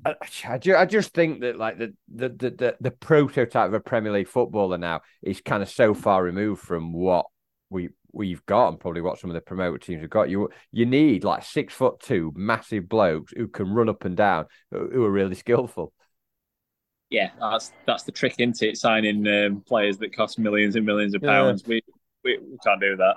I, 0.07 0.15
I, 0.47 0.87
just 0.87 1.13
think 1.13 1.43
that 1.43 1.59
like 1.59 1.77
the 1.77 1.95
the 2.09 2.29
the 2.31 2.77
the 2.81 2.91
prototype 2.91 3.69
of 3.69 3.75
a 3.75 3.81
Premier 3.81 4.13
League 4.13 4.29
footballer 4.29 4.79
now 4.79 5.03
is 5.23 5.43
kind 5.43 5.63
of 5.63 5.69
so 5.69 5.93
far 5.93 6.23
removed 6.23 6.63
from 6.63 6.95
what 6.95 7.27
we 7.69 7.91
we've 8.17 8.45
got 8.47 8.69
and 8.69 8.81
probably 8.81 9.03
what 9.03 9.19
some 9.19 9.31
of 9.31 9.35
the 9.35 9.41
promoted 9.41 9.83
teams 9.83 10.01
have 10.03 10.11
got. 10.11 10.31
You 10.31 10.49
you 10.73 10.87
need 10.87 11.23
like 11.25 11.45
six 11.45 11.75
foot 11.75 12.01
two 12.01 12.33
massive 12.35 12.89
blokes 12.89 13.33
who 13.37 13.49
can 13.49 13.69
run 13.73 13.89
up 13.89 14.05
and 14.05 14.17
down 14.17 14.47
who 14.71 14.89
who 14.91 15.05
are 15.05 15.11
really 15.11 15.35
skillful. 15.35 15.93
Yeah, 17.11 17.31
that's 17.39 17.73
that's 17.87 18.03
the 18.03 18.13
trick, 18.13 18.35
isn't 18.39 18.61
it? 18.63 18.77
Signing 18.77 19.27
um, 19.29 19.61
players 19.61 19.99
that 19.99 20.15
cost 20.17 20.39
millions 20.39 20.75
and 20.75 20.85
millions 20.85 21.15
of 21.15 21.23
Yeah. 21.23 21.31
pounds. 21.31 21.63
We, 21.65 21.81
we 22.25 22.39
we 22.39 22.59
can't 22.65 22.81
do 22.81 22.97
that. 22.97 23.15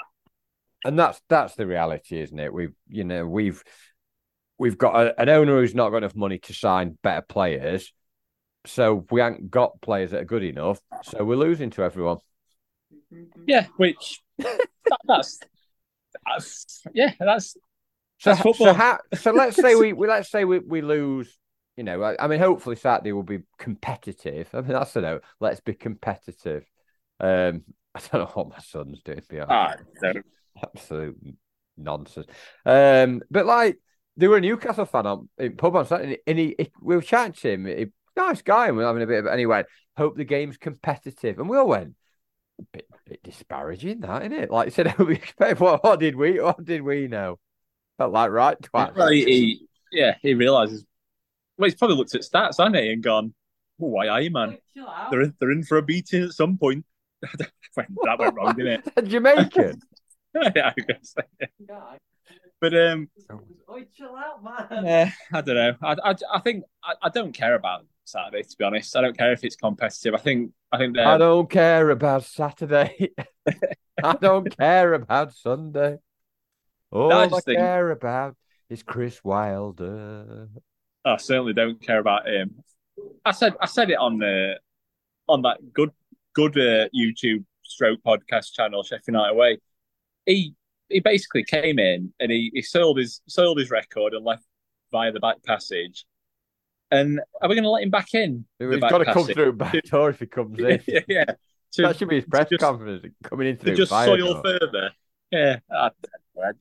and 0.85 0.97
that's 0.99 1.19
that's 1.29 1.55
the 1.55 1.65
reality, 1.65 2.21
isn't 2.21 2.37
it? 2.39 2.53
We've 2.53 2.73
you 2.87 3.03
know 3.03 3.25
we've 3.25 3.63
we've 4.59 4.77
got 4.77 4.95
a, 4.95 5.19
an 5.21 5.29
owner 5.29 5.59
who's 5.59 5.73
not 5.73 5.89
got 5.89 5.97
enough 5.97 6.15
money 6.15 6.37
to 6.39 6.53
sign 6.53 6.97
better 7.01 7.23
players, 7.27 7.91
so 8.65 9.05
we 9.09 9.21
haven't 9.21 9.49
got 9.49 9.81
players 9.81 10.11
that 10.11 10.21
are 10.21 10.25
good 10.25 10.43
enough. 10.43 10.79
So 11.03 11.23
we're 11.25 11.35
losing 11.37 11.71
to 11.71 11.83
everyone. 11.83 12.17
Yeah, 13.47 13.67
which 13.77 14.21
that, 14.39 14.99
that's, 15.07 15.39
that's 16.25 16.83
yeah, 16.93 17.13
that's 17.19 17.55
So, 18.17 18.31
That's 18.31 18.41
so 18.41 18.43
football. 18.43 18.73
how? 18.73 18.99
So 19.15 19.31
let's 19.31 19.57
say 19.57 19.75
we, 19.75 19.93
we 19.93 20.07
let's 20.07 20.29
say 20.29 20.45
we, 20.45 20.59
we 20.59 20.81
lose. 20.81 21.37
You 21.77 21.85
know, 21.85 22.03
I, 22.03 22.17
I 22.19 22.27
mean, 22.27 22.39
hopefully 22.39 22.75
Saturday 22.75 23.13
will 23.13 23.23
be 23.23 23.39
competitive. 23.57 24.49
I 24.53 24.61
mean, 24.61 24.73
that's 24.73 24.91
the 24.93 25.01
note. 25.01 25.23
Let's 25.39 25.61
be 25.61 25.73
competitive. 25.73 26.65
Um, 27.21 27.63
I 27.95 28.01
don't 28.01 28.21
know 28.21 28.31
what 28.33 28.49
my 28.49 28.59
son's 28.59 29.01
doing. 29.01 29.21
Be 29.29 29.39
honest. 29.39 29.51
ah, 29.51 29.75
no, 30.03 30.13
absolute 30.61 31.17
nonsense. 31.77 32.27
Um, 32.65 33.21
but 33.31 33.45
like 33.45 33.79
there 34.17 34.29
were 34.29 34.37
a 34.37 34.41
Newcastle 34.41 34.85
fan 34.85 35.07
on 35.07 35.29
in 35.37 35.55
pub 35.55 35.75
on 35.77 35.85
Saturday, 35.85 36.17
and 36.27 36.37
he, 36.37 36.55
he 36.57 36.71
we 36.81 36.95
were 36.95 37.01
chatting 37.01 37.33
to 37.33 37.51
him. 37.51 37.65
He, 37.65 37.85
nice 38.17 38.41
guy, 38.41 38.67
and 38.67 38.75
we 38.75 38.83
are 38.83 38.87
having 38.87 39.03
a 39.03 39.07
bit 39.07 39.19
of 39.19 39.27
anyway. 39.27 39.63
Hope 39.95 40.17
the 40.17 40.25
game's 40.25 40.57
competitive, 40.57 41.39
and 41.39 41.47
we 41.49 41.57
all 41.57 41.67
went. 41.67 41.93
A 42.59 42.63
bit, 42.73 42.87
bit 43.07 43.23
disparaging, 43.23 44.01
that 44.01 44.21
isn't 44.23 44.33
it? 44.33 44.51
Like 44.51 44.65
you 44.67 44.71
said, 44.71 44.97
we 44.99 45.15
expect- 45.15 45.59
what, 45.59 45.83
what 45.83 45.99
did 45.99 46.15
we? 46.15 46.39
What 46.41 46.63
did 46.63 46.81
we 46.81 47.07
know? 47.07 47.39
Felt 47.97 48.13
like 48.13 48.31
right 48.31 48.59
twat. 48.61 48.95
Well, 48.95 49.09
he, 49.09 49.23
he- 49.25 49.67
yeah, 49.91 50.15
he 50.21 50.33
realizes. 50.33 50.85
Well, 51.57 51.65
he's 51.69 51.75
probably 51.75 51.97
looked 51.97 52.15
at 52.15 52.21
stats, 52.21 52.57
hasn't 52.57 52.75
he, 52.77 52.91
and 52.93 53.01
gone, 53.03 53.33
well, 53.77 53.91
"Why 53.91 54.07
are 54.07 54.21
you, 54.21 54.29
man? 54.31 54.57
They're 55.11 55.21
in, 55.21 55.33
they're 55.39 55.51
in 55.51 55.63
for 55.63 55.77
a 55.77 55.81
beating 55.81 56.23
at 56.23 56.31
some 56.31 56.57
point." 56.57 56.85
that 57.37 58.19
went 58.19 58.35
wrong, 58.35 58.55
didn't 58.55 58.83
it? 58.95 59.05
Jamaican. 59.07 59.81
yeah, 60.35 60.71
I 60.77 60.81
guess. 60.87 61.15
Guy. 61.67 61.97
But 62.61 62.73
um, 62.77 63.09
Oi, 63.71 63.85
chill 63.95 64.15
out, 64.15 64.43
man. 64.43 64.85
yeah, 64.85 65.11
I 65.33 65.41
don't 65.41 65.55
know. 65.55 65.75
I 65.81 65.95
I, 66.11 66.15
I 66.33 66.39
think 66.39 66.63
I, 66.83 66.93
I 67.03 67.09
don't 67.09 67.33
care 67.33 67.55
about 67.55 67.85
Saturday. 68.11 68.43
To 68.43 68.57
be 68.57 68.63
honest, 68.63 68.95
I 68.95 69.01
don't 69.01 69.17
care 69.17 69.31
if 69.31 69.43
it's 69.43 69.55
competitive. 69.55 70.13
I 70.13 70.17
think 70.17 70.51
I 70.71 70.77
think 70.77 70.97
I 70.97 71.03
they're 71.03 71.17
don't 71.19 71.49
care 71.49 71.89
about 71.89 72.23
Saturday. 72.25 73.11
I 74.03 74.13
don't 74.15 74.55
care 74.57 74.93
about 74.93 75.33
Sunday. 75.33 75.97
All 76.91 77.11
I 77.13 77.25
I, 77.25 77.27
think- 77.29 77.59
care 77.59 77.91
about 77.91 78.35
is 78.69 78.83
Chris 78.83 79.23
Wilder. 79.23 80.49
I 81.05 81.17
certainly 81.17 81.53
don't 81.53 81.81
care 81.81 81.99
about 81.99 82.27
him. 82.27 82.63
I 83.25 83.31
said 83.31 83.55
I 83.61 83.65
said 83.65 83.89
it 83.89 83.97
on 83.97 84.17
the 84.19 84.59
on 85.27 85.41
that 85.43 85.57
good 85.73 85.91
good 86.33 86.57
uh, 86.57 86.87
YouTube 86.95 87.45
stroke 87.63 87.99
podcast 88.05 88.53
channel, 88.53 88.83
Sheffield 88.83 89.07
United 89.15 89.33
Away. 89.33 89.59
He 90.25 90.53
he 90.89 90.99
basically 90.99 91.43
came 91.43 91.79
in 91.79 92.13
and 92.19 92.31
he, 92.31 92.51
he 92.53 92.61
sold 92.61 92.97
his 92.97 93.21
sold 93.27 93.59
his 93.59 93.69
record 93.69 94.13
and 94.13 94.25
left 94.25 94.43
via 94.91 95.11
the 95.11 95.19
back 95.19 95.43
passage. 95.43 96.05
And 96.91 97.19
are 97.41 97.47
we 97.47 97.55
going 97.55 97.63
to 97.63 97.69
let 97.69 97.83
him 97.83 97.91
back 97.91 98.13
in? 98.13 98.45
He's 98.57 98.79
got 98.79 98.97
to 98.99 99.05
come 99.05 99.25
through 99.25 99.53
back 99.53 99.83
door 99.83 100.09
if 100.09 100.19
he 100.19 100.25
comes 100.25 100.57
in. 100.59 100.81
yeah, 100.87 100.99
yeah. 101.07 101.25
To, 101.73 101.83
that 101.83 101.97
should 101.97 102.09
be 102.09 102.15
his 102.15 102.25
press 102.25 102.49
just- 102.49 102.61
conference 102.61 103.05
coming 103.23 103.47
in 103.47 103.57
through 103.57 103.75
just 103.75 103.91
soil 103.91 104.17
door 104.17 104.41
further. 104.43 104.91
Yeah, 105.31 105.59
ah, 105.71 105.91
know. 106.35 106.51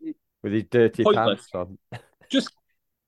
with 0.42 0.52
his 0.52 0.64
dirty 0.64 1.02
Pointless. 1.02 1.48
pants 1.50 1.78
on. 1.92 2.00
just 2.30 2.52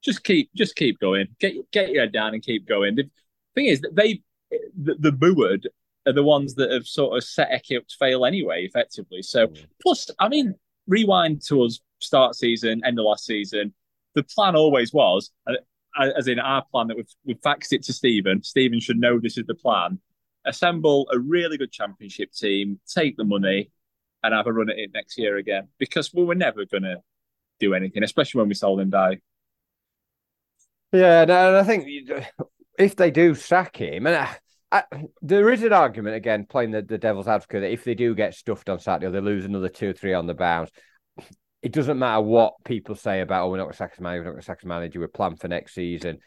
just 0.03 0.25
keep 0.25 0.51
just 0.55 0.75
keep 0.77 0.99
going. 0.99 1.29
Get 1.39 1.71
get 1.71 1.91
your 1.91 2.05
head 2.05 2.13
down 2.13 2.33
and 2.33 2.43
keep 2.43 2.67
going. 2.67 2.95
The 2.95 3.11
thing 3.55 3.67
is 3.67 3.83
that 3.83 3.95
they 3.95 4.23
the, 4.51 4.95
the 4.99 5.13
booed 5.13 5.69
are 6.07 6.13
the 6.13 6.23
ones 6.23 6.55
that 6.55 6.71
have 6.71 6.87
sort 6.87 7.17
of 7.17 7.25
set 7.25 7.51
Eki 7.51 7.77
up 7.77 7.87
to 7.87 7.97
fail 7.99 8.25
anyway, 8.25 8.65
effectively. 8.65 9.23
So 9.23 9.49
mm. 9.49 9.67
plus, 9.83 10.11
I 10.19 10.29
mean, 10.29 10.55
rewind 10.87 11.43
to 11.49 11.63
us 11.65 11.81
start 12.01 12.35
season, 12.35 12.83
end 12.85 12.99
of 12.99 13.05
last 13.05 13.27
season. 13.27 13.75
The 14.15 14.25
plan 14.25 14.57
always 14.57 14.93
was, 14.93 15.31
as 15.99 16.29
in 16.29 16.39
our 16.39 16.65
plan 16.71 16.89
that 16.89 16.97
we've 16.97 17.13
we've 17.25 17.41
faxed 17.41 17.73
it 17.73 17.83
to 17.85 17.93
Stephen. 17.93 18.43
Stephen 18.43 18.81
should 18.81 18.99
know 18.99 19.19
this 19.19 19.39
is 19.39 19.47
the 19.47 19.55
plan. 19.55 19.99
Assemble 20.47 21.09
a 21.13 21.19
really 21.19 21.59
good 21.59 21.73
championship 21.73 22.33
team, 22.33 22.81
take 22.87 23.17
the 23.17 23.25
money, 23.25 23.71
and 24.23 24.35
have 24.35 24.47
a 24.47 24.53
run 24.53 24.71
at 24.71 24.79
it 24.79 24.91
next 24.95 25.19
year 25.19 25.37
again. 25.37 25.69
Because 25.79 26.13
we 26.15 26.25
were 26.25 26.35
never 26.35 26.65
going 26.65 26.85
to 26.85 26.97
do 27.59 27.75
anything, 27.75 28.03
especially 28.03 28.41
when 28.41 28.49
we 28.49 28.55
sold 28.55 28.81
Ndiaye. 28.81 29.21
Yeah, 30.93 31.23
and 31.23 31.31
I 31.33 31.63
think 31.63 31.87
if 32.79 32.97
they 32.97 33.11
do 33.11 33.35
sack 33.35 33.77
him, 33.77 34.07
and 34.07 34.17
I, 34.17 34.37
I, 34.73 34.85
there 35.23 35.51
is 35.51 35.63
an 35.63 35.73
argument 35.73 36.17
again 36.17 36.47
playing 36.49 36.71
the, 36.71 36.83
the 36.83 36.99
devil's 36.99 37.29
advocate 37.29 37.63
that 37.63 37.73
if 37.73 37.85
they 37.85 37.95
do 37.95 38.15
get 38.15 38.35
stuffed 38.35 38.69
on 38.69 38.81
Saturday, 38.81 39.13
they 39.13 39.21
lose 39.21 39.45
another 39.45 39.69
two 39.69 39.91
or 39.91 39.93
three 39.93 40.15
on 40.15 40.27
the 40.27 40.35
bounce, 40.35 40.71
it 41.63 41.73
doesn't 41.73 41.99
matter 41.99 42.23
what 42.23 42.55
people 42.65 42.95
say 42.95 43.21
about, 43.21 43.45
oh, 43.45 43.51
we're 43.51 43.59
not 43.59 43.65
going 43.65 43.73
to 43.73 43.77
sack 43.79 43.93
his 43.93 44.01
manager, 44.01 44.21
we're 44.21 44.25
not 44.25 44.31
going 44.33 44.41
to 44.41 44.47
sack 44.47 44.61
his 44.61 44.69
manager, 44.69 45.01
we're 45.01 45.09
planned 45.09 45.41
for 45.41 45.49
next 45.49 45.75
season. 45.75 46.19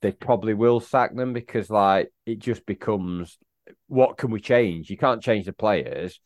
they 0.00 0.12
probably 0.12 0.54
will 0.54 0.80
sack 0.80 1.14
them 1.14 1.32
because 1.32 1.70
like 1.70 2.12
it 2.26 2.38
just 2.40 2.66
becomes 2.66 3.38
what 3.86 4.16
can 4.16 4.30
we 4.30 4.40
change? 4.40 4.90
You 4.90 4.96
can't 4.96 5.22
change 5.22 5.46
the 5.46 5.52
players. 5.52 6.20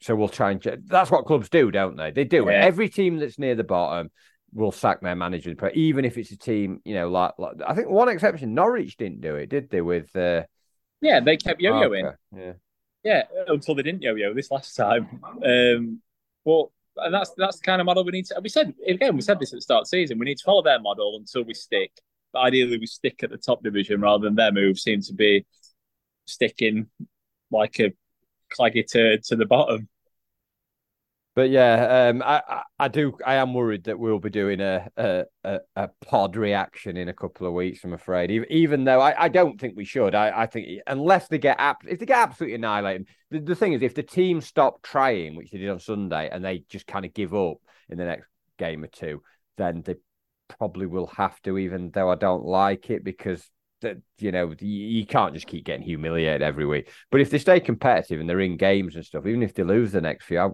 So 0.00 0.16
we'll 0.16 0.28
try 0.28 0.50
and 0.50 0.60
ch- 0.60 0.80
that's 0.86 1.10
what 1.10 1.26
clubs 1.26 1.48
do, 1.48 1.70
don't 1.70 1.96
they? 1.96 2.10
They 2.10 2.24
do 2.24 2.48
it. 2.48 2.54
Every 2.54 2.88
team 2.88 3.18
that's 3.18 3.38
near 3.38 3.54
the 3.54 3.64
bottom 3.64 4.10
will 4.52 4.72
sack 4.72 5.00
their 5.00 5.16
manager, 5.16 5.54
even 5.74 6.04
if 6.04 6.16
it's 6.16 6.30
a 6.30 6.36
team, 6.38 6.80
you 6.84 6.94
know, 6.94 7.10
like, 7.10 7.32
like 7.38 7.54
I 7.66 7.74
think 7.74 7.88
one 7.90 8.08
exception, 8.08 8.54
Norwich 8.54 8.96
didn't 8.96 9.20
do 9.20 9.36
it, 9.36 9.48
did 9.48 9.70
they? 9.70 9.80
With 9.80 10.14
uh, 10.16 10.44
Yeah, 11.00 11.20
they 11.20 11.36
kept 11.36 11.60
yo-yoing. 11.60 12.14
Yeah. 12.34 12.52
Yeah, 13.02 13.22
until 13.48 13.74
they 13.74 13.82
didn't 13.82 14.02
yo-yo 14.02 14.32
this 14.32 14.50
last 14.50 14.74
time. 14.74 15.20
Um, 15.44 16.00
but 16.44 16.66
and 16.96 17.14
that's 17.14 17.32
that's 17.36 17.58
the 17.58 17.64
kind 17.64 17.80
of 17.80 17.86
model 17.86 18.04
we 18.04 18.12
need 18.12 18.26
to. 18.26 18.40
We 18.42 18.48
said 18.48 18.74
again, 18.86 19.16
we 19.16 19.22
said 19.22 19.38
this 19.38 19.52
at 19.52 19.56
the 19.56 19.62
start 19.62 19.82
of 19.82 19.84
the 19.84 19.88
season. 19.88 20.18
We 20.18 20.26
need 20.26 20.38
to 20.38 20.44
follow 20.44 20.62
their 20.62 20.80
model 20.80 21.16
until 21.16 21.44
we 21.44 21.54
stick. 21.54 21.92
But 22.32 22.40
ideally, 22.40 22.78
we 22.78 22.86
stick 22.86 23.22
at 23.22 23.30
the 23.30 23.36
top 23.36 23.62
division 23.62 24.00
rather 24.00 24.24
than 24.24 24.34
their 24.34 24.52
move 24.52 24.78
seem 24.78 25.00
to 25.02 25.12
be 25.12 25.46
sticking 26.26 26.86
like 27.50 27.78
a 27.80 27.92
claggy 28.56 28.90
turd 28.90 29.22
to 29.24 29.36
the 29.36 29.46
bottom. 29.46 29.88
But 31.34 31.50
yeah, 31.50 32.08
um, 32.10 32.22
I, 32.24 32.62
I 32.78 32.86
do 32.86 33.18
I 33.26 33.34
am 33.34 33.54
worried 33.54 33.84
that 33.84 33.98
we'll 33.98 34.20
be 34.20 34.30
doing 34.30 34.60
a 34.60 34.88
a, 34.96 35.24
a, 35.74 35.88
pod 36.06 36.36
reaction 36.36 36.96
in 36.96 37.08
a 37.08 37.12
couple 37.12 37.48
of 37.48 37.52
weeks. 37.52 37.82
I'm 37.82 37.92
afraid, 37.92 38.30
even, 38.30 38.84
though 38.84 39.00
I, 39.00 39.24
I 39.24 39.28
don't 39.28 39.60
think 39.60 39.76
we 39.76 39.84
should. 39.84 40.14
I, 40.14 40.42
I 40.42 40.46
think 40.46 40.80
unless 40.86 41.26
they 41.26 41.38
get 41.38 41.56
ab- 41.58 41.88
if 41.88 41.98
they 41.98 42.06
get 42.06 42.18
absolutely 42.18 42.54
annihilated. 42.54 43.08
The, 43.30 43.40
the 43.40 43.56
thing 43.56 43.72
is, 43.72 43.82
if 43.82 43.96
the 43.96 44.04
team 44.04 44.40
stop 44.40 44.80
trying, 44.82 45.34
which 45.34 45.50
they 45.50 45.58
did 45.58 45.70
on 45.70 45.80
Sunday, 45.80 46.28
and 46.30 46.44
they 46.44 46.64
just 46.68 46.86
kind 46.86 47.04
of 47.04 47.12
give 47.12 47.34
up 47.34 47.56
in 47.88 47.98
the 47.98 48.04
next 48.04 48.28
game 48.56 48.84
or 48.84 48.88
two, 48.88 49.20
then 49.56 49.82
they 49.82 49.96
probably 50.46 50.86
will 50.86 51.08
have 51.08 51.42
to. 51.42 51.58
Even 51.58 51.90
though 51.90 52.10
I 52.10 52.14
don't 52.14 52.44
like 52.44 52.90
it 52.90 53.02
because 53.02 53.44
that 53.80 53.96
you 54.18 54.30
know 54.30 54.54
you, 54.60 54.68
you 54.68 55.04
can't 55.04 55.34
just 55.34 55.48
keep 55.48 55.64
getting 55.64 55.82
humiliated 55.82 56.42
every 56.42 56.64
week. 56.64 56.90
But 57.10 57.22
if 57.22 57.30
they 57.30 57.38
stay 57.38 57.58
competitive 57.58 58.20
and 58.20 58.30
they're 58.30 58.38
in 58.38 58.56
games 58.56 58.94
and 58.94 59.04
stuff, 59.04 59.26
even 59.26 59.42
if 59.42 59.52
they 59.54 59.64
lose 59.64 59.90
the 59.90 60.00
next 60.00 60.26
few. 60.26 60.38
I, 60.38 60.50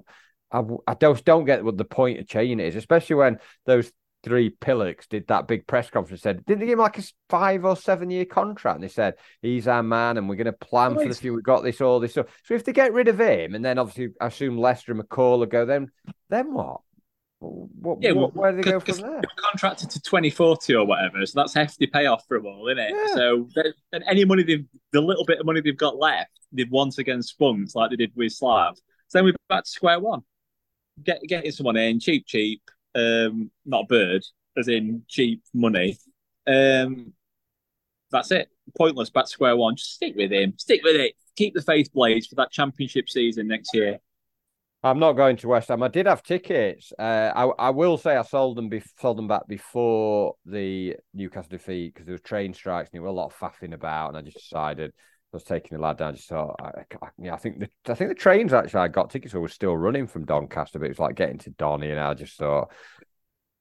I, 0.53 0.63
I 0.87 0.95
don't 0.95 1.25
don't 1.25 1.45
get 1.45 1.65
what 1.65 1.77
the 1.77 1.85
point 1.85 2.21
of 2.21 2.27
changing 2.27 2.61
it 2.61 2.69
is, 2.69 2.77
especially 2.77 3.17
when 3.17 3.39
those 3.67 3.91
three 4.23 4.51
pillocks 4.51 5.07
did 5.07 5.27
that 5.29 5.49
big 5.49 5.67
press 5.67 5.91
conference. 5.91 6.23
Said 6.23 6.45
didn't 6.45 6.61
they 6.61 6.67
give 6.67 6.79
him 6.79 6.83
like 6.83 6.99
a 6.99 7.03
five 7.29 7.65
or 7.65 7.77
seven 7.77 8.11
year 8.11 8.25
contract? 8.25 8.77
And 8.77 8.85
they 8.85 8.89
said 8.89 9.15
he's 9.43 9.69
our 9.69 9.83
man, 9.83 10.17
and 10.17 10.29
we're 10.29 10.37
going 10.37 10.47
to 10.47 10.53
plan 10.53 10.95
for 10.95 11.07
the 11.07 11.15
future. 11.15 11.35
We've 11.35 11.45
got 11.45 11.63
this, 11.63 11.81
all 11.81 12.01
this 12.01 12.13
stuff. 12.13 12.27
So 12.45 12.55
if 12.55 12.65
they 12.65 12.73
get 12.73 12.93
rid 12.93 13.09
of 13.09 13.21
him, 13.21 13.55
and 13.55 13.65
then 13.65 13.79
obviously 13.79 14.15
I 14.21 14.27
assume 14.27 14.59
Lester 14.59 14.93
and 14.93 15.01
McCall 15.01 15.39
will 15.39 15.47
go, 15.47 15.65
then 15.65 15.91
then 16.29 16.53
what? 16.53 16.81
What, 17.41 18.03
Yeah, 18.03 18.13
what, 18.13 18.35
well, 18.35 18.43
where 18.43 18.53
do 18.53 18.63
they 18.63 18.71
go 18.71 18.81
from 18.81 18.97
there? 18.97 19.23
Contracted 19.51 19.89
to 19.91 20.01
2040 20.03 20.75
or 20.75 20.85
whatever, 20.85 21.25
so 21.25 21.41
that's 21.41 21.55
hefty 21.55 21.87
payoff 21.87 22.27
for 22.29 22.39
them 22.39 22.47
all, 22.47 22.69
isn't 22.69 22.79
it? 22.79 22.93
Yeah. 22.95 23.15
So 23.15 23.49
and 23.93 24.05
any 24.07 24.27
money 24.27 24.43
they've, 24.43 24.67
the 24.93 25.01
little 25.01 25.25
bit 25.25 25.41
of 25.41 25.47
money 25.47 25.63
they've 25.63 25.77
got 25.77 25.97
left, 25.97 26.31
they've 26.53 26.71
once 26.71 26.99
again 26.99 27.23
spunked 27.23 27.75
like 27.75 27.91
they 27.91 27.97
did 27.97 28.13
with 28.15 28.33
Slav. 28.33 28.77
So 29.09 29.19
then 29.19 29.25
we're 29.25 29.35
back 29.49 29.65
to 29.65 29.71
square 29.71 29.99
one. 29.99 30.23
Get 31.03 31.23
getting 31.23 31.51
someone 31.53 31.77
in 31.77 32.01
cheap, 32.01 32.27
cheap, 32.27 32.63
um, 32.95 33.51
not 33.65 33.85
a 33.85 33.87
bird, 33.87 34.25
as 34.57 34.69
in 34.69 35.03
cheap 35.09 35.43
money. 35.55 35.99
Um, 36.47 37.13
that's 38.11 38.31
it. 38.31 38.49
Pointless. 38.77 39.11
Back 39.11 39.25
to 39.25 39.31
square 39.31 39.57
one. 39.57 39.77
Just 39.77 39.95
stick 39.95 40.15
with 40.17 40.33
him. 40.33 40.55
Stick 40.59 40.83
with 40.83 40.97
it. 40.97 41.15
Keep 41.37 41.55
the 41.55 41.63
faith 41.63 41.93
blades 41.93 42.27
for 42.27 42.35
that 42.37 42.51
championship 42.51 43.09
season 43.09 43.49
next 43.49 43.75
year. 43.75 43.99
I'm 44.83 44.99
not 44.99 45.13
going 45.13 45.37
to 45.37 45.49
West 45.49 45.69
Ham. 45.69 45.83
I 45.83 45.89
did 45.89 46.07
have 46.07 46.23
tickets. 46.23 46.93
Uh, 46.99 47.31
I 47.35 47.67
I 47.67 47.71
will 47.71 47.99
say 47.99 48.17
I 48.17 48.23
sold 48.23 48.57
them 48.57 48.71
be- 48.71 48.83
sold 48.99 49.19
them 49.19 49.29
back 49.29 49.47
before 49.47 50.37
the 50.47 50.97
Newcastle 51.13 51.51
defeat 51.51 51.93
because 51.95 52.07
there 52.07 52.15
was 52.15 52.23
train 52.23 52.55
strikes 52.55 52.89
and 52.89 52.95
there 52.95 53.03
were 53.03 53.09
a 53.09 53.13
lot 53.13 53.27
of 53.27 53.37
faffing 53.37 53.75
about, 53.75 54.09
and 54.09 54.17
I 54.17 54.23
just 54.23 54.39
decided 54.39 54.93
Was 55.33 55.45
taking 55.45 55.79
the 55.79 55.83
lad 55.83 55.99
down. 55.99 56.17
Just 56.17 56.29
thought, 56.29 56.57
I, 56.61 56.83
I, 57.01 57.29
I 57.31 57.37
think 57.37 57.61
the 57.61 57.71
I 57.89 57.95
think 57.95 58.11
the 58.11 58.17
trains 58.17 58.53
actually 58.53 58.81
I 58.81 58.89
got 58.89 59.11
tickets 59.11 59.33
were 59.33 59.47
still 59.49 59.77
running 59.77 60.09
from 60.09 60.25
Doncaster, 60.25 60.81
but 60.81 60.87
it 60.87 60.91
was 60.91 60.99
like 60.99 61.15
getting 61.15 61.39
to 61.39 61.51
Donny, 61.51 61.91
and 61.91 62.01
I 62.01 62.15
just 62.15 62.37
thought 62.37 62.73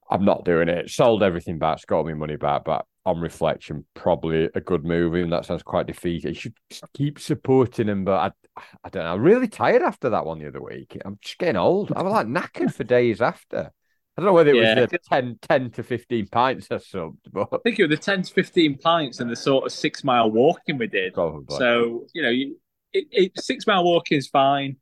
I'm 0.10 0.26
not 0.26 0.46
doing 0.46 0.68
it. 0.68 0.90
Sold 0.90 1.22
everything 1.22 1.60
back, 1.60 1.86
got 1.86 2.06
me 2.06 2.14
money 2.14 2.38
back, 2.38 2.64
but 2.64 2.86
on 3.06 3.20
reflection, 3.20 3.86
probably 3.94 4.50
a 4.56 4.62
good 4.62 4.84
move. 4.84 5.16
Even 5.16 5.30
that 5.30 5.46
sounds 5.46 5.62
quite 5.62 5.86
defeated. 5.86 6.30
You 6.30 6.52
should 6.72 6.94
keep 6.96 7.20
supporting 7.20 7.88
him, 7.88 8.04
but 8.04 8.34
I, 8.58 8.62
I 8.84 8.90
don't 8.90 9.04
know. 9.04 9.14
I'm 9.14 9.22
really 9.22 9.48
tired 9.48 9.84
after 9.84 10.10
that 10.10 10.26
one 10.26 10.40
the 10.40 10.48
other 10.48 10.62
week. 10.62 10.98
I'm 11.06 11.20
just 11.22 11.38
getting 11.38 11.56
old. 11.56 11.94
I 11.96 12.02
was 12.02 12.14
like 12.14 12.28
knackered 12.28 12.74
for 12.74 12.84
days 12.84 13.22
after. 13.22 13.72
I 14.20 14.22
don't 14.22 14.28
know 14.28 14.34
whether 14.34 14.50
it 14.52 14.58
Yeah. 14.58 14.82
was 14.82 14.90
the 14.90 14.98
10, 14.98 15.40
10 15.42 15.72
to 15.72 15.82
15 15.84 16.28
pints 16.28 16.68
or 16.70 16.80
something, 16.80 17.18
but 17.32 17.48
I 17.54 17.58
think 17.64 17.80
it 17.80 17.88
was 17.88 17.98
the 17.98 18.04
10 18.04 18.24
to 18.24 18.34
15 18.34 18.78
pints 18.80 19.22
and 19.22 19.32
the 19.32 19.36
sort 19.38 19.66
of 19.66 19.72
six 19.72 20.04
mile 20.04 20.30
walking 20.30 20.78
we 20.78 20.88
did. 20.88 21.14
probably. 21.14 21.56
So, 21.58 22.06
you 22.14 22.22
know, 22.22 22.30
you, 22.30 22.58
it, 22.92 23.08
it, 23.12 23.40
six 23.40 23.66
mile 23.66 23.86
walking 23.86 24.18
is 24.18 24.28
fine. 24.28 24.76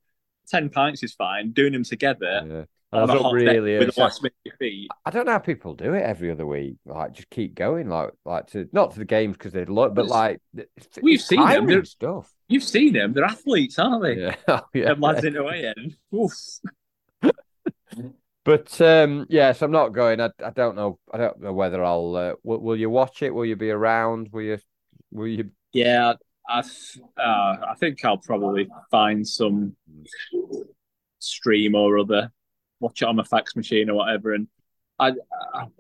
10 0.50 0.70
pints 0.70 1.04
is 1.04 1.14
fine. 1.14 1.52
Doing 1.52 1.74
them 1.74 1.84
together 1.84 2.42
yeah. 2.48 2.64
And 2.94 3.02
I 3.02 3.02
on 3.02 3.08
was 3.10 3.20
a 3.20 3.24
hot 3.24 3.34
really 3.34 3.46
day 3.74 3.80
with 3.86 3.94
the 3.94 4.02
last 4.02 4.24
minute 4.24 4.34
defeat. 4.44 4.90
I 5.06 5.12
don't 5.12 5.26
know 5.26 5.34
how 5.34 5.40
people 5.40 5.76
do 5.76 5.94
it 5.94 6.02
every 6.02 6.32
other 6.32 6.46
week. 6.48 6.78
Like, 6.86 7.12
just 7.12 7.30
keep 7.30 7.54
going, 7.54 7.90
like, 7.90 8.12
like 8.26 8.48
to 8.54 8.68
not 8.72 8.94
to 8.94 9.00
the 9.00 9.06
games 9.06 9.38
because 9.38 9.54
they 9.54 9.66
look, 9.66 9.94
but 9.94 10.06
It's- 10.06 10.10
like 10.20 10.42
it's, 10.56 10.88
We've 11.04 11.16
it's 11.20 11.28
seen 11.28 11.46
them. 11.46 11.68
They're- 11.68 11.86
stuff. 11.86 12.34
You've 12.48 12.64
seen 12.64 12.94
them. 12.94 13.14
They're 13.14 13.26
athletes, 13.26 13.78
aren't 13.78 14.02
they? 14.04 14.16
Yeah, 14.22 14.36
Oh, 14.48 14.62
yeah. 14.74 14.86
Them 14.86 15.02
lads 15.02 15.26
in 15.26 15.36
away 15.36 15.72
end. 15.78 15.96
Oof. 16.16 16.32
But 18.48 18.80
um, 18.80 19.26
yes, 19.28 19.62
I'm 19.62 19.72
not 19.72 19.90
going. 19.90 20.22
I, 20.22 20.30
I 20.42 20.52
don't 20.52 20.78
know. 20.78 21.00
I 21.14 21.18
don't 21.18 21.42
know 21.42 21.52
whether 21.52 21.84
I'll. 21.84 22.16
Uh, 22.16 22.34
will, 22.44 22.60
will 22.60 22.78
you 22.78 22.90
watch 22.90 23.22
it? 23.22 23.36
Will 23.36 23.44
you 23.44 23.58
be 23.58 23.72
around? 23.72 24.30
Will 24.32 24.42
you? 24.42 24.58
Will 25.12 25.28
you? 25.28 25.52
Yeah, 25.74 26.14
I, 26.48 26.60
uh, 26.60 27.22
I 27.22 27.76
think 27.78 28.06
I'll 28.06 28.20
probably 28.20 28.70
find 28.90 29.28
some 29.28 29.76
stream 31.20 31.76
or 31.76 32.00
other, 32.00 32.32
watch 32.80 33.02
it 33.02 33.10
on 33.10 33.18
my 33.18 33.24
fax 33.24 33.54
machine 33.58 33.90
or 33.90 33.96
whatever, 33.96 34.34
and 34.34 34.48
I, 34.98 35.12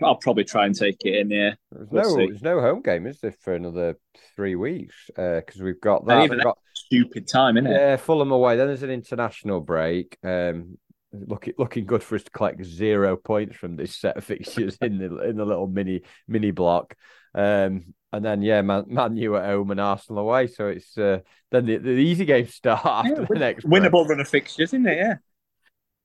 I'll 0.04 0.18
probably 0.18 0.44
try 0.44 0.66
and 0.66 0.76
take 0.76 0.98
it 1.06 1.16
in. 1.16 1.32
Yeah, 1.32 1.54
There's 1.72 1.88
We'll 1.90 2.04
no. 2.04 2.16
see. 2.18 2.28
There's 2.28 2.42
no 2.42 2.60
home 2.60 2.82
game, 2.82 3.08
is 3.08 3.22
there, 3.22 3.32
for 3.32 3.56
another 3.56 3.96
three 4.36 4.56
weeks? 4.56 4.94
Because 5.08 5.62
we've 5.62 5.80
got 5.80 6.06
that. 6.08 6.30
We've 6.30 6.44
got 6.44 6.58
stupid 6.74 7.30
time, 7.30 7.56
isn't 7.56 7.72
it? 7.72 7.74
yeah, 7.74 7.96
Fulham 7.96 8.32
away. 8.32 8.58
Then 8.58 8.68
there's 8.68 8.84
an 8.84 8.92
international 8.92 9.62
break. 9.62 10.18
Um, 10.22 10.78
looking 11.14 11.54
looking 11.58 11.86
good 11.86 12.04
for 12.04 12.16
us 12.16 12.24
to 12.24 12.32
collect 12.32 12.64
zero 12.64 13.16
points 13.16 13.56
from 13.56 13.76
this 13.76 13.96
set 13.96 14.18
of 14.18 14.24
fixtures 14.32 14.78
in 14.82 14.98
the 14.98 15.30
in 15.30 15.38
the 15.38 15.46
little 15.46 15.68
mini 15.68 16.02
mini 16.28 16.52
block. 16.52 16.96
Um, 17.34 17.94
and 18.14 18.24
then 18.24 18.42
yeah, 18.42 18.62
Man, 18.62 18.86
Man 18.88 19.18
U 19.18 19.36
at 19.36 19.46
home 19.46 19.70
and 19.72 19.80
Arsenal 19.80 20.20
away. 20.24 20.48
So 20.48 20.68
it's 20.68 20.98
uh, 20.98 21.20
then 21.52 21.66
the, 21.66 21.78
the 21.78 21.90
easy 21.92 22.26
games 22.26 22.54
start 22.54 22.82
after 22.86 23.22
Yeah, 23.22 23.28
the 23.28 23.28
win- 23.30 23.40
next 23.40 23.70
break. 23.70 23.84
Winnable 23.84 24.08
run 24.08 24.20
of 24.20 24.28
fixtures, 24.28 24.70
isn't 24.70 24.88
it? 24.88 24.98
Yeah. 24.98 25.16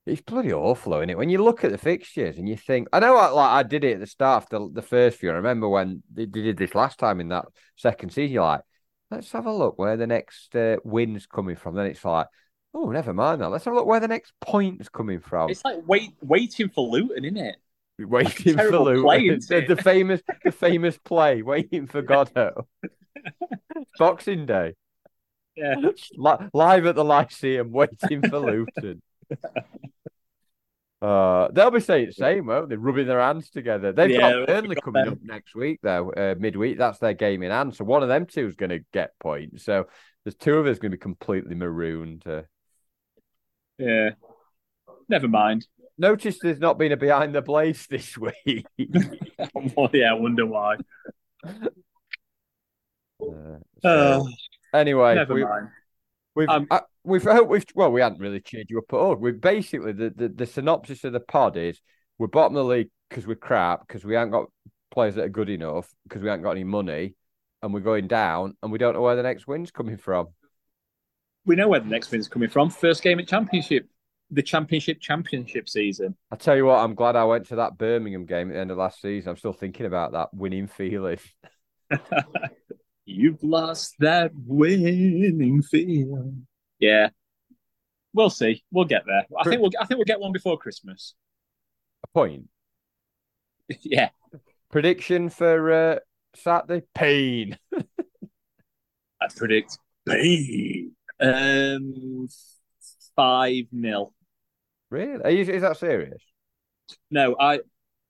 It's 0.05 0.21
bloody 0.21 0.53
awful, 0.53 0.95
isn't 0.95 1.11
it? 1.11 1.17
When 1.19 1.31
you 1.31 1.43
look 1.45 1.63
at 1.63 1.71
the 1.71 1.79
fixtures 1.79 2.37
and 2.37 2.49
you 2.49 2.57
think, 2.57 2.89
I 2.93 2.99
know, 2.99 3.17
I, 3.17 3.29
like 3.29 3.51
I 3.51 3.63
did 3.63 3.85
it 3.85 3.95
at 3.95 4.01
the 4.01 4.07
start, 4.07 4.47
the 4.51 4.69
the 4.73 4.83
first 4.83 5.19
few. 5.19 5.31
I 5.31 5.35
remember 5.35 5.69
when 5.69 6.03
they, 6.13 6.25
they 6.27 6.43
did 6.43 6.57
this 6.57 6.75
last 6.75 6.99
time 6.99 7.21
in 7.21 7.29
that 7.29 7.45
second 7.77 8.11
season. 8.11 8.33
You're 8.35 8.43
like, 8.43 8.63
let's 9.13 9.31
have 9.31 9.47
a 9.47 9.53
look 9.53 9.79
where 9.79 9.97
the 9.97 10.09
next 10.09 10.57
uh, 10.57 10.79
win's 10.83 11.27
coming 11.27 11.55
from. 11.55 11.77
Then 11.77 11.87
it's 11.87 12.05
like, 12.05 12.27
oh, 12.75 12.91
never 12.91 13.13
mind 13.13 13.41
that. 13.41 13.49
Let's 13.49 13.65
have 13.65 13.75
a 13.75 13.77
look 13.77 13.87
where 13.87 14.01
the 14.01 14.09
next 14.09 14.33
point's 14.41 14.89
coming 14.89 15.21
from. 15.21 15.51
It's 15.51 15.65
like 15.65 15.79
wait, 15.87 16.13
waiting 16.21 16.69
for 16.69 16.89
Luton, 16.89 17.25
isn't 17.25 17.37
it? 17.37 17.57
waiting 17.99 18.57
for 18.57 18.79
Luton. 18.79 19.03
play, 19.03 19.29
the, 19.49 19.65
the 19.69 19.77
famous, 19.83 20.21
the 20.45 20.53
famous 20.53 20.99
play, 20.99 21.43
waiting 21.43 21.87
for 21.87 22.03
Godot. 22.03 22.67
Boxing 23.99 24.47
Day, 24.47 24.75
Yeah. 25.57 25.75
Li- 26.17 26.49
live 26.53 26.87
at 26.87 26.95
the 26.97 27.05
Lyceum, 27.05 27.71
waiting 27.71 28.23
for 28.23 28.39
Luton. 28.41 29.03
Uh, 31.01 31.49
they'll 31.51 31.71
be 31.73 31.81
saying 31.81 32.07
the 32.07 32.13
same, 32.13 32.47
won't 32.47 32.69
they? 32.69 32.77
Rubbing 32.77 33.09
their 33.09 33.21
hands 33.21 33.51
together. 33.51 33.93
They've 33.93 34.11
Yeah, 34.11 34.33
got 34.33 34.47
Burnley 34.47 34.77
got 34.77 34.85
coming 34.85 35.05
them. 35.05 35.15
up 35.15 35.19
next 35.23 35.55
week, 35.55 35.81
though. 35.83 36.13
Uh, 36.13 36.37
midweek, 36.39 36.79
that's 36.79 36.99
their 37.01 37.13
game 37.15 37.43
in 37.43 37.51
hand. 37.51 37.75
So 37.75 37.85
one 37.85 38.03
of 38.05 38.09
them 38.09 38.25
two 38.27 38.47
is 38.47 38.55
going 38.55 38.71
to 38.71 38.81
get 38.93 39.11
points. 39.19 39.65
So 39.65 39.87
there's 40.25 40.37
two 40.37 40.55
of 40.55 40.67
us 40.67 40.79
going 40.79 40.93
to 40.93 40.97
be 40.97 41.01
completely 41.01 41.57
marooned. 41.57 42.23
Uh, 42.25 42.43
Yeah. 43.83 44.11
Never 45.09 45.29
mind. 45.29 45.67
notice 45.99 46.39
there's 46.41 46.61
not 46.61 46.79
been 46.79 46.93
a 46.93 46.97
behind 46.97 47.35
the 47.35 47.43
blades 47.43 47.87
this 47.87 48.17
week. 48.47 48.67
well, 49.77 49.91
yeah, 49.93 50.11
I 50.11 50.15
wonder 50.15 50.47
why. 50.47 50.77
Uh, 51.45 51.51
so, 53.83 53.85
Uh, 53.85 54.25
anyway, 54.79 55.15
never 55.15 55.35
we, 55.35 55.45
mind. 55.45 55.69
We've 56.35 56.49
Um, 56.49 56.67
uh, 56.71 56.81
we've 57.05 57.27
uh, 57.27 57.45
we've 57.47 57.65
well, 57.75 57.93
we 57.93 58.01
hadn't 58.01 58.21
really 58.21 58.41
cheered 58.41 58.67
you 58.71 58.79
up 58.79 58.93
at 58.93 58.97
all. 58.97 59.15
We 59.17 59.33
basically 59.33 59.93
the, 59.93 60.11
the 60.11 60.29
the 60.29 60.47
synopsis 60.47 61.05
of 61.05 61.13
the 61.13 61.21
pod 61.21 61.57
is 61.57 61.81
we're 62.19 62.27
bottom 62.29 62.57
of 62.57 62.67
the 62.67 62.73
league 62.75 62.91
because 63.09 63.27
we're 63.27 63.35
crap 63.35 63.87
because 63.87 64.05
we 64.05 64.15
haven't 64.15 64.31
got 64.31 64.47
players 64.91 65.17
that 65.17 65.25
are 65.25 65.29
good 65.29 65.51
enough 65.51 65.93
because 66.05 66.23
we 66.23 66.29
haven't 66.29 66.45
got 66.45 66.53
any 66.53 66.65
money, 66.65 67.15
and 67.63 67.75
we're 67.75 67.81
going 67.81 68.09
down 68.09 68.57
and 68.63 68.73
we 68.73 68.79
don't 68.79 68.95
know 68.95 69.03
where 69.03 69.17
the 69.17 69.23
next 69.23 69.47
win's 69.47 69.71
coming 69.71 69.99
from. 69.99 70.29
We 71.45 71.57
know 71.57 71.69
where 71.69 71.81
the 71.81 71.87
next 71.87 72.11
win's 72.11 72.29
coming 72.29 72.49
from. 72.49 72.71
First 72.71 73.03
game 73.03 73.19
at 73.19 73.27
Championship, 73.27 73.89
the 74.31 74.43
Championship 74.43 75.01
Championship 75.01 75.69
season. 75.69 76.17
I 76.31 76.37
tell 76.37 76.57
you 76.57 76.67
what, 76.67 76.79
I'm 76.79 76.95
glad 76.95 77.17
I 77.17 77.25
went 77.25 77.47
to 77.49 77.57
that 77.57 77.79
Birmingham 77.79 78.27
game 78.27 78.51
at 78.51 78.55
the 78.55 78.61
end 78.61 78.71
of 78.71 78.79
last 78.79 79.01
season. 79.01 79.31
I'm 79.31 79.37
still 79.37 79.53
thinking 79.53 79.87
about 79.87 80.13
that 80.13 80.33
winning 80.33 80.69
feeling. 80.69 81.19
You've 83.05 83.43
lost 83.43 83.97
that 83.99 84.31
winning 84.35 85.63
feeling. 85.63 86.47
Yeah, 86.79 87.09
we'll 88.15 88.31
see. 88.31 88.63
We'll 88.71 88.85
get 88.85 89.03
there. 89.07 89.25
I 89.39 89.45
think 89.45 89.61
we'll. 89.61 89.73
I 89.81 89.87
think 89.87 89.99
we'll 89.99 90.05
get 90.05 90.21
one 90.21 90.33
before 90.33 90.59
Christmas. 90.59 91.15
A 92.05 92.07
point. 92.09 92.49
yeah. 93.83 94.11
Prediction 94.71 95.29
for 95.29 95.73
uh, 95.73 95.99
Saturday? 96.35 96.87
Pain. 96.95 97.59
I 99.21 99.29
predict 99.37 99.79
pain. 100.09 100.82
Um, 101.23 102.29
five 103.17 103.65
nil. 103.73 104.13
Really? 104.91 105.23
Are 105.23 105.31
you, 105.31 105.45
is 105.45 105.63
that 105.63 105.77
serious? 105.77 106.23
No, 107.11 107.37
I, 107.39 107.61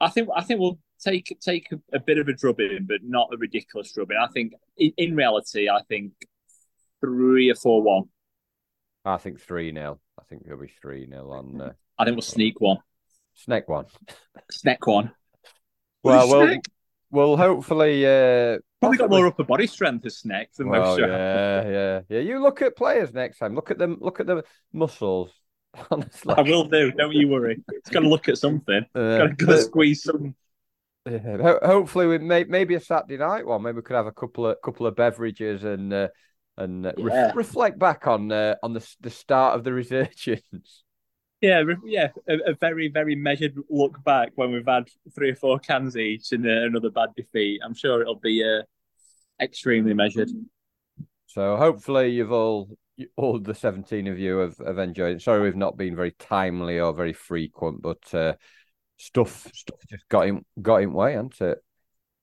I 0.01 0.09
think 0.09 0.29
I 0.35 0.43
think 0.43 0.61
we'll 0.61 0.79
take 1.01 1.37
take 1.41 1.69
a, 1.73 1.97
a 1.97 2.01
bit 2.01 2.19
of 2.19 2.29
a 2.29 2.33
drubbing, 2.33 2.87
but 2.89 2.99
not 3.03 3.29
a 3.33 3.37
ridiculous 3.37 3.93
drubbing. 3.93 4.17
I 4.21 4.29
think 4.29 4.55
in, 4.77 4.93
in 4.97 5.17
reality, 5.17 5.69
I 5.69 5.83
think 5.89 6.13
three 7.01 7.51
or 7.51 7.55
four 7.55 7.83
one. 7.83 8.05
I 9.05 9.17
think 9.17 9.41
3 9.41 9.73
0. 9.73 9.99
I 10.19 10.23
think 10.29 10.43
it'll 10.47 10.59
be 10.59 10.73
3 10.81 11.09
0 11.09 11.31
on 11.33 11.61
uh, 11.61 11.73
I 11.99 12.05
think 12.05 12.17
we'll 12.17 12.23
sneak 12.23 12.61
one, 12.61 12.79
Snake 13.35 13.69
one. 13.69 13.87
snack 14.51 14.87
one. 14.87 15.13
Well, 16.05 16.29
well, 16.29 16.47
Snack? 16.47 16.61
well, 17.11 17.37
hopefully. 17.37 18.07
Uh, 18.07 18.59
Probably 18.83 18.99
got 18.99 19.11
more 19.11 19.27
upper 19.29 19.45
body 19.45 19.67
strength 19.67 20.05
as 20.07 20.19
Snack 20.19 20.53
than 20.55 20.69
Well, 20.69 20.83
most. 20.83 21.01
yeah, 21.01 21.69
yeah, 21.69 22.01
yeah. 22.09 22.19
You 22.19 22.43
look 22.43 22.63
at 22.63 22.77
players 22.77 23.15
next 23.15 23.39
time. 23.39 23.55
Look 23.55 23.71
at 23.71 23.79
them. 23.79 23.99
Look 24.01 24.19
at 24.19 24.27
the 24.27 24.43
muscles. 24.73 25.31
Honestly, 25.91 26.35
I 26.37 26.43
will 26.43 26.65
do. 26.65 26.91
Don't 26.91 27.13
you 27.13 27.29
worry. 27.29 27.63
It's 27.69 27.91
got 27.91 28.01
to 28.01 28.09
look 28.09 28.29
at 28.29 28.39
something. 28.39 28.85
Uh, 28.95 29.27
Got 29.29 29.39
to 29.39 29.63
squeeze 29.63 30.03
some. 30.03 30.35
Yeah, 31.09 31.59
hopefully, 31.65 32.07
we 32.07 32.19
may 32.19 32.45
maybe 32.45 32.75
a 32.75 32.81
Saturday 32.81 33.17
night 33.17 33.47
one. 33.47 33.63
Maybe 33.63 33.77
we 33.77 33.83
could 33.83 33.97
have 33.97 34.07
a 34.07 34.13
couple 34.13 34.47
of 34.47 34.57
couple 34.63 34.87
of 34.87 34.95
beverages 34.97 35.65
and 35.65 35.93
uh, 35.93 36.09
and 36.57 36.87
uh, 36.87 36.93
re- 36.99 37.33
reflect 37.35 37.79
back 37.79 38.07
on 38.07 38.31
uh, 38.31 38.57
on 38.63 38.73
the 38.73 38.87
the 39.01 39.11
start 39.11 39.57
of 39.57 39.65
the 39.65 39.73
resurgence. 39.81 40.85
Yeah, 41.41 41.65
yeah. 41.85 42.09
A, 42.29 42.53
a 42.53 42.55
very, 42.55 42.87
very 42.87 43.17
measured 43.17 43.57
look 43.69 44.03
back 44.05 44.31
when 44.37 44.53
we've 44.53 44.65
had 44.65 44.85
three 45.13 45.31
or 45.31 45.35
four 45.35 45.59
cans 45.59 45.97
each 45.97 46.31
and 46.31 46.47
uh, 46.47 46.67
another 46.67 46.91
bad 46.91 47.09
defeat. 47.17 47.61
I'm 47.65 47.75
sure 47.75 48.01
it'll 48.01 48.15
be 48.21 48.45
uh, 48.45 48.63
extremely 49.43 49.95
measured. 49.95 50.31
So 51.27 51.57
hopefully, 51.57 52.11
you've 52.11 52.33
all 52.33 52.77
all 53.17 53.39
the 53.39 53.55
seventeen 53.55 54.07
of 54.07 54.19
you 54.19 54.39
have, 54.39 54.59
have 54.59 54.79
enjoyed. 54.79 55.17
it. 55.17 55.23
Sorry, 55.23 55.41
we've 55.41 55.57
not 55.57 55.77
been 55.77 55.97
very 55.97 56.13
timely 56.13 56.79
or 56.79 56.93
very 56.93 57.13
frequent, 57.13 57.83
but 57.83 58.15
uh, 58.15 58.35
stuff 58.99 59.51
stuff 59.55 59.79
just 59.89 60.09
got 60.09 60.27
in 60.27 60.45
got 60.61 60.83
in 60.83 60.93
way, 60.93 61.15
hasn't 61.15 61.41
it? 61.41 61.59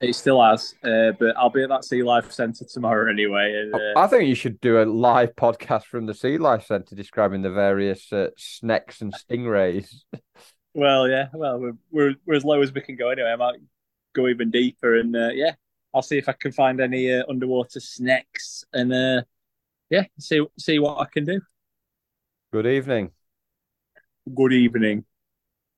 It 0.01 0.15
still 0.15 0.41
has, 0.41 0.75
uh, 0.81 1.11
but 1.19 1.35
I'll 1.35 1.49
be 1.49 1.63
at 1.63 1.69
that 1.69 1.83
Sea 1.83 2.03
Life 2.03 2.31
Centre 2.31 2.63
tomorrow 2.71 3.11
anyway. 3.11 3.53
And, 3.53 3.75
uh, 3.75 3.99
I 3.99 4.07
think 4.07 4.29
you 4.29 4.35
should 4.35 4.61
do 4.61 4.81
a 4.81 4.85
live 4.85 5.35
podcast 5.35 5.83
from 5.83 6.05
the 6.05 6.13
Sea 6.13 6.37
Life 6.37 6.65
Centre 6.65 6.95
describing 6.95 7.41
the 7.41 7.51
various 7.51 8.13
uh, 8.13 8.29
snakes 8.37 9.01
and 9.01 9.13
stingrays. 9.13 9.89
well, 10.73 11.09
yeah, 11.09 11.27
well, 11.33 11.59
we're, 11.59 11.73
we're 11.91 12.15
we're 12.25 12.35
as 12.35 12.45
low 12.45 12.61
as 12.61 12.71
we 12.71 12.79
can 12.79 12.95
go 12.95 13.09
anyway. 13.09 13.31
I 13.31 13.35
might 13.35 13.59
go 14.15 14.29
even 14.29 14.51
deeper, 14.51 14.97
and 14.97 15.13
uh, 15.13 15.31
yeah, 15.33 15.55
I'll 15.93 16.01
see 16.01 16.17
if 16.17 16.29
I 16.29 16.33
can 16.33 16.51
find 16.51 16.79
any 16.79 17.11
uh, 17.11 17.23
underwater 17.29 17.79
snakes, 17.79 18.63
and 18.73 18.93
uh, 18.93 19.21
yeah, 19.89 20.05
see 20.19 20.45
see 20.57 20.79
what 20.79 20.99
I 20.99 21.05
can 21.05 21.25
do. 21.25 21.41
Good 22.51 22.67
evening. 22.67 23.11
Good 24.33 24.53
evening. 24.53 25.05